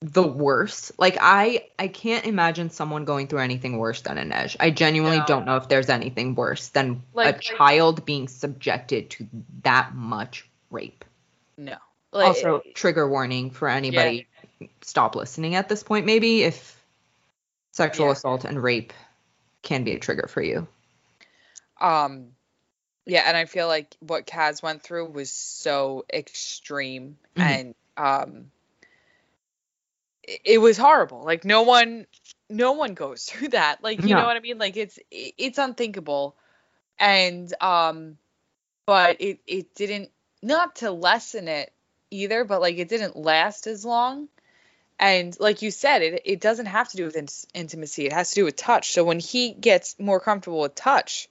the 0.01 0.23
worst. 0.27 0.93
Like 0.99 1.19
I 1.21 1.67
I 1.79 1.89
can't 1.89 2.25
imagine 2.25 2.71
someone 2.71 3.05
going 3.05 3.27
through 3.27 3.41
anything 3.41 3.77
worse 3.79 4.01
than 4.01 4.17
Inej. 4.17 4.57
I 4.59 4.71
genuinely 4.71 5.19
No. 5.19 5.27
don't 5.27 5.45
know 5.47 5.57
if 5.57 5.69
there's 5.69 5.91
anything 5.91 6.35
worse 6.35 6.69
than 6.69 7.03
Like- 7.13 7.37
a 7.37 7.39
child 7.39 8.05
being 8.07 8.27
subjected 8.29 9.11
to 9.11 9.29
that 9.63 9.95
much 9.95 10.49
rape. 10.71 11.05
No. 11.59 11.77
Like, 12.13 12.29
also, 12.29 12.63
trigger 12.75 13.09
warning 13.09 13.51
for 13.51 13.69
anybody. 13.69 14.27
Stop 14.83 15.15
listening 15.17 15.55
at 15.55 15.69
this 15.69 15.83
point 15.83 16.07
maybe 16.07 16.43
if 16.43 16.83
sexual 17.73 18.07
Yeah. 18.07 18.13
assault 18.13 18.45
and 18.45 18.61
rape 18.63 18.93
can 19.63 19.85
be 19.85 19.93
a 19.93 19.99
trigger 19.99 20.27
for 20.29 20.43
you. 20.43 20.67
um 21.81 22.33
yeah, 23.07 23.23
and 23.27 23.37
I 23.37 23.47
feel 23.47 23.67
like 23.67 23.97
what 24.01 24.27
Kaz 24.27 24.63
went 24.63 24.83
through 24.83 25.07
was 25.07 25.31
so 25.31 26.05
extreme 26.13 27.19
Mhm. 27.37 27.43
and 27.43 27.75
um 27.97 28.51
it, 30.45 30.59
was 30.59 30.77
horrible. 30.77 31.25
Like 31.25 31.45
no 31.45 31.63
one 31.63 32.07
no 32.49 32.73
one 32.73 32.95
goes 32.95 33.25
through 33.31 33.49
that. 33.49 33.83
Like 33.83 34.03
you 34.03 34.15
No. 34.15 34.21
know 34.21 34.27
what 34.27 34.37
I 34.37 34.41
mean? 34.41 34.59
Like 34.59 34.77
it's 34.77 34.99
it's 35.11 35.59
unthinkable. 35.59 36.37
And 36.99 37.53
um 37.61 38.19
but 38.87 39.21
it 39.21 39.41
it 39.47 39.75
didn't 39.75 40.11
not 40.43 40.77
to 40.77 40.91
lessen 40.91 41.49
it 41.49 41.73
either, 42.11 42.45
but 42.45 42.61
like 42.61 42.79
it 42.79 42.89
didn't 42.89 43.17
last 43.17 43.67
as 43.67 43.85
long. 43.85 44.29
And 44.99 45.35
like 45.41 45.63
you 45.63 45.71
said, 45.71 46.03
it 46.03 46.23
it 46.27 46.41
doesn't 46.41 46.67
have 46.67 46.89
to 46.91 46.97
do 46.99 47.05
with 47.07 47.17
int- 47.17 47.47
intimacy. 47.55 48.07
It 48.07 48.13
has 48.13 48.31
to 48.31 48.35
do 48.37 48.45
with 48.45 48.57
touch. 48.57 48.93
So 48.93 49.05
when 49.05 49.21
he 49.21 49.53
gets 49.53 49.99
more 49.99 50.21
comfortable 50.21 50.61
with 50.61 50.75
touch, 50.75 51.29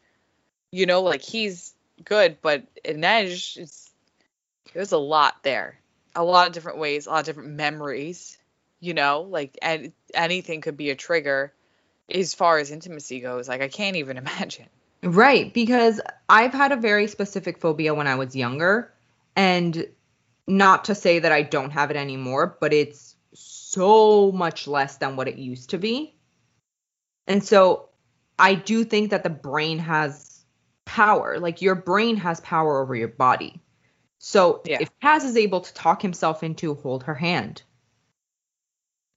you 0.72 0.88
know, 0.88 1.04
like 1.04 1.22
he's 1.22 1.74
good, 2.04 2.38
but 2.41 2.64
Inej, 2.84 3.58
it's 3.58 3.91
there's 4.74 4.91
a 4.91 4.97
lot 4.97 5.43
there, 5.43 5.80
a 6.16 6.24
lot 6.24 6.47
of 6.47 6.54
different 6.54 6.80
ways, 6.80 7.06
a 7.06 7.12
lot 7.12 7.20
of 7.22 7.26
different 7.28 7.52
memories. 7.52 8.38
You 8.80 8.93
know, 8.93 9.21
like 9.21 9.57
and 9.61 9.91
anything 10.13 10.61
could 10.61 10.77
be 10.77 10.89
a 10.89 10.95
trigger 10.95 11.53
as 12.09 12.34
far 12.34 12.57
as 12.57 12.71
intimacy 12.71 13.19
goes. 13.19 13.47
Like 13.47 13.61
I 13.61 13.67
can't 13.67 13.97
even 13.97 14.17
imagine. 14.23 14.67
Right, 15.01 15.53
because 15.53 16.01
I've 16.27 16.53
had 16.53 16.73
a 16.73 16.75
very 16.75 17.07
specific 17.07 17.59
phobia 17.59 17.93
when 17.93 18.07
I 18.07 18.15
was 18.15 18.36
younger, 18.36 18.93
and 19.36 19.88
not 20.47 20.86
to 20.86 20.95
say 20.95 21.19
that 21.19 21.32
I 21.32 21.41
don't 21.43 21.71
have 21.71 21.89
it 21.91 21.95
anymore, 21.97 22.57
but 22.59 22.73
it's 22.73 23.15
so 23.34 24.32
much 24.32 24.67
less 24.67 24.97
than 24.97 25.15
what 25.15 25.27
it 25.27 25.38
used 25.38 25.69
to 25.69 25.77
be. 25.77 26.15
And 27.27 27.43
so 27.43 27.89
I 28.39 28.55
do 28.55 28.84
think 28.84 29.11
that 29.11 29.23
the 29.23 29.30
brain 29.30 29.80
has 29.80 30.43
power. 30.86 31.39
Like 31.39 31.61
your 31.61 31.75
brain 31.75 32.17
has 32.17 32.39
power 32.41 32.82
over 32.82 32.95
your 32.95 33.07
body. 33.09 33.61
So 34.17 34.61
Yeah. 34.65 34.80
if 34.82 34.89
Kaz 34.99 35.23
is 35.23 35.38
able 35.38 35.61
to 35.61 35.73
talk 35.73 36.01
himself 36.01 36.43
into 36.43 36.73
hold 36.73 37.03
her 37.03 37.15
hand 37.15 37.61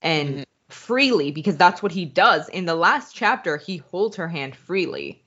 and 0.02 0.38
Mhm. 0.38 0.44
freely, 0.68 1.30
because 1.30 1.56
that's 1.56 1.82
what 1.82 1.92
he 1.92 2.04
does. 2.04 2.48
In 2.48 2.66
the 2.66 2.74
last 2.74 3.14
chapter, 3.14 3.56
he 3.56 3.78
holds 3.78 4.16
her 4.16 4.28
hand 4.28 4.56
freely 4.56 5.24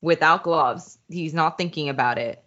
without 0.00 0.42
gloves. 0.42 0.98
He's 1.08 1.34
not 1.34 1.58
thinking 1.58 1.88
about 1.88 2.18
it. 2.18 2.42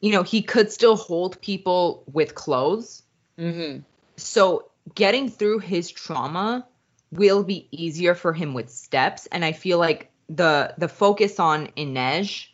You 0.00 0.12
know, 0.12 0.22
he 0.22 0.42
could 0.42 0.70
still 0.70 0.96
hold 0.96 1.40
people 1.40 2.04
with 2.12 2.34
clothes. 2.34 3.02
Mm-hmm. 3.38 3.80
So 4.16 4.70
getting 4.94 5.28
through 5.30 5.60
his 5.60 5.90
trauma 5.90 6.66
will 7.10 7.42
be 7.42 7.68
easier 7.70 8.14
for 8.14 8.32
him 8.32 8.54
with 8.54 8.70
steps. 8.70 9.26
And 9.26 9.44
I 9.44 9.52
feel 9.52 9.78
like 9.78 10.10
the 10.28 10.74
the 10.76 10.88
focus 10.88 11.38
on 11.40 11.68
Inej, 11.76 12.48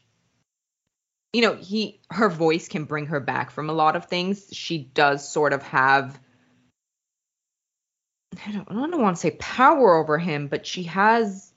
you 1.33 1.43
know, 1.43 1.55
he 1.55 2.01
her 2.11 2.29
voice 2.29 2.69
can 2.69 2.85
bring 2.85 3.07
her 3.07 3.21
back 3.21 3.51
from 3.51 3.71
a 3.71 3.73
lot 3.73 3.97
of 3.97 4.07
things. 4.07 4.49
She 4.53 4.79
does 4.79 5.29
sort 5.29 5.53
of 5.53 5.63
have 5.63 6.21
I 8.47 8.53
don't, 8.53 8.71
I 8.71 8.75
don't 8.75 9.01
want 9.03 9.17
to 9.17 9.21
say 9.21 9.33
power 9.33 9.97
over 9.97 10.19
him, 10.19 10.49
but 10.49 10.67
she 10.67 10.85
has 10.85 11.53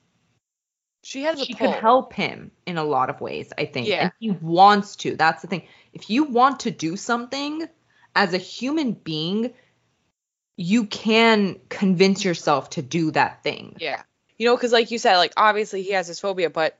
She 1.02 1.22
has 1.22 1.42
she 1.42 1.54
pull. 1.54 1.72
could 1.72 1.80
help 1.80 2.12
him 2.12 2.50
in 2.66 2.76
a 2.76 2.84
lot 2.84 3.10
of 3.10 3.20
ways, 3.20 3.52
I 3.56 3.64
think. 3.66 3.88
Yeah. 3.88 4.02
And 4.04 4.12
he 4.20 4.30
wants 4.32 4.96
to. 4.96 5.16
That's 5.16 5.42
the 5.42 5.48
thing. 5.48 5.66
If 5.92 6.10
you 6.10 6.24
want 6.24 6.60
to 6.60 6.70
do 6.70 6.96
something 6.96 7.66
as 8.14 8.34
a 8.34 8.38
human 8.38 8.92
being, 8.92 9.52
you 10.56 10.86
can 10.86 11.60
convince 11.68 12.24
yourself 12.24 12.70
to 12.70 12.82
do 12.82 13.10
that 13.12 13.42
thing. 13.42 13.76
Yeah. 13.78 14.02
You 14.38 14.46
know, 14.46 14.56
because 14.56 14.72
like 14.72 14.90
you 14.90 14.98
said, 14.98 15.16
like 15.16 15.32
obviously 15.36 15.82
he 15.82 15.92
has 15.92 16.06
his 16.06 16.20
phobia, 16.20 16.50
but 16.50 16.76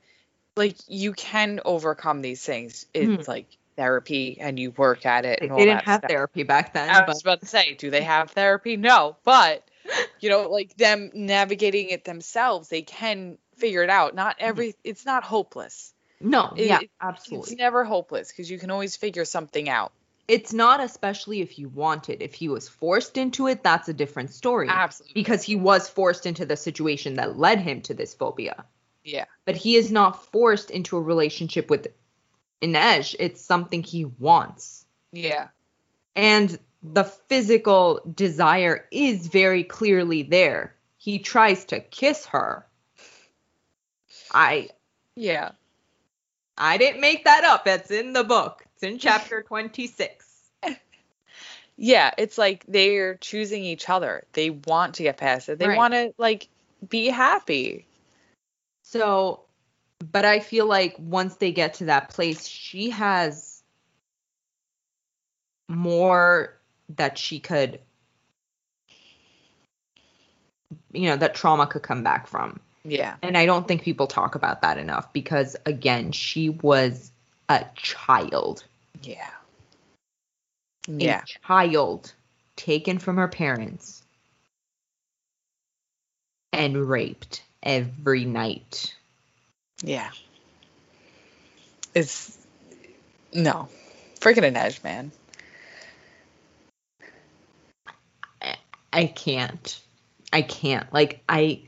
like 0.55 0.75
you 0.87 1.13
can 1.13 1.59
overcome 1.65 2.21
these 2.21 2.43
things. 2.43 2.85
It's 2.93 3.23
Mhm. 3.23 3.27
like 3.27 3.45
therapy 3.75 4.37
and 4.39 4.59
you 4.59 4.71
work 4.71 5.05
at 5.05 5.25
it 5.25 5.39
They 5.39 5.45
and 5.45 5.53
all 5.53 5.59
didn't 5.59 5.75
that 5.77 5.83
have 5.85 5.99
stuff. 6.01 6.09
therapy 6.09 6.43
back 6.43 6.73
then, 6.73 6.89
I 6.89 6.99
but 7.01 7.09
was 7.09 7.21
about 7.21 7.39
to 7.41 7.45
say, 7.45 7.75
do 7.75 7.89
they 7.91 8.01
have 8.03 8.31
therapy? 8.31 8.75
No, 8.77 9.15
but 9.23 9.63
you 10.19 10.29
know, 10.29 10.49
like 10.49 10.75
them 10.77 11.11
navigating 11.13 11.89
it 11.89 12.03
themselves, 12.03 12.69
they 12.69 12.81
can 12.81 13.37
figure 13.55 13.83
it 13.83 13.89
out. 13.89 14.15
Not 14.15 14.35
every, 14.39 14.69
mm-hmm. 14.69 14.81
it's 14.83 15.05
not 15.05 15.23
hopeless. 15.23 15.93
no, 16.19 16.53
It- 16.55 16.67
yeah, 16.67 16.79
it- 16.81 16.89
It's 17.31 17.51
never 17.51 17.83
hopeless 17.83 18.29
because 18.31 18.49
you 18.49 18.59
can 18.59 18.71
always 18.71 18.95
figure 18.95 19.25
something 19.25 19.69
out. 19.69 19.91
It's 20.27 20.51
not 20.51 20.81
especially 20.81 21.39
if 21.41 21.57
you 21.57 21.69
want 21.69 22.09
it. 22.09 22.21
If 22.21 22.33
he 22.33 22.49
was 22.49 22.67
forced 22.67 23.17
into 23.17 23.47
it, 23.47 23.63
that's 23.63 23.87
a 23.87 23.93
different 23.93 24.31
story. 24.31 24.67
Absolutely. 24.69 25.13
Because 25.13 25.41
he 25.41 25.55
was 25.55 25.87
forced 25.87 26.25
into 26.25 26.45
the 26.45 26.57
situation 26.57 27.13
that 27.15 27.37
led 27.37 27.59
him 27.59 27.81
to 27.83 27.93
this 27.93 28.13
phobia. 28.13 28.65
Yeah. 29.05 29.23
but 29.45 29.55
he 29.55 29.77
is 29.77 29.89
not 29.89 30.25
forced 30.33 30.69
into 30.69 30.97
a 30.97 31.01
relationship 31.01 31.69
with 31.69 31.87
Inej. 32.61 33.15
It's 33.19 33.39
something 33.39 33.81
he 33.81 34.03
wants. 34.03 34.85
Yeah. 35.13 35.47
And 36.13 36.59
the 36.93 37.03
physical 37.03 38.01
desire 38.13 38.85
is 38.91 39.27
very 39.27 39.63
clearly 39.63 40.23
there. 40.23 40.75
He 40.97 41.19
tries 41.19 41.65
to 41.65 41.79
kiss 41.79 42.25
her. 42.27 42.65
I 44.31 44.69
Yeah. 45.15 45.51
I 46.57 46.77
didn't 46.77 47.01
make 47.01 47.25
that 47.25 47.43
up. 47.43 47.67
It's 47.67 47.91
in 47.91 48.13
the 48.13 48.23
book. 48.23 48.65
It's 48.73 48.83
in 48.83 48.97
chapter 48.97 49.43
26. 49.47 50.25
Yeah. 51.77 52.11
It's 52.17 52.37
like 52.37 52.65
they're 52.67 53.15
choosing 53.15 53.63
each 53.63 53.89
other. 53.89 54.23
They 54.33 54.49
want 54.49 54.95
to 54.95 55.03
get 55.03 55.17
past 55.17 55.49
it. 55.49 55.59
They 55.59 55.67
Right. 55.67 55.77
want 55.77 55.93
to 55.93 56.13
like 56.17 56.49
be 56.87 57.07
happy. 57.07 57.85
So, 58.83 59.41
but 60.11 60.25
I 60.25 60.39
feel 60.39 60.65
like 60.65 60.95
once 60.97 61.35
they 61.35 61.51
get 61.51 61.75
to 61.75 61.85
that 61.85 62.09
place, 62.09 62.47
she 62.47 62.89
has 62.91 63.61
more 65.69 66.56
that 66.95 67.17
she 67.17 67.39
could, 67.39 67.79
you 70.93 71.09
know, 71.09 71.17
that 71.17 71.35
trauma 71.35 71.67
could 71.67 71.83
come 71.83 72.03
back 72.03 72.27
from. 72.27 72.59
Yeah. 72.83 73.15
And 73.21 73.37
I 73.37 73.45
don't 73.45 73.67
think 73.67 73.81
people 73.81 74.07
talk 74.07 74.35
about 74.35 74.61
that 74.61 74.77
enough 74.77 75.11
because, 75.11 75.55
again, 75.65 76.11
she 76.11 76.49
was 76.49 77.11
a 77.49 77.65
child. 77.75 78.63
Yeah. 79.01 79.29
A 80.87 80.91
Yeah. 80.91 81.21
child 81.41 82.13
taken 82.55 82.97
from 82.97 83.17
her 83.17 83.27
parents 83.27 84.03
and 86.53 86.89
raped 86.89 87.43
every 87.61 88.23
night. 88.23 88.95
Yeah. 89.83 90.09
It's 91.93 92.37
no. 93.33 93.69
Freaking 94.19 94.43
Inej, 94.49 94.83
man. 94.83 95.11
I 98.93 99.05
can't. 99.05 99.79
I 100.33 100.41
can't. 100.41 100.91
Like 100.93 101.23
I 101.29 101.61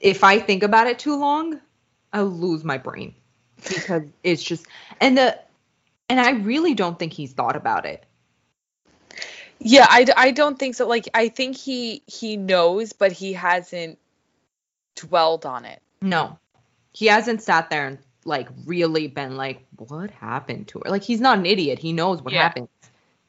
if 0.00 0.24
I 0.24 0.38
think 0.38 0.62
about 0.62 0.86
it 0.86 0.98
too 0.98 1.16
long, 1.16 1.60
I'll 2.12 2.26
lose 2.26 2.64
my 2.64 2.78
brain 2.78 3.14
because 3.68 4.02
it's 4.22 4.42
just 4.42 4.66
and 5.00 5.16
the 5.18 5.38
and 6.08 6.20
I 6.20 6.32
really 6.32 6.74
don't 6.74 6.98
think 6.98 7.12
he's 7.12 7.32
thought 7.32 7.56
about 7.56 7.86
it. 7.86 8.04
Yeah, 9.62 9.86
I, 9.88 10.06
I 10.16 10.30
don't 10.30 10.58
think 10.58 10.74
so. 10.74 10.86
Like 10.88 11.08
I 11.14 11.28
think 11.28 11.56
he 11.56 12.02
he 12.06 12.36
knows, 12.36 12.92
but 12.92 13.12
he 13.12 13.32
hasn't 13.34 13.98
dwelled 14.96 15.44
on 15.44 15.64
it. 15.64 15.82
No. 16.00 16.38
He 16.92 17.06
hasn't 17.06 17.42
sat 17.42 17.70
there 17.70 17.86
and 17.86 17.98
like 18.24 18.48
really 18.64 19.06
been 19.06 19.36
like 19.36 19.66
what 19.76 20.10
happened 20.10 20.68
to 20.68 20.80
her? 20.84 20.90
Like 20.90 21.02
he's 21.02 21.20
not 21.20 21.38
an 21.38 21.46
idiot. 21.46 21.78
He 21.78 21.92
knows 21.92 22.22
what 22.22 22.32
Yeah. 22.32 22.42
happens 22.42 22.68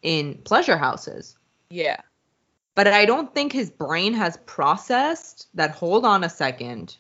in 0.02 0.36
pleasure 0.44 0.78
houses. 0.78 1.36
Yeah. 1.70 1.98
But 2.76 2.88
I 2.88 3.06
don't 3.06 3.34
think 3.34 3.52
his 3.52 3.70
brain 3.70 4.14
has 4.14 4.38
processed 4.46 5.48
that. 5.56 5.72
Hold 5.72 6.06
on 6.06 6.24
a 6.24 6.30
second. 6.30 6.96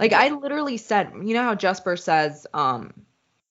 Like 0.00 0.12
I 0.12 0.28
literally 0.30 0.76
said, 0.76 1.12
you 1.24 1.34
know 1.34 1.42
how 1.42 1.54
Jesper 1.54 1.96
says, 1.96 2.46
um, 2.54 2.92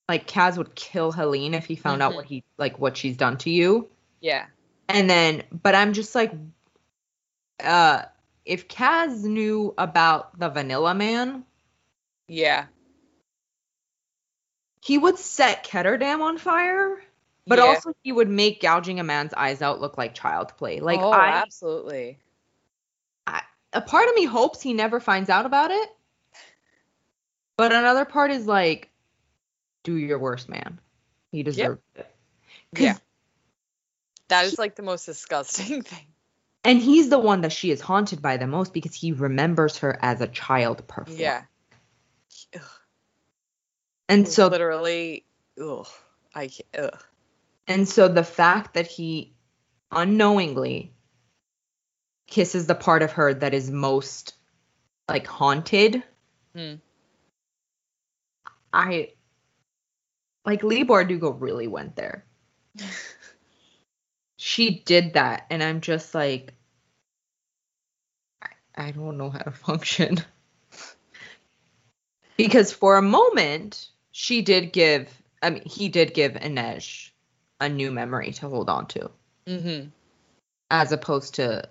like 0.08 0.28
Kaz 0.28 0.58
would 0.58 0.76
kill 0.76 1.12
Heleen 1.12 1.54
if 1.54 1.66
he 1.66 1.76
found 1.76 2.02
out 2.02 2.14
Mhm. 2.14 2.16
what 2.16 2.26
he 2.26 2.44
like 2.58 2.80
what 2.80 2.96
she's 2.98 3.18
done 3.18 3.38
to 3.40 3.50
you. 3.50 3.90
Yeah. 4.22 4.48
And 4.90 5.10
then, 5.10 5.44
but 5.52 5.76
I'm 5.76 5.92
just 5.94 6.16
like, 6.16 6.32
uh, 7.62 8.04
if 8.46 8.68
Kaz 8.70 9.24
knew 9.24 9.74
about 9.78 10.40
the 10.40 10.48
Vanilla 10.50 10.94
Man, 10.96 11.46
Yeah. 12.28 12.68
he 14.82 14.98
would 14.98 15.18
set 15.18 15.66
Ketterdam 15.66 16.22
on 16.22 16.38
fire, 16.38 17.02
but 17.48 17.60
Yeah. 17.60 17.66
also 17.66 17.94
he 18.04 18.12
would 18.12 18.30
make 18.30 18.62
gouging 18.62 19.00
a 19.00 19.04
man's 19.04 19.34
eyes 19.34 19.62
out 19.62 19.80
look 19.80 19.98
like 19.98 20.14
child 20.14 20.56
play. 20.58 20.80
Like 20.80 21.00
oh, 21.00 21.12
I, 21.12 21.30
absolutely. 21.30 22.20
a 23.74 23.82
part 23.82 24.10
of 24.10 24.16
me 24.16 24.26
hopes 24.26 24.62
he 24.62 24.74
never 24.74 25.00
finds 25.00 25.30
out 25.30 25.46
about 25.46 25.72
it, 25.72 25.90
but 27.58 27.72
another 27.72 28.06
part 28.06 28.32
is 28.32 28.46
like, 28.46 28.90
do 29.84 29.96
your 29.96 30.20
worst, 30.20 30.50
man. 30.50 30.80
He 31.32 31.44
deserves 31.44 31.82
it. 31.96 32.16
Yeah. 32.78 32.98
That 34.28 34.46
is 34.46 34.58
like 34.60 34.76
the 34.76 34.84
most 34.84 35.06
disgusting 35.06 35.82
thing. 35.84 36.06
And 36.64 36.80
he's 36.80 37.10
the 37.10 37.20
one 37.20 37.42
that 37.42 37.54
she 37.54 37.72
is 37.72 37.80
haunted 37.80 38.22
by 38.22 38.38
the 38.38 38.48
most 38.48 38.74
because 38.74 38.94
he 38.94 39.14
remembers 39.14 39.78
her 39.78 39.98
as 40.02 40.20
a 40.20 40.28
child 40.28 40.86
performer. 40.86 41.20
Yeah. 41.20 41.44
And 44.10 44.28
so 44.28 44.48
literally, 44.48 45.26
ugh, 45.62 45.88
I 46.34 46.50
ugh. 46.78 47.04
And 47.68 47.88
so 47.88 48.08
the 48.08 48.24
fact 48.24 48.74
that 48.76 48.88
he 48.88 49.34
unknowingly 49.92 50.94
kisses 52.28 52.68
the 52.68 52.76
part 52.76 53.02
of 53.04 53.14
her 53.14 53.34
that 53.34 53.54
is 53.54 53.70
most 53.72 54.34
like 55.08 55.28
haunted, 55.28 56.04
Hmm. 56.56 56.76
I 58.74 59.12
like 60.46 60.64
Leigh 60.64 60.84
Bardugo 60.86 61.36
really 61.40 61.68
went 61.68 61.96
there. 61.96 62.26
She 64.40 64.80
did 64.86 65.14
that, 65.14 65.48
and 65.50 65.64
I'm 65.64 65.82
just 65.82 66.14
like, 66.14 66.54
I, 68.42 68.50
I 68.76 68.92
don't 68.92 69.18
know 69.18 69.32
how 69.32 69.40
to 69.40 69.52
function. 69.68 70.20
because 72.38 72.72
for 72.72 72.98
a 72.98 73.02
moment, 73.02 73.90
she 74.12 74.44
did 74.44 74.72
give, 74.72 75.10
I 75.42 75.50
mean, 75.50 75.64
he 75.66 75.90
did 75.90 76.14
give 76.14 76.34
Inej 76.34 77.10
a 77.60 77.70
new 77.70 77.92
memory 77.92 78.32
to 78.34 78.50
hold 78.50 78.70
on 78.70 78.88
to, 78.88 79.10
Mm-hmm. 79.48 79.90
as 80.70 80.92
opposed 80.92 81.36
to 81.36 81.70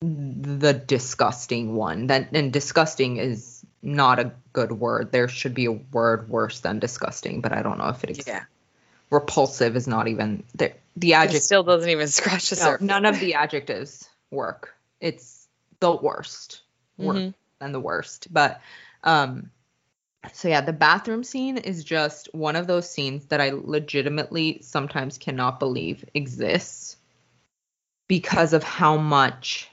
the 0.00 0.72
disgusting 0.74 1.74
one. 1.74 2.08
That 2.08 2.32
and 2.32 2.52
disgusting 2.52 3.16
is 3.16 3.64
not 3.82 4.18
a 4.18 4.32
good 4.52 4.72
word. 4.72 5.12
There 5.12 5.28
should 5.28 5.54
be 5.54 5.66
a 5.66 5.72
word 5.72 6.28
worse 6.28 6.60
than 6.60 6.78
disgusting, 6.78 7.40
but 7.40 7.52
I 7.52 7.62
don't 7.62 7.78
know 7.78 7.88
if 7.88 8.04
it 8.04 8.10
exists. 8.10 8.28
Yeah. 8.28 8.44
Repulsive 9.10 9.76
is 9.76 9.86
not 9.86 10.08
even 10.08 10.44
the 10.54 10.72
the 10.96 11.12
It 11.12 11.16
adjective. 11.16 11.42
still 11.42 11.62
doesn't 11.62 11.88
even 11.88 12.08
scratch 12.08 12.50
the 12.50 12.56
No, 12.56 12.62
surface. 12.62 12.86
none 12.86 13.04
of 13.06 13.18
the 13.20 13.34
adjectives 13.34 14.08
work. 14.30 14.74
It's 15.00 15.46
the 15.80 15.92
worst. 15.92 16.62
Worse 16.96 17.18
Mhm. 17.18 17.34
than 17.58 17.72
the 17.72 17.80
worst. 17.80 18.32
But 18.32 18.60
um 19.02 19.50
so 20.32 20.48
yeah, 20.48 20.60
the 20.60 20.72
bathroom 20.72 21.24
scene 21.24 21.58
is 21.58 21.84
just 21.84 22.28
one 22.34 22.56
of 22.56 22.66
those 22.66 22.88
scenes 22.88 23.26
that 23.26 23.40
I 23.40 23.50
legitimately 23.52 24.58
sometimes 24.62 25.18
cannot 25.18 25.58
believe 25.58 26.04
exists 26.14 26.96
because 28.08 28.52
of 28.52 28.62
how 28.62 28.96
much 28.96 29.70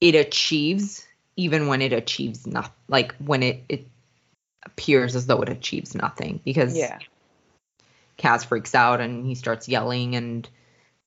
it 0.00 0.14
achieves 0.14 1.06
even 1.36 1.66
when 1.66 1.82
it 1.82 1.92
achieves 1.92 2.46
nothing 2.46 2.72
like 2.88 3.14
when 3.16 3.42
it 3.42 3.64
it 3.68 3.86
appears 4.64 5.14
as 5.14 5.26
though 5.26 5.40
it 5.42 5.48
achieves 5.48 5.94
nothing 5.94 6.40
because 6.44 6.76
Yeah. 6.76 6.98
Kaz 8.18 8.46
freaks 8.46 8.74
out 8.74 9.00
and 9.00 9.26
he 9.26 9.34
starts 9.34 9.68
yelling 9.68 10.16
and 10.16 10.48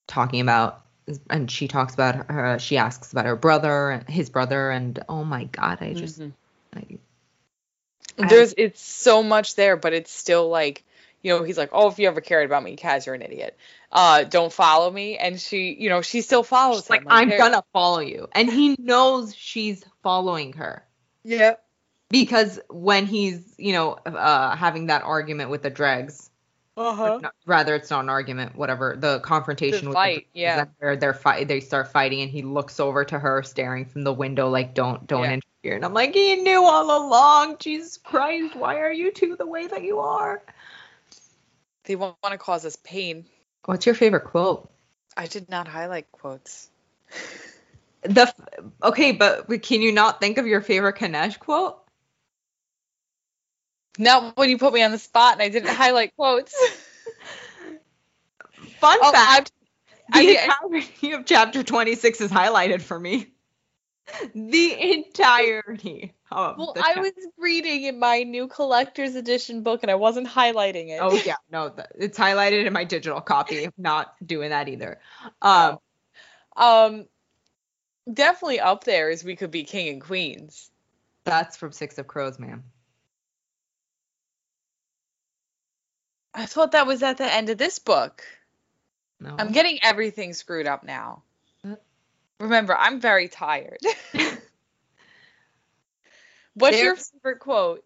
talking 0.08 0.42
about 0.42 0.86
and 1.30 1.50
she 1.50 1.68
talks 1.68 1.94
about 1.94 2.30
her 2.30 2.60
she 2.60 2.78
asks 2.78 3.12
about 3.12 3.26
her 3.26 3.36
brother 3.36 4.04
his 4.08 4.30
brother 4.30 4.70
and 4.70 5.04
oh 5.10 5.24
my 5.24 5.46
god 5.46 5.80
I 5.82 5.94
just 5.94 6.20
Mhm. 6.20 6.34
I, 6.76 6.98
There's 8.28 8.54
it's 8.58 8.82
so 8.82 9.24
much 9.24 9.56
there, 9.56 9.78
but 9.78 9.94
it's 9.94 10.12
still 10.12 10.50
like, 10.50 10.84
you 11.22 11.36
know, 11.36 11.44
he's 11.44 11.58
like, 11.58 11.70
oh, 11.72 11.90
if 11.90 12.00
you 12.00 12.08
ever 12.08 12.22
cared 12.22 12.46
about 12.46 12.64
me, 12.64 12.76
Kaz, 12.76 13.06
you're 13.06 13.16
an 13.16 13.22
idiot. 13.22 13.58
Uh, 13.92 14.24
don't 14.24 14.54
follow 14.54 14.90
me, 14.92 15.18
and 15.18 15.40
she, 15.40 15.76
you 15.80 15.90
know, 15.90 16.02
she 16.02 16.22
still 16.22 16.44
follows 16.44 16.84
she's 16.84 16.90
like 16.90 17.02
him. 17.02 17.08
I'm 17.10 17.30
gonna 17.30 17.64
follow 17.74 18.00
you 18.00 18.28
and 18.34 18.52
he 18.52 18.76
knows 18.80 19.36
she's 19.36 19.84
following 20.04 20.54
her 20.54 20.86
Yeah. 21.24 21.56
because 22.10 22.60
when 22.70 23.06
he's 23.06 23.56
you 23.58 23.74
know 23.74 23.94
uh 23.94 24.56
having 24.56 24.88
that 24.88 25.04
argument 25.04 25.50
with 25.50 25.62
the 25.62 25.70
dregs 25.70 26.29
Uh 26.80 26.94
huh. 26.96 27.20
no, 27.22 27.30
rather 27.46 27.76
it's 27.76 27.90
not 27.90 28.00
an 28.06 28.10
argument 28.10 28.56
whatever 28.56 28.96
the 28.98 29.20
confrontation 29.20 29.82
The 29.84 29.90
with 29.90 29.96
fight, 29.96 30.28
the, 30.34 30.40
yeah. 30.40 30.66
where 30.78 30.96
they're 30.96 31.14
fight 31.14 31.50
they 31.50 31.60
start 31.60 31.92
fighting 31.92 32.22
and 32.22 32.32
he 32.32 32.42
looks 32.42 32.80
over 32.80 33.04
to 33.04 33.20
her 33.20 33.44
staring 33.44 33.84
from 33.84 34.04
the 34.06 34.14
window 34.14 34.48
like 34.50 34.74
don't 34.76 35.06
don't 35.06 35.24
Yeah. 35.26 35.34
interfere 35.34 35.76
and 35.76 35.84
i'm 35.84 35.94
like 35.94 36.14
he 36.14 36.38
knew 36.38 36.64
all 36.64 37.06
along 37.06 37.58
jesus 37.60 37.98
christ 37.98 38.56
why 38.56 38.78
are 38.78 38.94
you 38.94 39.12
two 39.12 39.36
the 39.36 39.46
way 39.46 39.68
that 39.68 39.84
you 39.84 40.00
are 40.00 40.42
They 41.84 41.98
want 41.98 42.16
to 42.24 42.38
cause 42.38 42.64
us 42.66 42.78
pain. 42.78 43.26
what's 43.66 43.86
your 43.86 43.96
favorite 43.96 44.24
quote 44.24 44.70
I 45.18 45.26
did 45.28 45.50
not 45.50 45.68
highlight 45.68 46.10
quotes. 46.14 46.70
the 48.04 48.34
okay 48.82 49.12
but 49.12 49.48
can 49.64 49.82
you 49.82 49.92
not 49.92 50.22
think 50.22 50.38
of 50.38 50.48
your 50.48 50.62
favorite 50.62 50.96
Kanej 50.96 51.40
quote 51.40 51.78
Not 54.00 54.36
when 54.38 54.50
you 54.50 54.58
put 54.58 54.74
me 54.74 54.82
on 54.82 54.92
the 54.92 54.98
spot 54.98 55.34
and 55.34 55.42
I 55.44 55.50
didn't 55.50 55.70
highlight 55.76 56.16
quotes. 56.16 56.56
fun 58.80 58.98
Oh, 59.02 59.12
fact 59.12 59.52
I- 60.12 60.26
the 60.26 60.44
entirety 60.44 61.12
of 61.12 61.26
chapter 61.26 61.62
26 61.62 62.22
is 62.22 62.32
highlighted 62.32 62.82
for 62.82 63.00
me 63.00 63.28
the 64.34 64.94
entirety 64.94 66.14
of 66.32 66.58
Well, 66.58 66.76
I 66.78 67.00
was 67.00 67.12
reading 67.38 67.84
in 67.84 68.00
my 68.00 68.24
new 68.24 68.48
collector's 68.48 69.16
edition 69.16 69.62
book 69.64 69.84
and 69.84 69.92
I 69.92 69.96
wasn't 69.96 70.28
highlighting 70.28 70.90
it. 70.90 71.00
Oh 71.00 71.16
yeah, 71.26 71.36
no, 71.52 71.74
it's 71.96 72.18
highlighted 72.18 72.66
in 72.66 72.74
my 72.74 72.86
digital 72.86 73.22
copy. 73.22 73.64
I'm 73.64 73.74
not 73.78 74.16
doing 74.26 74.50
that 74.50 74.68
either. 74.68 75.00
Um, 75.42 75.78
Um, 76.56 77.06
definitely 78.12 78.60
up 78.60 78.84
there 78.84 79.10
is 79.10 79.24
we 79.24 79.36
could 79.36 79.52
be 79.52 79.64
king 79.64 79.90
and 79.90 80.02
queens. 80.02 80.72
that's 81.24 81.56
from 81.58 81.72
Six 81.72 81.98
of 81.98 82.08
Crows, 82.08 82.40
man. 82.40 82.64
I 86.40 86.46
thought 86.46 86.72
that 86.72 86.88
was 86.88 87.04
at 87.04 87.18
the 87.18 87.32
end 87.32 87.50
of 87.50 87.58
this 87.58 87.80
book. 87.80 88.24
No, 89.20 89.36
I'm 89.38 89.52
getting 89.52 89.78
everything 89.84 90.34
screwed 90.34 90.68
up 90.68 90.86
now. 90.86 91.24
Uh. 91.66 91.76
Remember, 92.40 92.78
I'm 92.78 93.02
very 93.02 93.28
tired. 93.28 93.80
What's 96.54 96.82
your 96.82 96.96
favorite 96.96 97.40
quote? 97.40 97.84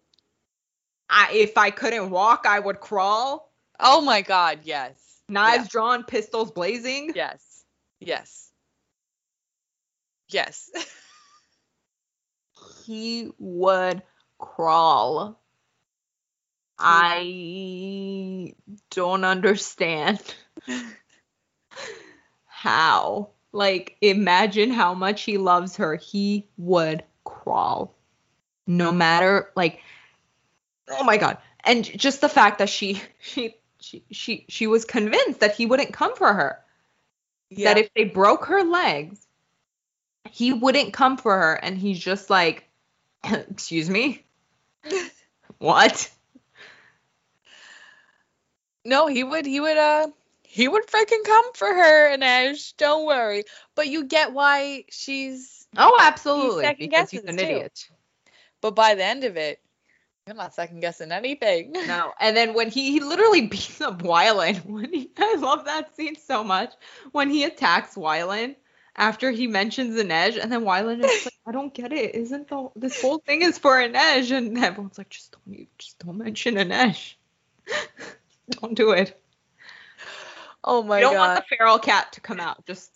I, 1.10 1.32
if 1.32 1.58
I 1.58 1.70
couldn't 1.70 2.10
walk, 2.10 2.44
I 2.48 2.60
would 2.60 2.78
crawl. 2.78 3.52
Oh 3.80 4.00
my 4.00 4.22
god, 4.22 4.60
yes. 4.62 4.94
Knives 5.28 5.64
Yeah. 5.64 5.68
drawn, 5.70 6.04
pistols 6.04 6.52
blazing. 6.52 7.12
Yes. 7.14 7.64
Yes. 7.98 8.52
Yes. 10.28 10.70
He 12.86 13.30
would 13.38 14.02
crawl. 14.38 15.40
Mm-hmm. 16.80 18.46
I 18.48 18.54
don't 18.90 19.24
understand 19.24 20.20
how. 22.46 23.30
Like, 23.52 23.96
imagine 24.00 24.70
how 24.70 24.94
much 24.94 25.22
he 25.22 25.38
loves 25.38 25.76
her. 25.76 25.94
He 25.94 26.48
would 26.56 27.04
crawl. 27.24 27.94
No 28.66 28.90
matter, 28.92 29.50
like, 29.54 29.80
oh 30.90 31.04
my 31.04 31.18
god. 31.18 31.38
And 31.62 31.84
just 31.84 32.20
the 32.20 32.28
fact 32.28 32.58
that 32.58 32.68
she, 32.68 33.00
she, 33.20 33.56
she, 33.80 34.04
she, 34.10 34.46
she 34.48 34.66
was 34.66 34.84
convinced 34.84 35.40
that 35.40 35.54
he 35.54 35.66
wouldn't 35.66 35.92
come 35.92 36.16
for 36.16 36.32
her. 36.32 36.58
yeah. 37.50 37.74
That 37.74 37.78
if 37.80 37.94
they 37.94 38.04
broke 38.04 38.46
her 38.46 38.64
legs, 38.64 39.24
he 40.30 40.52
wouldn't 40.52 40.92
come 40.92 41.16
for 41.16 41.36
her. 41.36 41.54
And 41.54 41.78
he's 41.78 41.98
just 42.00 42.30
like, 42.30 42.68
excuse 43.24 43.88
me? 43.88 44.24
what? 45.58 46.10
No, 48.84 49.06
he 49.06 49.24
would 49.24 49.46
he 49.46 49.60
would 49.60 49.76
uh 49.78 50.08
he 50.42 50.68
would 50.68 50.86
freaking 50.86 51.24
come 51.24 51.52
for 51.54 51.66
her 51.68 52.08
and 52.08 52.22
Ash, 52.22 52.72
don't 52.72 53.06
worry. 53.06 53.44
But 53.74 53.88
you 53.88 54.04
get 54.04 54.32
why 54.32 54.84
she's 54.90 55.66
Oh, 55.76 55.98
absolutely. 56.00 56.64
second 56.64 56.86
Because 56.90 57.10
he's 57.10 57.24
an 57.24 57.36
too. 57.38 57.44
idiot. 57.44 57.88
but 58.60 58.74
by 58.76 58.94
the 58.94 59.04
end 59.04 59.24
of 59.24 59.36
it, 59.36 59.60
I'm 60.28 60.36
not 60.36 60.54
second 60.54 60.80
guessing 60.80 61.12
anything. 61.12 61.72
No. 61.86 62.12
And 62.20 62.36
then 62.36 62.54
when 62.54 62.70
he, 62.70 62.92
he 62.92 63.00
literally 63.00 63.42
beats 63.46 63.80
up 63.80 64.02
Wylan. 64.02 64.64
when 64.66 64.92
he, 64.92 65.10
I 65.18 65.34
love 65.36 65.64
that 65.66 65.94
scene 65.96 66.16
so 66.16 66.44
much. 66.44 66.72
When 67.12 67.28
he 67.30 67.44
attacks 67.44 67.94
Wylan 67.94 68.54
after 68.96 69.30
he 69.30 69.46
mentions 69.48 69.96
Inej, 70.00 70.40
and 70.40 70.50
then 70.52 70.62
Wylan 70.62 71.04
is 71.04 71.24
like, 71.24 71.34
I 71.46 71.52
don't 71.52 71.74
get 71.74 71.92
it. 71.92 72.14
Isn't 72.14 72.48
the 72.48 72.70
this 72.76 73.00
whole 73.02 73.18
thing 73.18 73.42
is 73.42 73.58
for 73.58 73.76
Inej? 73.76 74.30
And 74.34 74.56
everyone's 74.56 74.96
like, 74.98 75.10
just 75.10 75.32
don't 75.44 75.68
just 75.78 75.98
don't 75.98 76.16
mention 76.18 76.54
Inej. 76.54 77.14
don't 78.50 78.74
do 78.74 78.90
it. 78.92 79.20
Oh 80.62 80.82
my 80.82 80.88
god. 80.88 80.96
I 80.96 81.00
don't 81.00 81.14
god. 81.14 81.28
want 81.28 81.36
the 81.48 81.56
feral 81.56 81.78
cat 81.78 82.12
to 82.14 82.20
come 82.20 82.40
out. 82.40 82.64
Just 82.66 82.90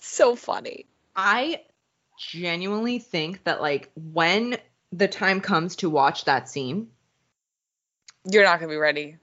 so 0.00 0.34
funny. 0.36 0.86
I 1.14 1.60
genuinely 2.18 2.98
think 2.98 3.44
that 3.44 3.60
like 3.60 3.90
when 3.94 4.56
the 4.92 5.08
time 5.08 5.40
comes 5.40 5.76
to 5.76 5.90
watch 5.90 6.24
that 6.26 6.48
scene, 6.48 6.88
You're 8.30 8.44
not 8.44 8.60
gonna 8.60 8.70
be 8.70 8.76
ready. 8.76 9.16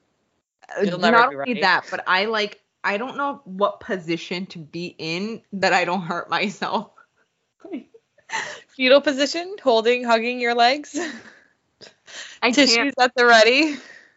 uh, 0.78 0.82
You'll 0.82 1.00
never 1.00 1.18
not 1.18 1.30
be 1.30 1.36
only 1.36 1.50
ready. 1.54 1.62
that, 1.62 1.86
but 1.92 2.04
I 2.08 2.26
like 2.26 2.62
I 2.84 2.98
don't 2.98 3.18
know 3.18 3.42
what 3.44 3.80
position 3.82 4.46
to 4.48 4.60
be 4.60 4.96
in 4.98 5.42
that 5.54 5.74
I 5.74 5.86
don't 5.86 6.02
hurt 6.02 6.30
myself. 6.30 6.92
Fetal 8.70 9.02
position, 9.02 9.56
holding, 9.62 10.04
hugging 10.04 10.40
your 10.40 10.54
legs. 10.56 10.98
I 12.42 12.52
can't 12.52 12.70
Tissues 12.70 12.94
at 13.00 13.14
the 13.16 13.26
ready. 13.26 13.76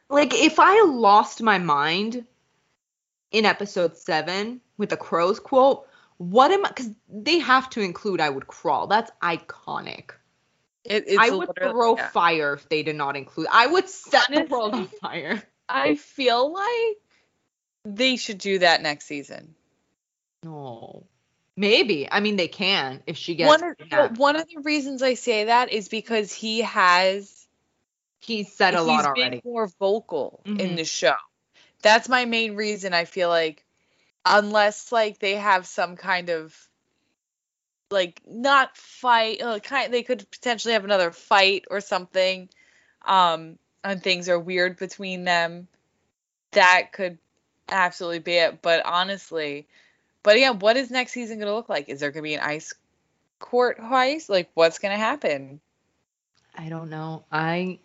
like 0.08 0.34
if 0.34 0.58
I 0.58 0.84
lost 0.84 1.42
my 1.42 1.58
mind 1.58 2.24
in 3.30 3.44
episode 3.44 3.96
seven 3.96 4.60
with 4.76 4.90
the 4.90 4.96
crows 4.96 5.40
quote, 5.40 5.86
what 6.18 6.50
am 6.50 6.64
I? 6.64 6.68
Because 6.68 6.90
they 7.08 7.38
have 7.38 7.68
to 7.70 7.80
include 7.80 8.20
"I 8.20 8.28
would 8.28 8.46
crawl." 8.46 8.86
That's 8.86 9.10
iconic. 9.22 10.10
It, 10.84 11.04
it's 11.06 11.18
I 11.18 11.30
would 11.30 11.50
throw 11.56 11.96
yeah. 11.96 12.08
fire 12.08 12.54
if 12.54 12.68
they 12.68 12.82
did 12.82 12.96
not 12.96 13.16
include. 13.16 13.46
I 13.50 13.66
would 13.66 13.88
set 13.88 14.28
the 14.30 14.46
world 14.48 14.74
on 14.74 14.86
fire. 15.00 15.42
I 15.68 15.94
feel 15.94 16.52
like 16.52 16.98
they 17.84 18.16
should 18.16 18.38
do 18.38 18.58
that 18.58 18.82
next 18.82 19.06
season. 19.06 19.54
No, 20.44 21.04
maybe. 21.56 22.08
I 22.10 22.20
mean, 22.20 22.36
they 22.36 22.48
can 22.48 23.02
if 23.06 23.16
she 23.16 23.34
gets. 23.34 23.48
One 23.62 23.76
of, 23.92 24.18
one 24.18 24.36
of 24.36 24.46
the 24.48 24.60
reasons 24.60 25.02
I 25.02 25.14
say 25.14 25.44
that 25.44 25.72
is 25.72 25.88
because 25.88 26.32
he 26.32 26.60
has 26.62 27.41
He's 28.22 28.52
said 28.52 28.74
a 28.74 28.82
he's 28.82 28.86
lot 28.86 29.14
been 29.14 29.40
more 29.44 29.68
vocal 29.78 30.44
in 30.56 30.74
Mhm. 30.74 30.76
the 30.76 30.84
show. 30.84 31.14
That's 31.82 32.08
my 32.08 32.24
main 32.24 32.54
reason. 32.56 32.94
I 32.94 33.04
feel 33.04 33.28
like 33.28 33.64
unless 34.24 34.92
like 34.92 35.18
they 35.18 35.36
have 35.36 35.66
some 35.66 35.96
kind 35.96 36.30
of 36.30 36.56
like 37.90 38.20
not 38.26 38.76
fight, 38.76 39.42
uh, 39.42 39.58
kind 39.60 39.92
they 39.92 40.02
could 40.02 40.28
potentially 40.30 40.74
have 40.74 40.84
another 40.84 41.10
fight 41.10 41.64
or 41.70 41.80
something, 41.80 42.48
um, 43.04 43.58
and 43.84 44.02
things 44.02 44.28
are 44.28 44.38
weird 44.38 44.78
between 44.78 45.24
them. 45.24 45.68
That 46.52 46.90
could 46.92 47.18
absolutely 47.68 48.20
be 48.20 48.34
it. 48.34 48.62
But 48.62 48.84
honestly, 48.86 49.66
but 50.22 50.38
yeah, 50.38 50.50
what 50.50 50.76
is 50.76 50.90
next 50.90 51.12
season 51.12 51.38
gonna 51.38 51.54
look 51.54 51.68
like? 51.68 51.88
Is 51.88 52.00
there 52.00 52.10
gonna 52.10 52.22
be 52.22 52.34
an 52.34 52.40
ice 52.40 52.74
court 53.38 53.78
heist? 53.78 54.28
Like, 54.28 54.50
what's 54.54 54.78
gonna 54.78 54.98
happen? 54.98 55.60
I 56.56 56.68
don't 56.68 56.90
know. 56.90 57.24
I 57.30 57.78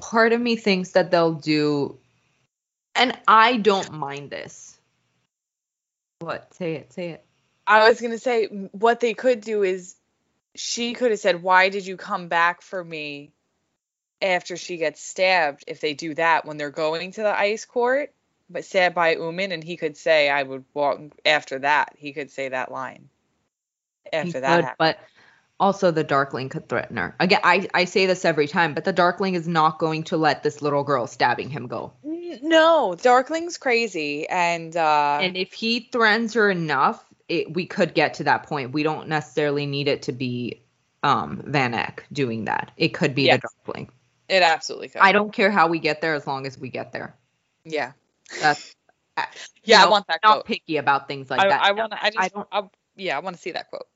part 0.00 0.32
of 0.32 0.40
me 0.40 0.56
thinks 0.56 0.92
that 0.92 1.10
they'll 1.10 1.34
do, 1.34 1.98
and 2.94 3.18
I 3.26 3.56
don't 3.56 3.92
mind 3.92 4.30
this. 4.30 4.78
What? 6.20 6.52
Say 6.54 6.74
it. 6.74 6.92
Say 6.92 7.10
it. 7.10 7.24
I 7.66 7.88
was 7.88 8.00
gonna 8.00 8.18
say 8.18 8.46
what 8.46 9.00
they 9.00 9.14
could 9.14 9.40
do 9.40 9.62
is 9.62 9.96
she 10.54 10.94
could 10.94 11.10
have 11.10 11.20
said, 11.20 11.42
"Why 11.42 11.68
did 11.68 11.86
you 11.86 11.96
come 11.96 12.28
back 12.28 12.62
for 12.62 12.82
me?" 12.82 13.32
After 14.22 14.56
she 14.56 14.78
gets 14.78 15.02
stabbed, 15.02 15.64
if 15.66 15.80
they 15.80 15.92
do 15.92 16.14
that 16.14 16.46
when 16.46 16.56
they're 16.56 16.70
going 16.70 17.12
to 17.12 17.22
the 17.22 17.38
ice 17.38 17.66
court, 17.66 18.14
but 18.48 18.64
stabbed 18.64 18.94
by 18.94 19.14
Oomen, 19.14 19.52
and 19.52 19.62
he 19.62 19.76
could 19.76 19.96
say, 19.96 20.30
"I 20.30 20.42
would 20.42 20.64
walk." 20.72 21.00
After 21.26 21.58
that, 21.58 21.94
he 21.98 22.12
could 22.12 22.30
say 22.30 22.48
that 22.48 22.70
line. 22.72 23.10
He 24.04 24.12
After 24.12 24.40
that, 24.40 24.56
could, 24.56 24.64
happened. 24.64 24.76
but 24.78 24.98
also 25.58 25.90
the 25.90 26.04
Darkling 26.04 26.48
could 26.48 26.68
threaten 26.68 26.96
her. 26.96 27.14
Again, 27.20 27.40
I 27.44 27.68
I 27.74 27.84
say 27.86 28.06
this 28.06 28.24
every 28.24 28.46
time, 28.48 28.74
but 28.74 28.84
the 28.84 28.92
Darkling 28.92 29.34
is 29.34 29.48
not 29.48 29.78
going 29.78 30.04
to 30.04 30.16
let 30.16 30.42
this 30.42 30.60
little 30.62 30.84
girl 30.84 31.06
stabbing 31.06 31.48
him 31.50 31.66
go. 31.66 31.92
No, 32.04 32.94
Darkling's 32.98 33.56
crazy, 33.58 34.28
and 34.28 34.76
uh, 34.76 35.18
And 35.22 35.36
if 35.36 35.52
he 35.52 35.88
threatens 35.92 36.34
her 36.34 36.50
enough, 36.50 37.04
it, 37.28 37.54
we 37.54 37.66
could 37.66 37.94
get 37.94 38.14
to 38.14 38.24
that 38.24 38.42
point. 38.44 38.72
We 38.72 38.82
don't 38.82 39.08
necessarily 39.08 39.66
need 39.66 39.88
it 39.88 40.02
to 40.02 40.12
be 40.12 40.62
um 41.02 41.42
Van 41.46 41.72
Eck 41.74 42.04
doing 42.12 42.44
that. 42.46 42.72
It 42.76 42.88
could 42.88 43.14
be 43.14 43.22
Yes. 43.24 43.40
the 43.40 43.48
Darkling. 43.64 43.90
it 44.28 44.42
absolutely 44.42 44.88
could. 44.88 45.02
I 45.02 45.12
don't 45.12 45.32
care 45.32 45.50
how 45.50 45.68
we 45.68 45.78
get 45.78 46.00
there 46.00 46.14
as 46.14 46.26
long 46.26 46.46
as 46.46 46.58
we 46.58 46.68
get 46.68 46.92
there. 46.92 47.14
Yeah, 47.64 47.92
That's 48.40 48.74
yeah, 49.64 49.82
I 49.84 49.88
want 49.88 50.06
that 50.08 50.20
not 50.22 50.32
quote. 50.32 50.46
picky 50.46 50.76
about 50.76 51.08
things 51.08 51.30
like 51.30 51.40
I, 51.40 51.48
that. 51.48 51.62
I 51.62 51.72
want. 51.72 51.92
I 51.94 52.10
just. 52.10 52.18
I 52.18 52.24
I 52.52 52.60
don't- 52.60 52.72
yeah, 52.96 53.16
I 53.16 53.20
want 53.20 53.36
to 53.36 53.42
see 53.42 53.52
that 53.52 53.68
quote. 53.70 53.86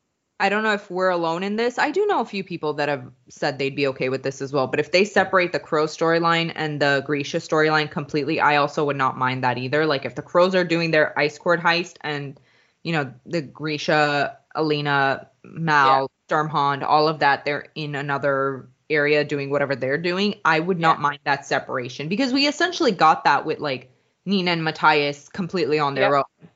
I 0.41 0.49
don't 0.49 0.63
know 0.63 0.73
if 0.73 0.91
we're 0.91 1.11
alone 1.11 1.43
in 1.43 1.57
this. 1.57 1.79
I 1.79 1.91
do 1.91 2.07
know 2.07 2.21
a 2.21 2.25
few 2.25 2.43
people 2.43 2.73
that 2.75 2.89
have 2.89 3.05
said 3.29 3.59
they'd 3.59 3.77
be 3.77 3.87
okay 3.89 4.09
with 4.09 4.23
this 4.23 4.41
as 4.41 4.53
well. 4.53 4.67
But 4.67 4.81
if 4.81 4.91
they 4.91 5.05
separate 5.05 5.53
the 5.53 5.61
Crow 5.61 5.85
storyline 5.85 6.51
and 6.55 6.81
the 6.81 7.03
Grisha 7.07 7.37
storyline 7.37 7.91
completely, 7.91 8.41
I 8.41 8.57
also 8.57 8.85
would 8.87 8.97
not 8.97 9.19
mind 9.19 9.45
that 9.45 9.59
either. 9.59 9.85
Like 9.87 10.05
if 10.07 10.15
the 10.15 10.23
Crows 10.23 10.55
are 10.55 10.65
doing 10.65 10.91
their 10.91 11.17
ice 11.19 11.39
court 11.39 11.61
heist 11.61 11.97
and 12.01 12.41
you 12.83 12.93
know 12.93 13.13
the 13.27 13.43
Grisha, 13.43 14.39
Alina, 14.55 15.29
Mal, 15.45 16.11
Sturmhond, 16.29 16.83
all 16.83 17.07
of 17.07 17.19
that, 17.21 17.45
they're 17.45 17.67
in 17.75 17.95
another 17.95 18.71
area 18.89 19.25
doing 19.25 19.51
whatever 19.51 19.77
they're 19.77 19.99
doing. 19.99 20.37
I 20.45 20.59
would 20.59 20.81
not 20.81 20.97
Yeah. 20.97 21.03
mind 21.03 21.19
that 21.25 21.47
separation 21.47 22.09
because 22.09 22.33
we 22.33 22.49
essentially 22.49 22.93
got 22.93 23.25
that 23.25 23.45
with 23.45 23.61
like 23.61 23.93
Nina 24.25 24.53
and 24.53 24.65
Matthias 24.65 25.29
completely 25.29 25.79
on 25.79 25.95
their 25.95 26.17
Yep. 26.17 26.25
own. 26.25 26.49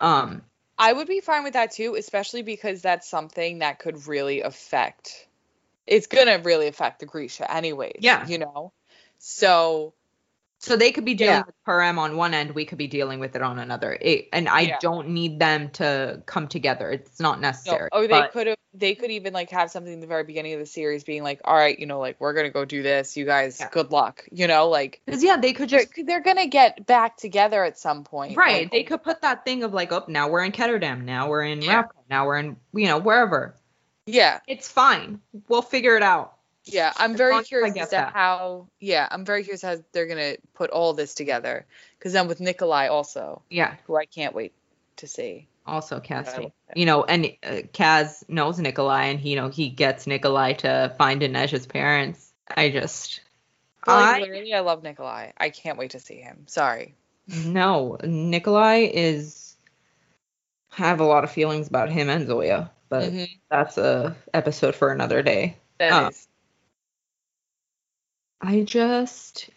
Um, 0.00 0.42
I 0.78 0.92
would 0.92 1.06
be 1.08 1.20
fine 1.20 1.44
with 1.44 1.52
that 1.54 1.72
too, 1.72 1.94
especially 1.94 2.42
because 2.42 2.82
that's 2.82 3.08
something 3.08 3.60
that 3.60 3.78
could 3.78 4.06
really 4.06 4.42
affect. 4.42 5.28
It's 5.86 6.06
gonna 6.06 6.38
really 6.38 6.66
affect 6.66 7.00
the 7.00 7.06
Grisha, 7.06 7.50
anyways. 7.52 7.98
Yeah. 8.00 8.26
You 8.26 8.38
know. 8.38 8.72
So 9.18 9.94
So 10.64 10.76
they 10.76 10.92
could 10.92 11.04
be 11.04 11.12
dealing 11.14 11.34
Yeah. 11.34 11.42
with 11.46 11.54
parem 11.66 11.98
on 11.98 12.16
one 12.16 12.32
end, 12.32 12.52
we 12.52 12.64
could 12.64 12.78
be 12.78 12.86
dealing 12.86 13.20
with 13.20 13.36
it 13.36 13.42
on 13.42 13.58
another. 13.58 13.98
It, 14.00 14.28
and 14.32 14.48
I 14.48 14.60
Yeah. 14.60 14.78
don't 14.80 15.08
need 15.10 15.38
them 15.38 15.68
to 15.72 16.22
come 16.24 16.48
together. 16.48 16.90
It's 16.90 17.20
not 17.20 17.38
no, 17.40 17.48
necessary. 17.48 17.90
or 17.92 18.02
they 18.02 18.08
but- 18.08 18.32
could 18.32 18.46
have. 18.46 18.56
They 18.76 18.96
could 18.96 19.12
even 19.12 19.32
like 19.32 19.50
have 19.50 19.70
something 19.70 19.92
in 19.92 20.00
the 20.00 20.06
very 20.08 20.24
beginning 20.24 20.54
of 20.54 20.58
the 20.58 20.66
series, 20.66 21.04
being 21.04 21.22
like, 21.22 21.40
"All 21.44 21.54
right, 21.54 21.78
you 21.78 21.86
know, 21.86 22.00
like 22.00 22.16
we're 22.18 22.32
gonna 22.32 22.50
go 22.50 22.64
do 22.64 22.82
this. 22.82 23.16
You 23.16 23.24
guys, 23.24 23.60
Yeah. 23.60 23.68
good 23.70 23.92
luck." 23.92 24.24
You 24.32 24.48
know, 24.48 24.68
like 24.68 25.00
because 25.06 25.22
yeah, 25.22 25.36
they 25.36 25.52
could 25.52 25.70
they're 25.70 25.80
just 25.84 25.92
they're 26.06 26.20
gonna 26.22 26.48
get 26.48 26.84
back 26.84 27.16
together 27.16 27.62
at 27.62 27.78
some 27.78 28.02
point. 28.02 28.36
right. 28.36 28.62
like- 28.62 28.72
They 28.72 28.82
could 28.82 29.02
put 29.04 29.20
that 29.22 29.44
thing 29.44 29.62
of 29.62 29.72
like, 29.72 29.92
oh, 29.92 30.04
now 30.08 30.26
we're 30.28 30.42
in 30.42 30.50
Ketterdam, 30.50 31.04
now 31.04 31.28
we're 31.28 31.42
in 31.44 31.62
Yeah. 31.62 31.84
Now 32.10 32.26
we're 32.26 32.38
in 32.38 32.56
you 32.72 32.88
know 32.88 32.98
wherever. 32.98 33.54
Yeah. 34.06 34.40
It's 34.48 34.66
fine. 34.68 35.20
We'll 35.48 35.62
figure 35.62 35.96
it 35.96 36.02
out. 36.02 36.32
Yeah, 36.66 36.92
I'm 36.96 37.16
very 37.16 37.34
I 37.34 37.42
curious 37.42 37.76
as 37.76 37.88
to 37.90 37.96
that. 37.96 38.12
how. 38.14 38.68
Yeah, 38.80 39.06
I'm 39.10 39.24
very 39.24 39.42
curious 39.42 39.62
how 39.62 39.76
they're 39.92 40.06
gonna 40.06 40.36
put 40.54 40.70
all 40.70 40.92
this 40.94 41.14
together. 41.14 41.66
Because 41.98 42.12
then 42.12 42.26
with 42.28 42.40
Nikolai 42.40 42.88
also, 42.88 43.42
Yeah. 43.50 43.76
who 43.86 43.96
I 43.96 44.06
can't 44.06 44.34
wait 44.34 44.52
to 44.96 45.06
see. 45.06 45.46
Also, 45.66 45.98
that. 46.68 46.76
You 46.76 46.84
know, 46.86 47.04
and 47.04 47.26
uh, 47.42 47.62
Kaz 47.72 48.22
knows 48.28 48.58
Nikolai, 48.58 49.04
and 49.06 49.18
he, 49.20 49.30
you 49.30 49.36
know 49.36 49.48
he 49.48 49.68
gets 49.70 50.06
Nikolai 50.06 50.54
to 50.54 50.94
find 50.98 51.22
Inej's 51.22 51.66
parents. 51.66 52.32
I 52.54 52.70
just, 52.70 53.20
But, 53.86 53.92
like, 53.96 54.16
I 54.16 54.20
literally, 54.20 54.52
I 54.54 54.60
love 54.60 54.82
Nikolai. 54.82 55.32
I 55.38 55.48
can't 55.50 55.78
wait 55.78 55.90
to 55.92 56.00
see 56.00 56.16
him. 56.16 56.44
Sorry. 56.46 56.94
No, 57.26 57.96
Nikolai 58.04 58.90
is 58.92 59.56
I 60.78 60.82
have 60.88 61.00
a 61.00 61.04
lot 61.04 61.24
of 61.24 61.30
feelings 61.30 61.68
about 61.68 61.88
him 61.90 62.10
and 62.10 62.26
Zoya, 62.26 62.70
but 62.88 63.04
Mhm. 63.12 63.28
that's 63.48 63.78
a 63.78 64.14
episode 64.34 64.74
for 64.74 64.92
another 64.92 65.22
day. 65.22 65.56
That 65.78 65.92
Oh. 66.04 66.08
is- 66.08 66.28
I 68.44 68.60
just 68.62 69.48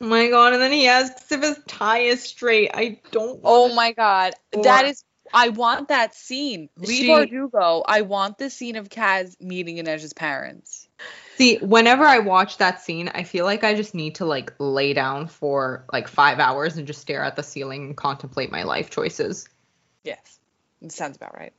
Oh 0.00 0.06
my 0.06 0.28
god, 0.28 0.52
and 0.52 0.62
then 0.62 0.72
he 0.72 0.86
asks 0.86 1.30
if 1.32 1.42
his 1.42 1.58
tie 1.66 2.00
is 2.00 2.22
straight. 2.22 2.70
I 2.72 3.00
don't 3.10 3.40
Oh 3.42 3.74
my 3.74 3.92
god, 3.92 4.34
that 4.52 4.86
is. 4.86 5.04
I 5.34 5.50
want 5.50 5.88
that 5.88 6.14
scene. 6.14 6.70
Leave 6.78 6.88
She- 6.88 7.08
Bardugo. 7.08 7.82
I 7.86 8.02
want 8.02 8.38
the 8.38 8.48
scene 8.48 8.76
of 8.76 8.88
Kaz 8.88 9.38
meeting 9.40 9.76
Inej's 9.76 10.14
parents. 10.14 10.88
See, 11.36 11.58
whenever 11.58 12.04
I 12.04 12.20
watch 12.20 12.56
that 12.58 12.80
scene, 12.80 13.08
I 13.08 13.24
feel 13.24 13.44
like 13.44 13.62
I 13.62 13.74
just 13.74 13.94
need 13.94 14.16
to 14.16 14.24
like 14.24 14.54
lay 14.58 14.94
down 14.94 15.28
for 15.28 15.84
like 15.92 16.08
5 16.08 16.38
hours 16.38 16.78
and 16.78 16.86
just 16.86 17.00
stare 17.00 17.22
at 17.22 17.36
the 17.36 17.42
ceiling 17.42 17.86
and 17.86 17.96
contemplate 17.96 18.50
my 18.50 18.62
life 18.62 18.88
choices. 18.88 19.48
Yes, 20.02 20.40
it 20.80 20.92
sounds 20.92 21.16
about 21.16 21.36
right. 21.36 21.52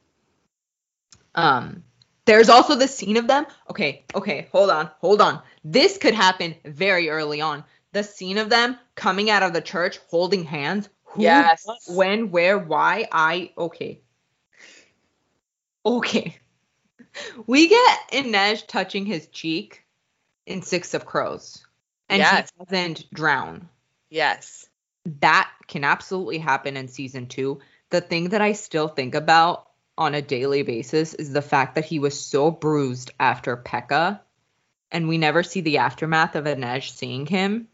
Um, 1.36 1.84
there's 2.30 2.48
also 2.50 2.76
the 2.76 2.88
scene 2.88 3.18
of 3.18 3.28
them. 3.28 3.48
Okay, 3.72 4.06
okay, 4.14 4.48
hold 4.52 4.70
on, 4.70 4.92
hold 5.02 5.20
on. 5.20 5.42
This 5.64 5.98
could 5.98 6.14
happen 6.14 6.56
very 6.64 7.10
early 7.10 7.42
on. 7.42 7.64
The 7.92 8.04
scene 8.04 8.38
of 8.38 8.52
them 8.52 8.78
coming 8.94 9.32
out 9.32 9.42
of 9.42 9.52
the 9.52 9.62
church 9.62 9.98
holding 10.10 10.44
hands. 10.44 10.88
Who, 11.06 11.24
Yes. 11.24 11.66
what, 11.66 11.80
when, 11.88 12.30
where, 12.30 12.60
why? 12.60 13.08
I 13.12 13.52
okay. 13.58 14.02
Okay. 15.86 16.38
We 17.48 17.68
get 17.68 18.00
Inej 18.14 18.68
touching 18.68 19.06
his 19.06 19.28
cheek 19.28 19.84
in 20.46 20.62
Six 20.62 20.94
of 20.94 21.06
Crows. 21.08 21.66
And 22.08 22.20
Yes. 22.20 22.52
he 22.56 22.64
doesn't 22.64 23.12
drown. 23.12 23.68
Yes. 24.12 24.70
That 25.20 25.50
can 25.68 25.84
absolutely 25.84 26.38
happen 26.38 26.78
in 26.78 26.88
season 26.88 27.26
two. 27.26 27.60
The 27.90 28.00
thing 28.00 28.30
that 28.30 28.42
I 28.42 28.54
still 28.54 28.88
think 28.88 29.16
about 29.16 29.69
on 30.00 30.16
a 30.16 30.22
daily 30.22 30.64
basis 30.64 31.14
is 31.14 31.32
the 31.34 31.42
fact 31.42 31.76
that 31.76 31.84
he 31.84 32.00
was 32.00 32.20
so 32.20 32.50
bruised 32.50 33.12
after 33.20 33.58
Pekka, 33.58 34.22
and 34.92 35.10
we 35.10 35.18
never 35.18 35.44
see 35.44 35.62
the 35.62 35.80
aftermath 35.80 36.36
of 36.36 36.46
Inej 36.46 36.90
seeing 36.92 37.26
him. 37.26 37.68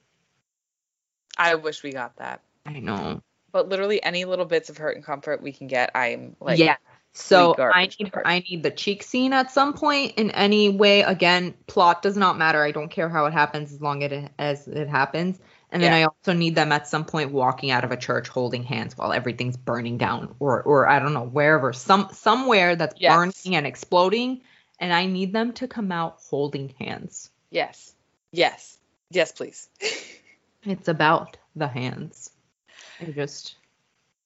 I 1.37 1.55
wish 1.55 1.83
we 1.83 1.91
got 1.91 2.17
that. 2.17 2.41
I 2.65 2.79
know. 2.79 3.21
But 3.51 3.69
literally 3.69 4.03
any 4.03 4.25
little 4.25 4.45
bits 4.45 4.69
of 4.69 4.77
hurt 4.77 4.95
and 4.95 5.05
comfort 5.05 5.41
we 5.41 5.53
can 5.53 5.67
get, 5.67 5.91
I'm 5.93 6.35
like 6.41 6.57
yeah. 6.57 6.77
So 7.13 7.55
I 7.57 7.89
need. 7.97 8.11
I 8.25 8.39
need 8.39 8.63
the 8.63 8.71
cheek 8.71 9.01
scene 9.01 9.31
at 9.31 9.51
some 9.51 9.73
point 9.73 10.15
in 10.17 10.31
any 10.31 10.67
way. 10.67 11.01
Again, 11.03 11.53
plot 11.65 12.01
does 12.01 12.17
not 12.17 12.37
matter. 12.37 12.61
I 12.61 12.71
don't 12.71 12.89
care 12.89 13.07
how 13.07 13.25
it 13.27 13.31
happens 13.31 13.71
as 13.71 13.81
long 13.81 14.01
it, 14.01 14.31
as 14.37 14.67
it 14.67 14.89
happens. 14.89 15.39
And 15.71 15.81
then 15.83 15.91
Yeah. 15.91 15.97
I 15.97 16.03
also 16.03 16.33
need 16.33 16.55
them 16.55 16.71
at 16.71 16.87
some 16.87 17.05
point 17.05 17.31
walking 17.31 17.71
out 17.71 17.83
of 17.83 17.91
a 17.91 17.97
church 17.97 18.27
holding 18.27 18.63
hands 18.63 18.97
while 18.97 19.11
everything's 19.11 19.57
burning 19.57 19.97
down, 19.97 20.35
or 20.39 20.61
or 20.63 20.87
I 20.87 20.99
don't 20.99 21.13
know 21.13 21.25
wherever 21.25 21.73
some 21.73 22.09
somewhere 22.13 22.75
that's 22.75 22.95
Yes. 22.99 23.13
burning 23.15 23.55
and 23.55 23.65
exploding. 23.67 24.41
And 24.79 24.93
I 24.93 25.05
need 25.05 25.31
them 25.33 25.53
to 25.53 25.67
come 25.67 25.91
out 25.91 26.17
holding 26.29 26.69
hands. 26.79 27.31
Yes. 27.49 27.93
Yes. 28.31 28.77
Yes, 29.09 29.31
please. 29.31 29.69
It's 30.67 30.87
about 30.87 31.37
the 31.55 31.67
hands. 31.67 32.31
I 32.99 33.05
just 33.11 33.55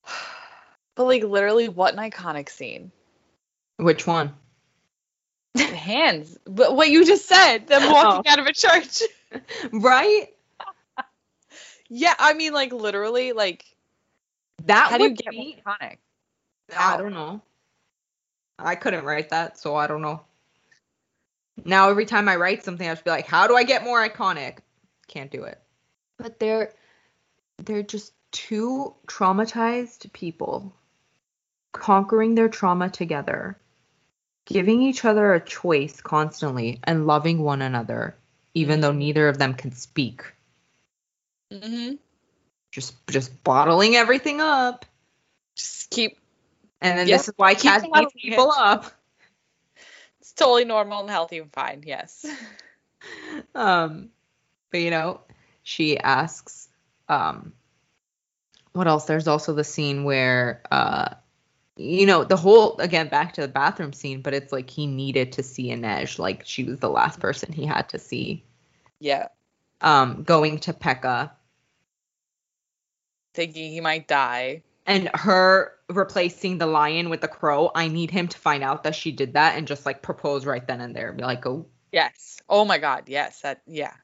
but 0.94 1.04
like 1.04 1.22
literally 1.22 1.68
what 1.68 1.92
an 1.94 2.00
iconic 2.00 2.48
scene. 2.48 2.92
which 3.76 4.06
one? 4.06 4.34
The 5.54 5.64
hands. 5.64 6.38
But 6.44 6.76
what 6.76 6.88
you 6.90 7.04
just 7.04 7.26
said, 7.26 7.66
them 7.66 7.82
oh. 7.84 7.92
walking 7.92 8.30
out 8.30 8.38
of 8.38 8.46
a 8.46 8.52
church. 8.52 9.02
Right? 9.72 10.28
Yeah, 11.90 12.14
I 12.18 12.34
mean 12.34 12.52
like 12.52 12.72
literally 12.72 13.32
like 13.32 13.64
That 14.64 14.90
how 14.90 14.98
do 14.98 15.04
you 15.04 15.10
get 15.10 15.30
be 15.30 15.60
iconic? 15.66 15.98
I 16.76 16.96
don't 16.96 17.12
know. 17.12 17.42
I 18.58 18.76
couldn't 18.76 19.04
write 19.04 19.30
that, 19.30 19.58
so 19.58 19.74
I 19.74 19.86
don't 19.86 20.02
know. 20.02 20.22
Now 21.64 21.90
every 21.90 22.06
time 22.06 22.28
I 22.28 22.36
write 22.36 22.64
something, 22.64 22.88
I 22.88 22.92
just 22.92 23.04
be 23.04 23.10
like, 23.10 23.26
how 23.26 23.46
do 23.46 23.56
I 23.56 23.64
get 23.64 23.84
more 23.84 24.06
iconic? 24.08 24.58
Can't 25.08 25.30
do 25.30 25.42
it. 25.42 25.60
But 26.16 26.38
they're 26.38 26.72
they're 27.58 27.82
just 27.82 28.12
two 28.30 28.94
traumatized 29.08 30.12
people 30.12 30.72
conquering 31.72 32.34
their 32.34 32.48
trauma 32.48 32.88
together, 32.88 33.58
giving 34.46 34.82
each 34.82 35.04
other 35.04 35.34
a 35.34 35.40
choice 35.44 36.00
constantly 36.00 36.78
and 36.84 37.06
loving 37.06 37.42
one 37.42 37.62
another, 37.62 38.16
even 38.54 38.80
though 38.80 38.92
neither 38.92 39.28
of 39.28 39.38
them 39.38 39.54
can 39.54 39.72
speak. 39.72 40.22
Mm-hmm. 41.52 41.94
Just 42.72 42.94
just 43.08 43.42
bottling 43.42 43.96
everything 43.96 44.40
up. 44.40 44.84
Just 45.56 45.90
keep 45.90 46.18
And 46.80 46.98
then 46.98 47.06
Yep. 47.08 47.18
this 47.18 47.28
is 47.28 47.34
why 47.36 47.54
Keep 47.54 47.62
Cat 47.64 47.82
beats 47.92 48.12
people 48.14 48.50
up. 48.52 48.86
it's 50.20 50.32
totally 50.32 50.64
normal 50.64 51.00
and 51.00 51.10
healthy 51.10 51.38
and 51.38 51.52
fine, 51.52 51.82
yes. 51.86 52.24
um 53.54 54.10
but 54.70 54.80
you 54.80 54.90
know 54.90 55.20
she 55.62 55.98
asks 55.98 56.68
um 57.08 57.52
what 58.72 58.86
else 58.86 59.06
there's 59.06 59.26
also 59.26 59.54
the 59.54 59.64
scene 59.64 60.04
where 60.04 60.62
uh 60.70 61.14
you 61.76 62.06
know 62.06 62.24
the 62.24 62.36
whole 62.36 62.76
again 62.78 63.08
back 63.08 63.32
to 63.32 63.40
the 63.40 63.48
bathroom 63.48 63.92
scene 63.92 64.20
but 64.20 64.34
it's 64.34 64.52
like 64.52 64.68
he 64.68 64.86
needed 64.86 65.32
to 65.32 65.42
see 65.42 65.68
Inej 65.70 66.18
like 66.18 66.42
she 66.44 66.64
was 66.64 66.78
the 66.78 66.90
last 66.90 67.20
person 67.20 67.52
he 67.52 67.64
had 67.64 67.88
to 67.90 67.98
see 67.98 68.44
Yeah. 69.00 69.28
um 69.80 70.22
going 70.22 70.58
to 70.60 70.72
Pekka 70.74 71.30
Thinking 73.40 73.72
he 73.72 73.80
might 73.80 74.06
die. 74.06 74.62
and 74.86 75.08
her 75.14 75.72
replacing 75.88 76.58
the 76.58 76.66
lion 76.66 77.08
with 77.08 77.22
the 77.22 77.28
crow 77.28 77.70
I 77.74 77.88
need 77.88 78.10
him 78.10 78.28
to 78.28 78.38
find 78.38 78.62
out 78.62 78.82
that 78.84 78.94
she 78.94 79.12
did 79.12 79.32
that 79.32 79.56
and 79.56 79.66
just 79.66 79.86
like 79.86 80.02
propose 80.02 80.44
right 80.44 80.66
then 80.66 80.80
and 80.82 80.94
there 80.94 81.12
be 81.12 81.22
like 81.24 81.46
oh 81.46 81.64
Yes. 81.90 82.38
Oh 82.48 82.64
my 82.66 82.76
god, 82.78 83.04
yes. 83.08 83.40
That 83.40 83.62
yeah. 83.66 83.94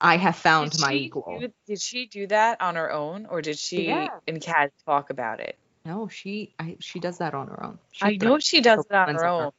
I 0.00 0.16
have 0.16 0.36
found 0.36 0.70
Did 0.70 0.80
my 0.80 0.92
equal 0.94 1.38
do- 1.40 1.52
did 1.66 1.80
she 1.80 2.06
do 2.06 2.26
that 2.28 2.60
on 2.60 2.76
her 2.76 2.90
own 2.92 3.26
or 3.26 3.42
did 3.42 3.58
she 3.58 3.86
Yeah. 3.88 4.08
and 4.28 4.40
Kaz 4.40 4.70
talk 4.86 5.10
about 5.10 5.40
it? 5.40 5.56
no 5.84 6.06
she 6.06 6.54
I, 6.60 6.76
she 6.78 7.00
does 7.00 7.18
that 7.18 7.34
on 7.34 7.48
her 7.48 7.60
own 7.64 7.78
she 7.90 8.04
I 8.06 8.16
know 8.20 8.38
she 8.38 8.60
does 8.60 8.84
it 8.88 8.94
on 8.94 9.08
her 9.08 9.24
of 9.24 9.38
her. 9.40 9.46
own. 9.46 9.52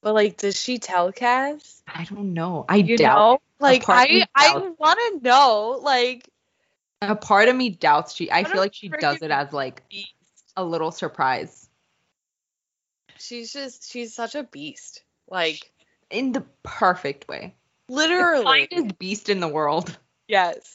But 0.00 0.14
like 0.14 0.38
does 0.38 0.58
she 0.58 0.78
tell 0.78 1.12
Kaz? 1.12 1.82
I 1.86 2.04
don't 2.04 2.32
know. 2.32 2.64
I 2.70 2.76
You 2.76 2.96
doubt. 2.96 3.16
know? 3.18 3.38
Like 3.60 3.84
part 3.84 4.08
of 4.08 4.14
me 4.14 4.22
I 4.34 4.52
I 4.54 4.68
want 4.78 4.98
to 4.98 5.28
know 5.28 5.78
like 5.82 6.28
A 7.02 7.14
part 7.14 7.48
of 7.48 7.56
me 7.56 7.70
doubts 7.70 8.14
she. 8.14 8.30
I 8.32 8.44
feel 8.44 8.60
like 8.60 8.74
she 8.74 8.88
does 8.88 9.22
it 9.22 9.30
as 9.30 9.52
like 9.52 9.88
beast. 9.88 10.52
a 10.56 10.64
little 10.64 10.90
surprise 10.90 11.66
She's 13.18 13.52
just 13.52 13.90
she's 13.90 14.14
such 14.14 14.34
a 14.34 14.44
beast. 14.44 15.02
Like 15.28 15.70
in 16.10 16.32
the 16.32 16.44
perfect 16.62 17.28
way. 17.28 17.54
literally. 17.88 18.68
Finest 18.70 18.98
beast 18.98 19.28
in 19.28 19.40
the 19.40 19.48
world. 19.48 19.96
Yes. 20.28 20.74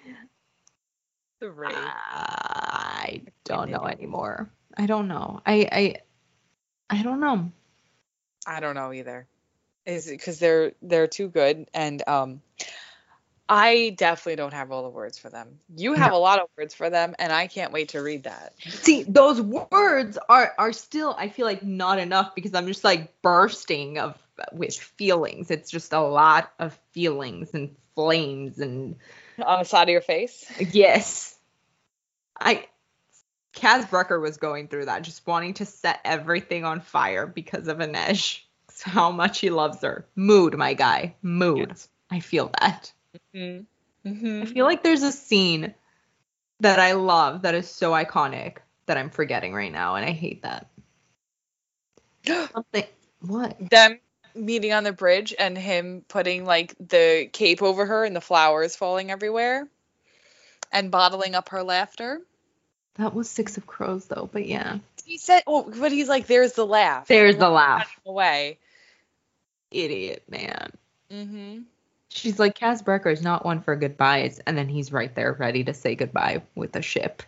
the 1.40 1.50
rage. 1.50 1.74
I 1.74 3.22
don't 3.44 3.70
know 3.70 3.86
anymore. 3.86 4.50
I 4.76 4.86
don't 4.86 5.08
know. 5.08 5.40
I 5.44 5.68
I 5.70 5.96
I 6.98 7.02
don't 7.02 7.20
know. 7.20 7.50
I 8.46 8.60
don't 8.60 8.74
know 8.74 8.92
either. 8.92 9.26
Is 9.84 10.08
it 10.08 10.12
because 10.12 10.38
they're 10.38 10.72
they're 10.82 11.06
too 11.06 11.28
good 11.28 11.68
and 11.74 12.02
um 12.06 12.40
I 13.48 13.94
definitely 13.96 14.36
don't 14.36 14.54
have 14.54 14.72
all 14.72 14.82
the 14.82 14.88
words 14.88 15.18
for 15.18 15.30
them. 15.30 15.60
You 15.76 15.94
have 15.94 16.12
a 16.12 16.16
lot 16.16 16.40
of 16.40 16.48
words 16.58 16.74
for 16.74 16.90
them 16.90 17.14
and 17.18 17.32
I 17.32 17.46
can't 17.46 17.72
wait 17.72 17.90
to 17.90 18.02
read 18.02 18.24
that. 18.24 18.54
See, 18.60 19.04
those 19.04 19.40
words 19.40 20.18
are 20.28 20.52
are 20.58 20.72
still 20.72 21.14
I 21.16 21.28
feel 21.28 21.46
like 21.46 21.62
not 21.62 21.98
enough 21.98 22.34
because 22.34 22.54
I'm 22.54 22.66
just 22.66 22.82
like 22.82 23.22
bursting 23.22 23.98
of 23.98 24.18
with 24.52 24.74
feelings. 24.74 25.50
It's 25.50 25.70
just 25.70 25.92
a 25.92 26.00
lot 26.00 26.52
of 26.58 26.78
feelings 26.92 27.54
and 27.54 27.76
flames 27.94 28.58
and 28.58 28.96
On 29.44 29.60
the 29.60 29.64
side 29.64 29.88
of 29.88 29.92
your 29.92 30.00
face. 30.00 30.50
Yes. 30.72 31.38
I 32.38 32.66
Kaz 33.54 33.88
Brekker 33.88 34.20
was 34.20 34.36
going 34.36 34.68
through 34.68 34.86
that, 34.86 35.02
just 35.02 35.26
wanting 35.26 35.54
to 35.54 35.64
set 35.64 36.00
everything 36.04 36.64
on 36.64 36.80
fire 36.80 37.26
because 37.26 37.68
of 37.68 37.78
Inej. 37.78 38.40
How 38.82 39.10
much 39.10 39.38
he 39.38 39.48
loves 39.48 39.80
her. 39.80 40.06
Mood, 40.14 40.54
my 40.58 40.74
guy. 40.74 41.14
Mood. 41.22 41.68
Yes. 41.70 41.88
I 42.10 42.20
feel 42.20 42.50
that. 42.60 42.92
Mm-hmm. 43.34 43.60
I 43.62 44.08
Mm-hmm. 44.08 44.44
feel 44.52 44.64
like 44.66 44.84
there's 44.84 45.02
a 45.02 45.10
scene 45.10 45.74
that 46.60 46.78
I 46.78 46.92
love 46.92 47.42
that 47.42 47.54
is 47.56 47.68
so 47.68 47.90
iconic 47.90 48.58
that 48.86 48.96
I'm 48.96 49.10
forgetting 49.10 49.52
right 49.52 49.72
now, 49.72 49.96
and 49.96 50.04
I 50.04 50.12
hate 50.12 50.42
that. 50.42 50.68
Something. 52.52 52.84
What? 53.20 53.56
Them 53.70 53.98
meeting 54.34 54.72
on 54.72 54.84
the 54.84 54.92
bridge 54.92 55.34
and 55.36 55.56
him 55.58 56.04
putting 56.06 56.44
like 56.44 56.74
the 56.78 57.28
cape 57.32 57.62
over 57.62 57.84
her 57.86 58.04
and 58.04 58.14
the 58.14 58.20
flowers 58.20 58.76
falling 58.76 59.10
everywhere 59.10 59.66
and 60.70 60.90
bottling 60.90 61.34
up 61.34 61.48
her 61.48 61.62
laughter. 61.64 62.20
That 62.96 63.12
was 63.14 63.28
Six 63.28 63.56
of 63.56 63.66
Crows, 63.66 64.06
though, 64.06 64.28
but 64.32 64.46
yeah. 64.46 64.78
He 65.04 65.18
said, 65.18 65.42
"Oh, 65.46 65.62
but 65.78 65.92
he's 65.92 66.08
like, 66.08 66.26
there's 66.26 66.52
the 66.52 66.64
laugh." 66.66 67.08
There's 67.08 67.36
the 67.36 67.48
laugh. 67.50 67.90
away. 68.06 68.58
Idiot, 69.70 70.22
man. 70.28 70.70
Mm-hmm. 71.10 71.58
She's 72.08 72.38
like, 72.38 72.58
Kaz 72.58 72.82
Brekker 72.82 73.12
is 73.12 73.22
not 73.22 73.44
one 73.44 73.60
for 73.60 73.76
goodbyes. 73.76 74.40
And 74.46 74.56
then 74.56 74.68
he's 74.68 74.92
right 74.92 75.14
there 75.14 75.32
ready 75.32 75.64
to 75.64 75.74
say 75.74 75.94
goodbye 75.94 76.42
with 76.54 76.72
the 76.72 76.82
ship 76.82 77.22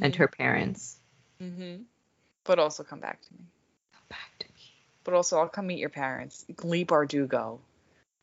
and 0.00 0.14
her 0.16 0.28
parents. 0.28 0.96
Mm-hmm. 1.42 1.82
But 2.44 2.58
also 2.58 2.82
come 2.82 3.00
back 3.00 3.20
to 3.20 3.32
me. 3.32 3.40
Come 3.92 4.02
back 4.08 4.38
to 4.40 4.46
me. 4.46 4.72
But 5.04 5.14
also, 5.14 5.38
I'll 5.38 5.48
come 5.48 5.66
meet 5.66 5.78
your 5.78 5.88
parents. 5.90 6.44
Leigh 6.62 6.84
Bardugo. 6.84 7.58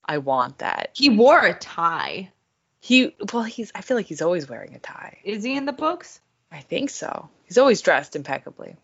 I 0.04 0.20
want 0.20 0.60
that. 0.60 0.92
He 0.94 1.10
wore 1.10 1.40
a 1.40 1.54
tie. 1.54 2.32
He 2.80 3.16
well, 3.34 3.44
he's. 3.44 3.72
I 3.74 3.82
feel 3.82 3.98
like 3.98 4.06
he's 4.06 4.22
always 4.22 4.48
wearing 4.48 4.76
a 4.76 4.80
tie. 4.80 5.18
Is 5.24 5.44
he 5.44 5.56
in 5.56 5.66
the 5.66 5.74
books? 5.74 6.20
I 6.52 6.60
think 6.60 6.92
so. 6.92 7.30
He's 7.46 7.58
always 7.58 7.82
dressed 7.82 8.16
impeccably. 8.16 8.76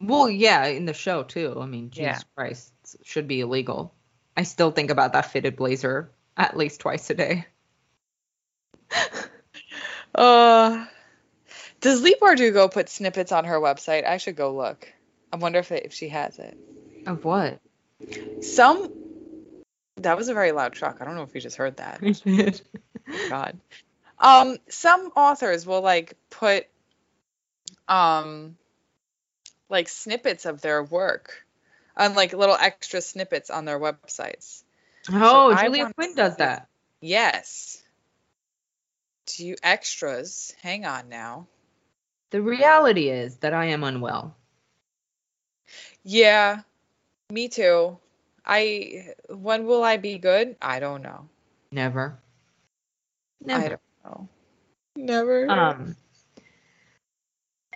Well, 0.00 0.28
yeah, 0.28 0.66
in 0.66 0.84
the 0.84 0.92
show 0.92 1.22
too. 1.22 1.56
I 1.58 1.66
mean, 1.66 1.90
Jesus 1.90 2.02
Yeah. 2.02 2.18
Christ, 2.34 2.72
should 3.02 3.26
be 3.26 3.40
illegal. 3.40 3.94
I 4.36 4.42
still 4.42 4.70
think 4.70 4.90
about 4.90 5.14
that 5.14 5.32
fitted 5.32 5.56
blazer 5.56 6.10
at 6.36 6.56
least 6.56 6.80
twice 6.80 7.10
a 7.10 7.14
day. 7.14 7.46
Uh, 10.14 10.86
does 11.82 12.00
Leigh 12.00 12.16
Bardugo 12.18 12.72
put 12.72 12.88
snippets 12.88 13.32
on 13.32 13.44
her 13.44 13.60
website? 13.60 14.06
I 14.06 14.16
should 14.16 14.34
go 14.34 14.54
look. 14.54 14.90
I 15.30 15.36
wonder 15.36 15.58
if 15.58 15.70
it, 15.72 15.84
if 15.84 15.92
she 15.92 16.08
has 16.08 16.38
it. 16.38 16.56
Of 17.04 17.22
what? 17.22 17.60
Some. 18.40 18.88
That 19.98 20.16
was 20.16 20.28
a 20.28 20.34
very 20.34 20.52
loud 20.52 20.72
truck. 20.72 20.98
I 21.00 21.04
don't 21.04 21.16
know 21.16 21.22
if 21.22 21.34
you 21.34 21.40
just 21.42 21.56
heard 21.56 21.76
that. 21.76 22.00
God. 23.28 23.58
Um, 24.18 24.56
some 24.68 25.12
authors 25.16 25.66
will 25.66 25.82
like 25.82 26.14
put 26.30 26.66
um 27.88 28.56
like 29.68 29.88
snippets 29.88 30.46
of 30.46 30.60
their 30.60 30.82
work 30.82 31.44
on 31.96 32.14
like 32.14 32.32
little 32.32 32.56
extra 32.58 33.00
snippets 33.00 33.50
on 33.50 33.64
their 33.64 33.78
websites. 33.78 34.62
Oh, 35.12 35.52
I 35.52 35.64
Julia 35.64 35.92
Quinn 35.94 36.14
does 36.14 36.36
that. 36.36 36.68
Yes. 37.00 37.82
Do 39.26 39.46
you 39.46 39.56
extras? 39.62 40.54
Hang 40.62 40.84
on 40.84 41.08
now. 41.08 41.46
The 42.30 42.42
reality 42.42 43.08
is 43.08 43.36
that 43.38 43.54
I 43.54 43.66
am 43.66 43.84
unwell. 43.84 44.36
Yeah, 46.02 46.60
me 47.30 47.48
too. 47.48 47.98
I 48.44 49.14
when 49.28 49.66
will 49.66 49.82
I 49.82 49.96
be 49.96 50.18
good? 50.18 50.56
I 50.62 50.78
don't 50.80 51.02
know. 51.02 51.28
Never. 51.72 52.18
I 53.44 53.46
Never. 53.46 53.68
don't 53.68 53.80
know. 54.04 54.28
Never. 54.96 55.50
Um, 55.50 55.96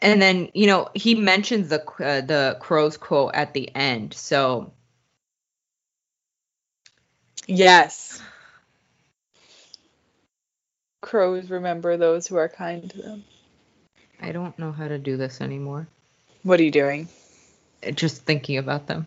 and 0.01 0.23
then 0.23 0.49
you 0.55 0.67
know 0.67 0.89
he 0.95 1.15
mentions 1.15 1.69
the 1.69 1.83
uh, 2.01 2.21
the 2.21 2.57
crow's 2.61 2.97
quote 2.97 3.35
at 3.35 3.53
the 3.53 3.75
end. 3.75 4.15
So 4.15 4.73
yes. 7.47 8.23
Crows 11.03 11.51
remember 11.51 11.97
those 11.97 12.27
who 12.27 12.37
are 12.37 12.49
kind 12.49 12.91
to 12.91 12.99
them. 13.03 13.25
I 14.21 14.33
don't 14.33 14.59
know 14.59 14.73
how 14.73 14.87
to 14.89 14.99
do 14.99 15.17
this 15.17 15.41
anymore. 15.41 15.89
What 16.43 16.61
are 16.61 16.63
you 16.63 16.71
doing? 16.71 17.09
Uh, 17.87 17.91
Just 17.93 18.23
thinking 18.23 18.59
about 18.59 18.87
them. 18.87 19.07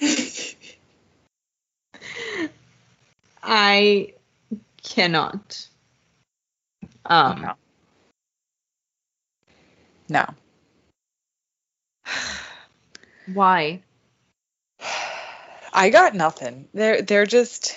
I 3.42 4.14
cannot. 4.82 5.68
Um, 7.04 7.42
No. 7.42 7.54
No. 10.08 10.26
why? 13.32 13.82
I 15.74 15.90
got 15.90 16.14
nothing. 16.14 16.68
They're 16.72 17.02
they're 17.02 17.26
just 17.26 17.76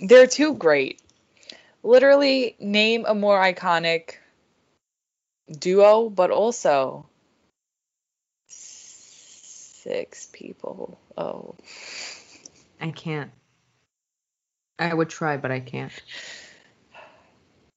they're 0.00 0.26
too 0.26 0.54
great. 0.54 1.02
Literally 1.82 2.56
name 2.58 3.04
a 3.06 3.14
more 3.14 3.38
iconic 3.40 4.14
duo, 5.50 6.08
but 6.08 6.30
also 6.30 7.06
six 8.48 10.28
people. 10.32 10.98
Oh. 11.16 11.56
I 12.80 12.90
can't. 12.90 13.30
I 14.78 14.94
would 14.94 15.10
try, 15.10 15.36
but 15.36 15.50
I 15.50 15.60
can't. 15.60 15.92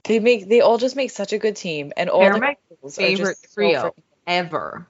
They 0.04 0.20
make 0.20 0.48
they 0.48 0.62
all 0.62 0.78
just 0.78 0.96
make 0.96 1.10
such 1.10 1.34
a 1.34 1.38
good 1.38 1.56
team 1.56 1.92
and 1.96 2.08
all 2.08 2.20
They're 2.20 2.32
the 2.34 2.40
my 2.40 2.56
favorite 2.90 3.36
just 3.42 3.52
so 3.52 3.54
trio. 3.54 3.82
freaking- 3.82 4.02
Ever. 4.26 4.86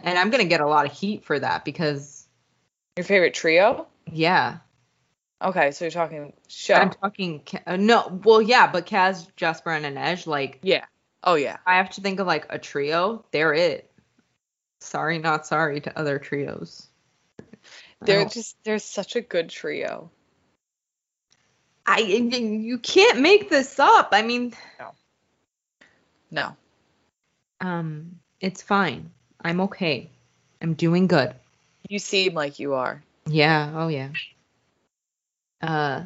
And 0.00 0.18
I'm 0.18 0.30
gonna 0.30 0.44
get 0.44 0.60
a 0.60 0.66
lot 0.66 0.86
of 0.86 0.92
heat 0.92 1.24
for 1.24 1.38
that 1.38 1.64
because 1.64 2.26
Your 2.96 3.04
favorite 3.04 3.34
trio? 3.34 3.86
Yeah, 4.10 4.58
Okay, 5.44 5.72
so 5.72 5.84
you're 5.84 5.90
talking 5.90 6.32
show. 6.48 6.74
I'm 6.74 6.90
talking. 6.90 7.42
Uh, 7.66 7.76
no, 7.76 8.20
well, 8.24 8.40
yeah, 8.40 8.70
but 8.70 8.86
Kaz, 8.86 9.26
Jesper, 9.36 9.70
and 9.70 9.84
Inej, 9.84 10.26
like 10.26 10.60
yeah. 10.62 10.84
Oh 11.24 11.34
yeah. 11.34 11.58
I 11.66 11.76
have 11.76 11.90
to 11.90 12.00
think 12.00 12.20
of 12.20 12.26
like 12.26 12.46
a 12.50 12.58
trio. 12.58 13.24
They're 13.32 13.54
it. 13.54 13.90
Sorry, 14.80 15.18
not 15.18 15.46
sorry 15.46 15.80
to 15.80 15.98
other 15.98 16.18
trios. 16.18 16.86
They're 18.00 18.24
just 18.24 18.56
they're 18.64 18.78
such 18.78 19.16
a 19.16 19.20
good 19.20 19.48
trio. 19.48 20.10
I 21.86 21.98
you 22.00 22.78
can't 22.78 23.20
make 23.20 23.50
this 23.50 23.78
up. 23.78 24.10
I 24.12 24.22
mean, 24.22 24.54
no, 24.78 24.94
No. 26.30 26.56
um, 27.60 28.20
it's 28.40 28.62
fine. 28.62 29.10
I'm 29.40 29.60
okay. 29.62 30.10
I'm 30.60 30.74
doing 30.74 31.08
good. 31.08 31.34
You 31.88 31.98
seem 31.98 32.34
like 32.34 32.60
you 32.60 32.74
are. 32.74 33.02
Yeah. 33.26 33.72
Oh 33.74 33.88
yeah. 33.88 34.10
Uh. 35.60 36.04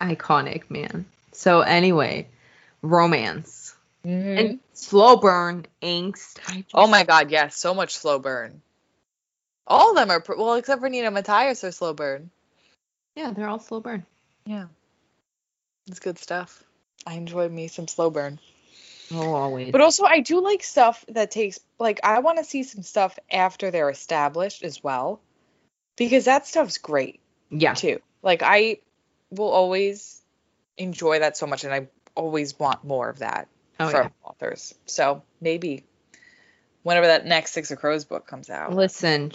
Iconic 0.00 0.70
man. 0.70 1.06
So 1.32 1.60
anyway, 1.60 2.28
romance 2.82 3.74
Mhm. 4.04 4.38
and 4.38 4.60
slow 4.72 5.16
burn 5.16 5.66
angst. 5.82 6.38
Just- 6.46 6.68
Oh 6.74 6.86
my 6.86 7.04
god, 7.04 7.30
yes, 7.30 7.56
so 7.56 7.74
much 7.74 7.96
slow 7.96 8.18
burn. 8.18 8.60
All 9.66 9.90
of 9.90 9.96
them 9.96 10.10
are 10.10 10.20
pr- 10.20 10.34
well, 10.36 10.54
except 10.54 10.80
for 10.80 10.88
Nina 10.90 11.10
Matthias 11.10 11.64
are 11.64 11.72
slow 11.72 11.94
burn. 11.94 12.30
Yeah, 13.14 13.32
they're 13.32 13.48
all 13.48 13.60
slow 13.60 13.80
burn. 13.80 14.04
Yeah, 14.44 14.66
it's 15.86 16.00
good 16.00 16.18
stuff. 16.18 16.62
I 17.06 17.14
enjoy 17.14 17.48
me 17.48 17.68
some 17.68 17.88
slow 17.88 18.10
burn, 18.10 18.38
Oh, 19.14 19.32
always. 19.34 19.70
but 19.70 19.80
also 19.80 20.04
I 20.04 20.20
do 20.20 20.40
like 20.40 20.62
stuff 20.62 21.04
that 21.08 21.30
takes 21.30 21.60
like 21.78 22.00
I 22.02 22.18
want 22.20 22.38
to 22.38 22.44
see 22.44 22.62
some 22.62 22.82
stuff 22.82 23.18
after 23.30 23.70
they're 23.70 23.90
established 23.90 24.62
as 24.62 24.82
well, 24.82 25.20
because 25.96 26.24
that 26.24 26.46
stuff's 26.46 26.78
great 26.78 27.20
yeah. 27.50 27.74
too. 27.74 28.00
Like 28.22 28.42
I 28.42 28.78
will 29.30 29.50
always 29.50 30.20
enjoy 30.76 31.20
that 31.20 31.36
so 31.36 31.46
much, 31.46 31.64
and 31.64 31.72
I 31.72 31.88
always 32.14 32.58
want 32.58 32.84
more 32.84 33.08
of 33.08 33.20
that 33.20 33.48
Oh 33.78 33.88
from 33.88 34.06
yeah. 34.06 34.28
authors. 34.28 34.74
So 34.86 35.22
maybe 35.40 35.84
whenever 36.82 37.06
that 37.06 37.26
next 37.26 37.52
Six 37.52 37.70
of 37.70 37.78
Crows 37.78 38.04
book 38.04 38.26
comes 38.26 38.50
out. 38.50 38.74
Listen, 38.74 39.32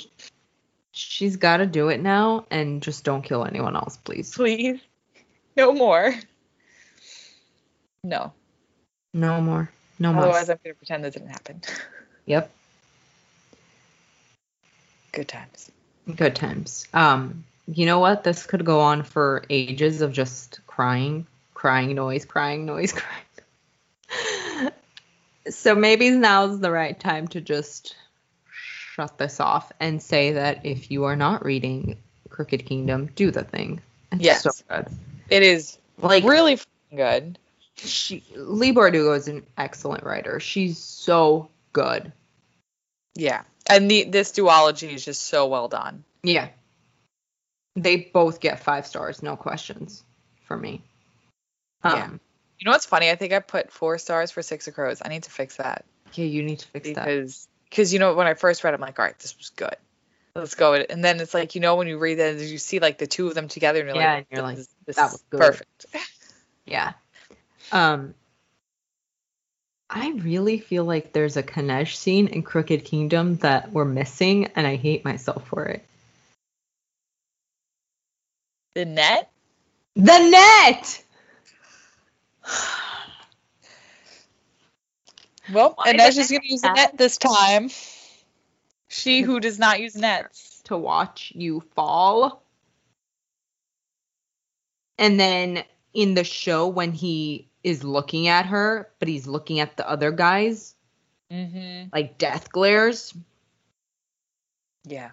she's 0.92 1.38
got 1.38 1.58
to 1.58 1.66
do 1.66 1.90
it 1.90 2.02
now, 2.02 2.46
and 2.52 2.82
just 2.82 3.04
don't 3.04 3.22
kill 3.22 3.46
anyone 3.46 3.76
else, 3.76 3.98
please. 3.98 4.34
please 4.34 4.80
no 5.58 5.74
more 5.74 6.14
no 8.04 8.32
No 9.14 9.42
more. 9.42 9.70
No 10.00 10.14
more. 10.14 10.24
otherwise 10.24 10.50
i'm 10.50 10.58
gonna 10.64 10.76
pretend 10.76 11.04
that 11.04 11.14
didn't 11.14 11.30
happen 11.30 11.62
Yep. 12.26 12.52
good 15.12 15.28
times 15.28 15.72
Good 16.16 16.36
times. 16.36 16.88
Um, 16.92 17.44
you 17.68 17.86
know 17.86 18.00
what? 18.00 18.24
This 18.24 18.46
could 18.48 18.66
go 18.66 18.80
on 18.80 19.04
for 19.04 19.44
ages 19.48 20.02
of 20.02 20.12
just 20.12 20.60
crying, 20.66 21.28
crying 21.54 21.94
noise, 21.94 22.26
crying 22.26 22.66
noise, 22.66 22.94
crying. 24.10 24.72
so 25.50 25.76
maybe 25.76 26.10
now's 26.10 26.60
the 26.60 26.72
right 26.72 27.00
time 27.00 27.28
to 27.28 27.42
just 27.42 27.96
shut 28.52 29.20
this 29.20 29.40
off 29.40 29.72
and 29.80 30.02
say 30.02 30.34
that 30.34 30.66
if 30.66 30.90
you 30.90 31.04
are 31.04 31.16
not 31.16 31.46
reading 31.46 31.98
Crooked 32.30 32.66
Kingdom, 32.66 33.08
do 33.16 33.30
the 33.30 33.44
thing. 33.44 33.80
It's 34.12 34.24
Yes. 34.24 34.42
so 34.42 34.52
good. 34.68 34.88
it 35.30 35.44
is 35.44 35.78
Like 36.00 36.24
really 36.24 36.58
good 36.96 37.38
she, 37.86 38.24
Leigh 38.36 38.74
Bardugo 38.74 39.16
is 39.18 39.28
an 39.28 39.46
excellent 39.58 40.04
writer. 40.04 40.40
She's 40.40 40.78
so 40.78 41.50
good. 41.74 42.12
yeah 43.16 43.44
and 43.70 43.90
the 43.90 44.06
this 44.06 44.32
duology 44.32 44.94
is 44.94 45.04
just 45.06 45.22
so 45.28 45.48
well 45.48 45.68
done 45.68 46.04
Yeah. 46.24 46.50
They 47.76 47.98
both 47.98 48.40
get 48.42 48.60
five 48.62 48.88
stars, 48.88 49.22
no 49.24 49.36
questions 49.38 50.04
for 50.46 50.58
me. 50.58 50.82
Um, 51.84 51.94
Yeah. 51.96 52.10
you 52.58 52.66
know 52.66 52.72
what's 52.72 52.86
funny 52.86 53.10
i 53.10 53.16
think 53.16 53.32
i 53.32 53.40
put 53.40 53.72
four 53.72 53.98
stars 53.98 54.32
for 54.32 54.42
six 54.42 54.68
of 54.68 54.74
crows 54.74 55.02
i 55.06 55.08
need 55.10 55.24
to 55.24 55.32
fix 55.32 55.56
that 55.58 55.86
yeah, 56.14 56.26
you 56.26 56.44
need 56.44 56.60
to 56.60 56.68
fix 56.68 56.88
that. 56.90 56.96
because 57.06 57.48
because 57.70 57.94
you 57.94 58.00
know 58.00 58.16
when 58.16 58.28
i 58.28 58.34
first 58.34 58.64
read 58.64 58.72
it, 58.72 58.76
i'm 58.76 58.82
like 58.82 59.00
all 59.00 59.06
right 59.06 59.18
this 59.20 59.38
was 59.38 59.52
good 59.52 59.76
let's 60.36 60.56
go 60.56 60.74
and 60.74 61.04
then 61.06 61.20
it's 61.22 61.34
like 61.34 61.56
you 61.56 61.62
know 61.62 61.76
when 61.78 61.88
you 61.88 61.98
read 61.98 62.20
it 62.20 62.42
you 62.42 62.58
see 62.58 62.80
like 62.80 62.98
the 62.98 63.08
two 63.08 63.28
of 63.28 63.34
them 63.36 63.48
together 63.48 63.80
and 63.80 63.88
you're 63.90 63.96
Yeah, 63.98 64.14
like 64.16 64.28
and 64.32 64.38
you're 64.42 64.50
this, 64.56 64.60
is- 64.60 64.76
this 64.88 64.96
that 64.98 65.12
was 65.12 65.24
good. 65.30 65.40
perfect 65.40 65.86
Yeah. 66.66 66.94
Um 67.72 68.16
I 69.90 70.12
really 70.12 70.60
feel 70.60 70.86
like 70.86 71.14
there's 71.14 71.38
a 71.38 71.44
Kanej 71.44 71.96
scene 71.96 72.28
in 72.28 72.44
Crooked 72.44 72.86
Kingdom 72.86 73.38
that 73.38 73.72
we're 73.72 73.86
missing 73.86 74.46
and 74.56 74.68
I 74.68 74.76
hate 74.76 75.04
myself 75.06 75.48
for 75.48 75.66
it. 75.66 75.86
the 78.76 78.86
net 78.86 79.32
The 79.96 80.20
net. 80.30 81.04
Well, 85.52 85.74
Why 85.76 85.90
and 85.90 86.00
the 86.00 86.04
that's 86.04 86.18
going 86.30 86.42
to 86.42 86.52
use 86.52 86.62
the 86.62 86.68
net? 86.70 86.76
net 86.76 86.98
this 86.98 87.18
time. 87.18 87.70
She 88.88 89.22
who 89.22 89.40
does 89.40 89.60
not 89.60 89.80
use 89.80 89.96
nets. 89.96 90.62
to 90.66 90.78
watch 90.78 91.32
you 91.36 91.62
fall. 91.76 92.44
And 95.00 95.20
then 95.20 95.64
in 95.94 96.14
the 96.14 96.24
show 96.24 96.68
when 96.68 96.92
he 96.92 97.49
is 97.64 97.84
looking 97.84 98.28
at 98.28 98.46
her, 98.48 98.90
but 99.00 99.08
he's 99.08 99.28
looking 99.28 99.60
at 99.60 99.78
the 99.78 99.90
other 99.90 100.12
guys, 100.12 100.76
Mm-hmm. 101.32 101.90
like 101.94 102.18
death 102.18 102.52
glares. 102.52 103.14
Yeah. 104.86 105.12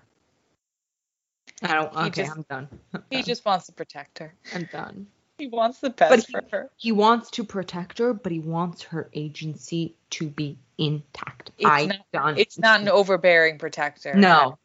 I 1.62 1.74
don't 1.74 1.92
He 1.92 1.98
okay, 2.06 2.22
just- 2.24 2.36
I'm 2.36 2.42
done. 2.48 2.68
I'm 2.94 3.04
He 3.10 3.16
done. 3.16 3.24
just 3.26 3.44
wants 3.44 3.66
to 3.66 3.72
protect 3.72 4.18
her. 4.20 4.34
I'm 4.54 4.68
done. 4.72 5.06
He 5.38 5.48
wants 5.48 5.80
the 5.80 5.90
best 5.90 6.10
But 6.10 6.20
he- 6.20 6.32
for 6.32 6.42
her. 6.56 6.70
He 6.76 6.92
wants 6.92 7.30
to 7.32 7.44
protect 7.44 7.98
her, 7.98 8.14
but 8.14 8.32
he 8.32 8.38
wants 8.40 8.82
her 8.84 9.10
agency 9.12 9.94
to 10.10 10.28
be 10.28 10.56
intact. 10.78 11.50
It's 11.58 11.68
I 11.68 11.86
not- 11.86 12.06
done. 12.12 12.38
It's 12.38 12.58
not 12.58 12.80
an 12.80 12.88
overbearing 12.88 13.58
protector. 13.58 14.14
No. 14.14 14.58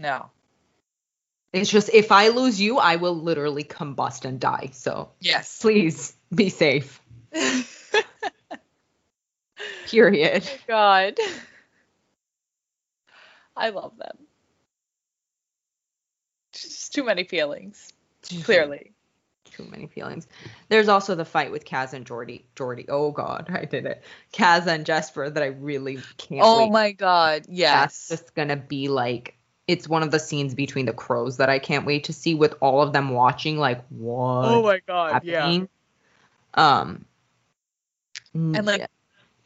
No. 0.00 0.30
It's 1.52 1.70
just 1.70 1.88
if 1.94 2.10
I 2.12 2.28
lose 2.28 2.60
you, 2.60 2.78
I 2.78 2.96
will 2.96 3.14
literally 3.14 3.64
combust 3.64 4.24
and 4.24 4.38
die. 4.40 4.70
So 4.72 5.10
Yes. 5.20 5.60
please 5.60 6.14
be 6.34 6.48
safe. 6.50 7.00
Period. 9.86 10.48
God. 10.66 11.14
I 13.56 13.70
love 13.70 13.96
them. 13.98 14.16
Just 16.52 16.94
too 16.94 17.04
many 17.04 17.24
feelings. 17.24 17.92
Clearly. 18.44 18.92
Too 19.44 19.64
many 19.70 19.86
feelings. 19.86 20.26
There's 20.68 20.88
also 20.88 21.14
the 21.14 21.24
fight 21.24 21.50
with 21.50 21.64
Kaz 21.64 21.92
and 21.92 22.06
Jordie. 22.06 22.46
Jordie. 22.54 22.86
Oh 22.88 23.10
God, 23.10 23.48
I 23.52 23.64
did 23.64 23.86
it. 23.86 24.02
Kaz 24.32 24.66
and 24.66 24.86
Jesper 24.86 25.30
that 25.30 25.42
I 25.42 25.46
really 25.46 25.98
can't. 26.16 26.42
Oh 26.44 26.64
wait. 26.64 26.72
my 26.72 26.92
god. 26.92 27.46
Yes. 27.48 27.72
That's 27.72 28.08
just 28.08 28.34
gonna 28.34 28.56
be 28.56 28.88
like 28.88 29.34
it's 29.66 29.86
one 29.88 30.02
of 30.02 30.10
the 30.10 30.18
scenes 30.18 30.54
between 30.54 30.86
the 30.86 30.92
crows 30.92 31.36
that 31.36 31.50
I 31.50 31.58
can't 31.58 31.84
wait 31.84 32.04
to 32.04 32.12
see 32.12 32.34
with 32.34 32.54
all 32.60 32.80
of 32.80 32.92
them 32.92 33.10
watching 33.10 33.58
like 33.58 33.84
what 33.88 34.48
oh 34.48 34.62
my 34.62 34.80
god. 34.86 35.24
Yeah. 35.24 35.64
Um 36.54 37.04
Mm, 38.36 38.56
and 38.56 38.66
like 38.66 38.86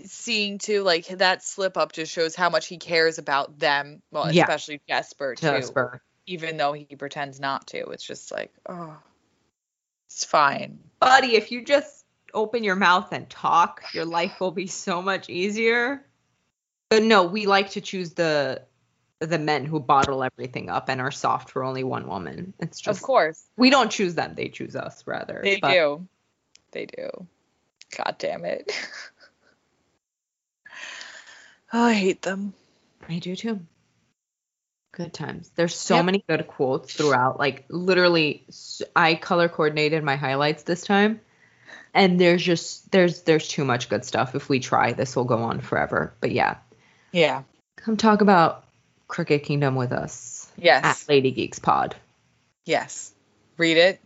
seeing 0.05 0.59
too 0.59 0.83
like 0.83 1.07
that 1.07 1.43
slip 1.43 1.77
up 1.77 1.93
just 1.93 2.13
shows 2.13 2.35
how 2.35 2.51
much 2.51 2.67
he 2.67 2.79
cares 2.79 3.19
about 3.19 3.59
them. 3.59 4.03
Well, 4.11 4.33
Yeah. 4.33 4.43
especially 4.43 4.81
Jesper 4.89 5.35
too. 5.35 5.47
Jesper. 5.47 6.03
Even 6.27 6.57
though 6.57 6.73
he 6.73 6.85
pretends 6.85 7.41
not 7.41 7.67
to. 7.69 7.79
It's 7.91 8.05
just 8.05 8.31
like, 8.31 8.53
oh 8.69 8.97
it's 10.13 10.25
fine. 10.25 10.79
Buddy, 11.01 11.37
if 11.37 11.51
you 11.51 11.65
just 11.65 12.05
open 12.35 12.65
your 12.65 12.77
mouth 12.77 13.13
and 13.13 13.29
talk, 13.29 13.83
your 13.95 14.05
life 14.05 14.41
will 14.41 14.51
be 14.51 14.67
so 14.67 15.01
much 15.01 15.31
easier. 15.31 16.05
But 16.91 17.03
no, 17.03 17.25
we 17.25 17.47
like 17.47 17.71
to 17.71 17.81
choose 17.81 18.13
the 18.13 18.63
the 19.21 19.39
men 19.39 19.65
who 19.65 19.79
bottle 19.79 20.23
everything 20.25 20.69
up 20.69 20.89
and 20.89 21.01
are 21.01 21.13
soft 21.13 21.51
for 21.51 21.63
only 21.65 21.85
one 21.85 22.07
woman. 22.09 22.53
It's 22.59 22.81
just 22.81 23.01
of 23.01 23.03
course. 23.03 23.43
we 23.57 23.71
don't 23.71 23.91
choose 23.91 24.15
them; 24.15 24.35
they 24.35 24.49
choose 24.49 24.77
us 24.77 25.03
rather. 25.07 25.41
They 25.43 25.61
But 25.61 25.73
do. 25.73 26.09
They 26.73 26.87
do. 26.87 27.27
God 27.97 28.17
damn 28.19 28.45
it. 28.45 28.73
oh, 31.73 31.85
I 31.85 31.95
hate 31.95 32.23
them. 32.23 32.55
I 33.09 33.19
do 33.19 33.37
too. 33.37 33.61
Good 34.93 35.13
times. 35.15 35.51
There's 35.55 35.75
so 35.75 35.97
Yep. 35.97 36.05
many 36.05 36.25
good 36.29 36.47
quotes 36.47 36.93
throughout. 36.95 37.39
Like 37.39 37.65
literally, 37.69 38.45
I 38.95 39.15
color 39.15 39.49
coordinated 39.49 40.05
my 40.05 40.17
highlights 40.17 40.65
this 40.65 40.85
time, 40.85 41.21
and 41.95 42.21
there's 42.21 42.43
just 42.43 42.91
there's 42.93 43.23
there's 43.23 43.49
too 43.49 43.65
much 43.65 43.89
good 43.89 44.05
stuff. 44.05 44.35
If 44.35 44.51
we 44.51 44.61
try, 44.61 44.93
this 44.93 45.17
will 45.17 45.25
go 45.25 45.39
on 45.39 45.61
forever. 45.61 46.13
But 46.21 46.33
yeah, 46.33 46.57
Yeah. 47.11 47.45
come 47.77 47.97
talk 47.97 48.21
about 48.21 48.65
Crooked 49.09 49.43
Kingdom 49.45 49.77
with 49.77 49.93
us 49.93 50.47
Yes. 50.59 50.85
at 50.85 51.09
Lady 51.09 51.31
Geeks 51.31 51.59
Pod. 51.59 51.97
Yes. 52.67 53.13
Read 53.57 53.79
it. 53.79 53.99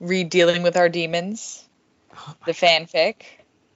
Read 0.00 0.30
Dealing 0.30 0.62
with 0.62 0.78
Our 0.78 0.88
Demons, 0.88 1.62
Oh 2.20 2.34
the 2.46 2.52
fanfic. 2.52 3.22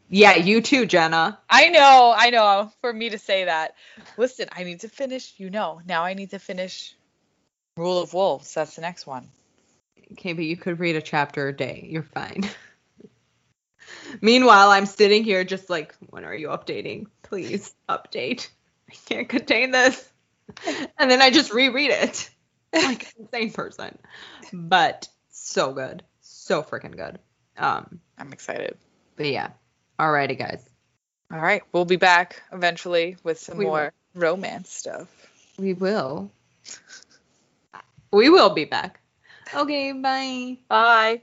Yeah, 0.09 0.36
you 0.36 0.61
too, 0.61 0.86
Jenna. 0.86 1.38
I 1.49 1.70
know, 1.70 2.14
I 2.16 2.30
know. 2.30 2.70
For 2.80 2.92
me 2.92 3.11
to 3.11 3.18
say 3.18 3.45
that. 3.45 3.74
Listen, 4.16 4.49
I 4.53 4.64
need 4.64 4.80
to 4.80 4.88
finish, 4.88 5.34
you 5.38 5.51
know, 5.51 5.80
now 5.86 6.05
I 6.05 6.14
need 6.14 6.30
to 6.30 6.38
finish 6.38 6.95
Rule 7.76 8.01
of 8.01 8.12
Wolves. 8.12 8.53
That's 8.55 8.76
the 8.76 8.82
next 8.82 9.07
one. 9.07 9.28
Okay, 10.12 10.32
but 10.32 10.45
you 10.45 10.57
could 10.57 10.78
read 10.78 10.97
a 10.97 11.03
chapter 11.03 11.49
a 11.49 11.57
day. 11.57 11.88
You're 11.90 12.03
fine. 12.03 12.49
Meanwhile, 14.20 14.70
I'm 14.70 14.86
sitting 14.86 15.24
here 15.24 15.45
just 15.45 15.68
like, 15.70 15.95
when 16.11 16.24
are 16.24 16.34
you 16.34 16.49
updating? 16.49 17.07
Please 17.22 17.74
update. 17.88 18.49
I 18.90 18.95
can't 19.07 19.28
contain 19.28 19.70
this. 19.70 20.12
And 20.99 21.11
then 21.11 21.20
I 21.20 21.30
just 21.30 21.53
reread 21.53 21.90
it 21.90 22.30
like 22.74 23.03
an 23.03 23.24
insane 23.24 23.51
person. 23.51 23.99
But 24.53 25.09
so 25.30 25.72
good. 25.72 26.05
So 26.20 26.62
freaking 26.62 26.97
good. 26.97 27.18
Um, 27.57 28.00
I'm 28.18 28.32
excited. 28.32 28.76
but 29.16 29.26
yeah. 29.26 29.50
Alrighty, 29.98 30.36
guys. 30.38 30.68
All 31.32 31.38
right. 31.38 31.62
We'll 31.72 31.84
be 31.84 31.96
back 31.96 32.42
eventually 32.52 33.16
with 33.22 33.38
some 33.38 33.59
We 33.59 33.64
will. 33.64 33.70
more 33.72 33.92
romance 34.14 34.70
stuff. 34.72 35.09
We 35.59 35.72
will. 35.74 36.30
We 38.12 38.28
will 38.28 38.50
be 38.50 38.64
back. 38.64 39.00
Okay, 39.55 39.92
bye. 39.92 40.57
Bye. 40.68 41.22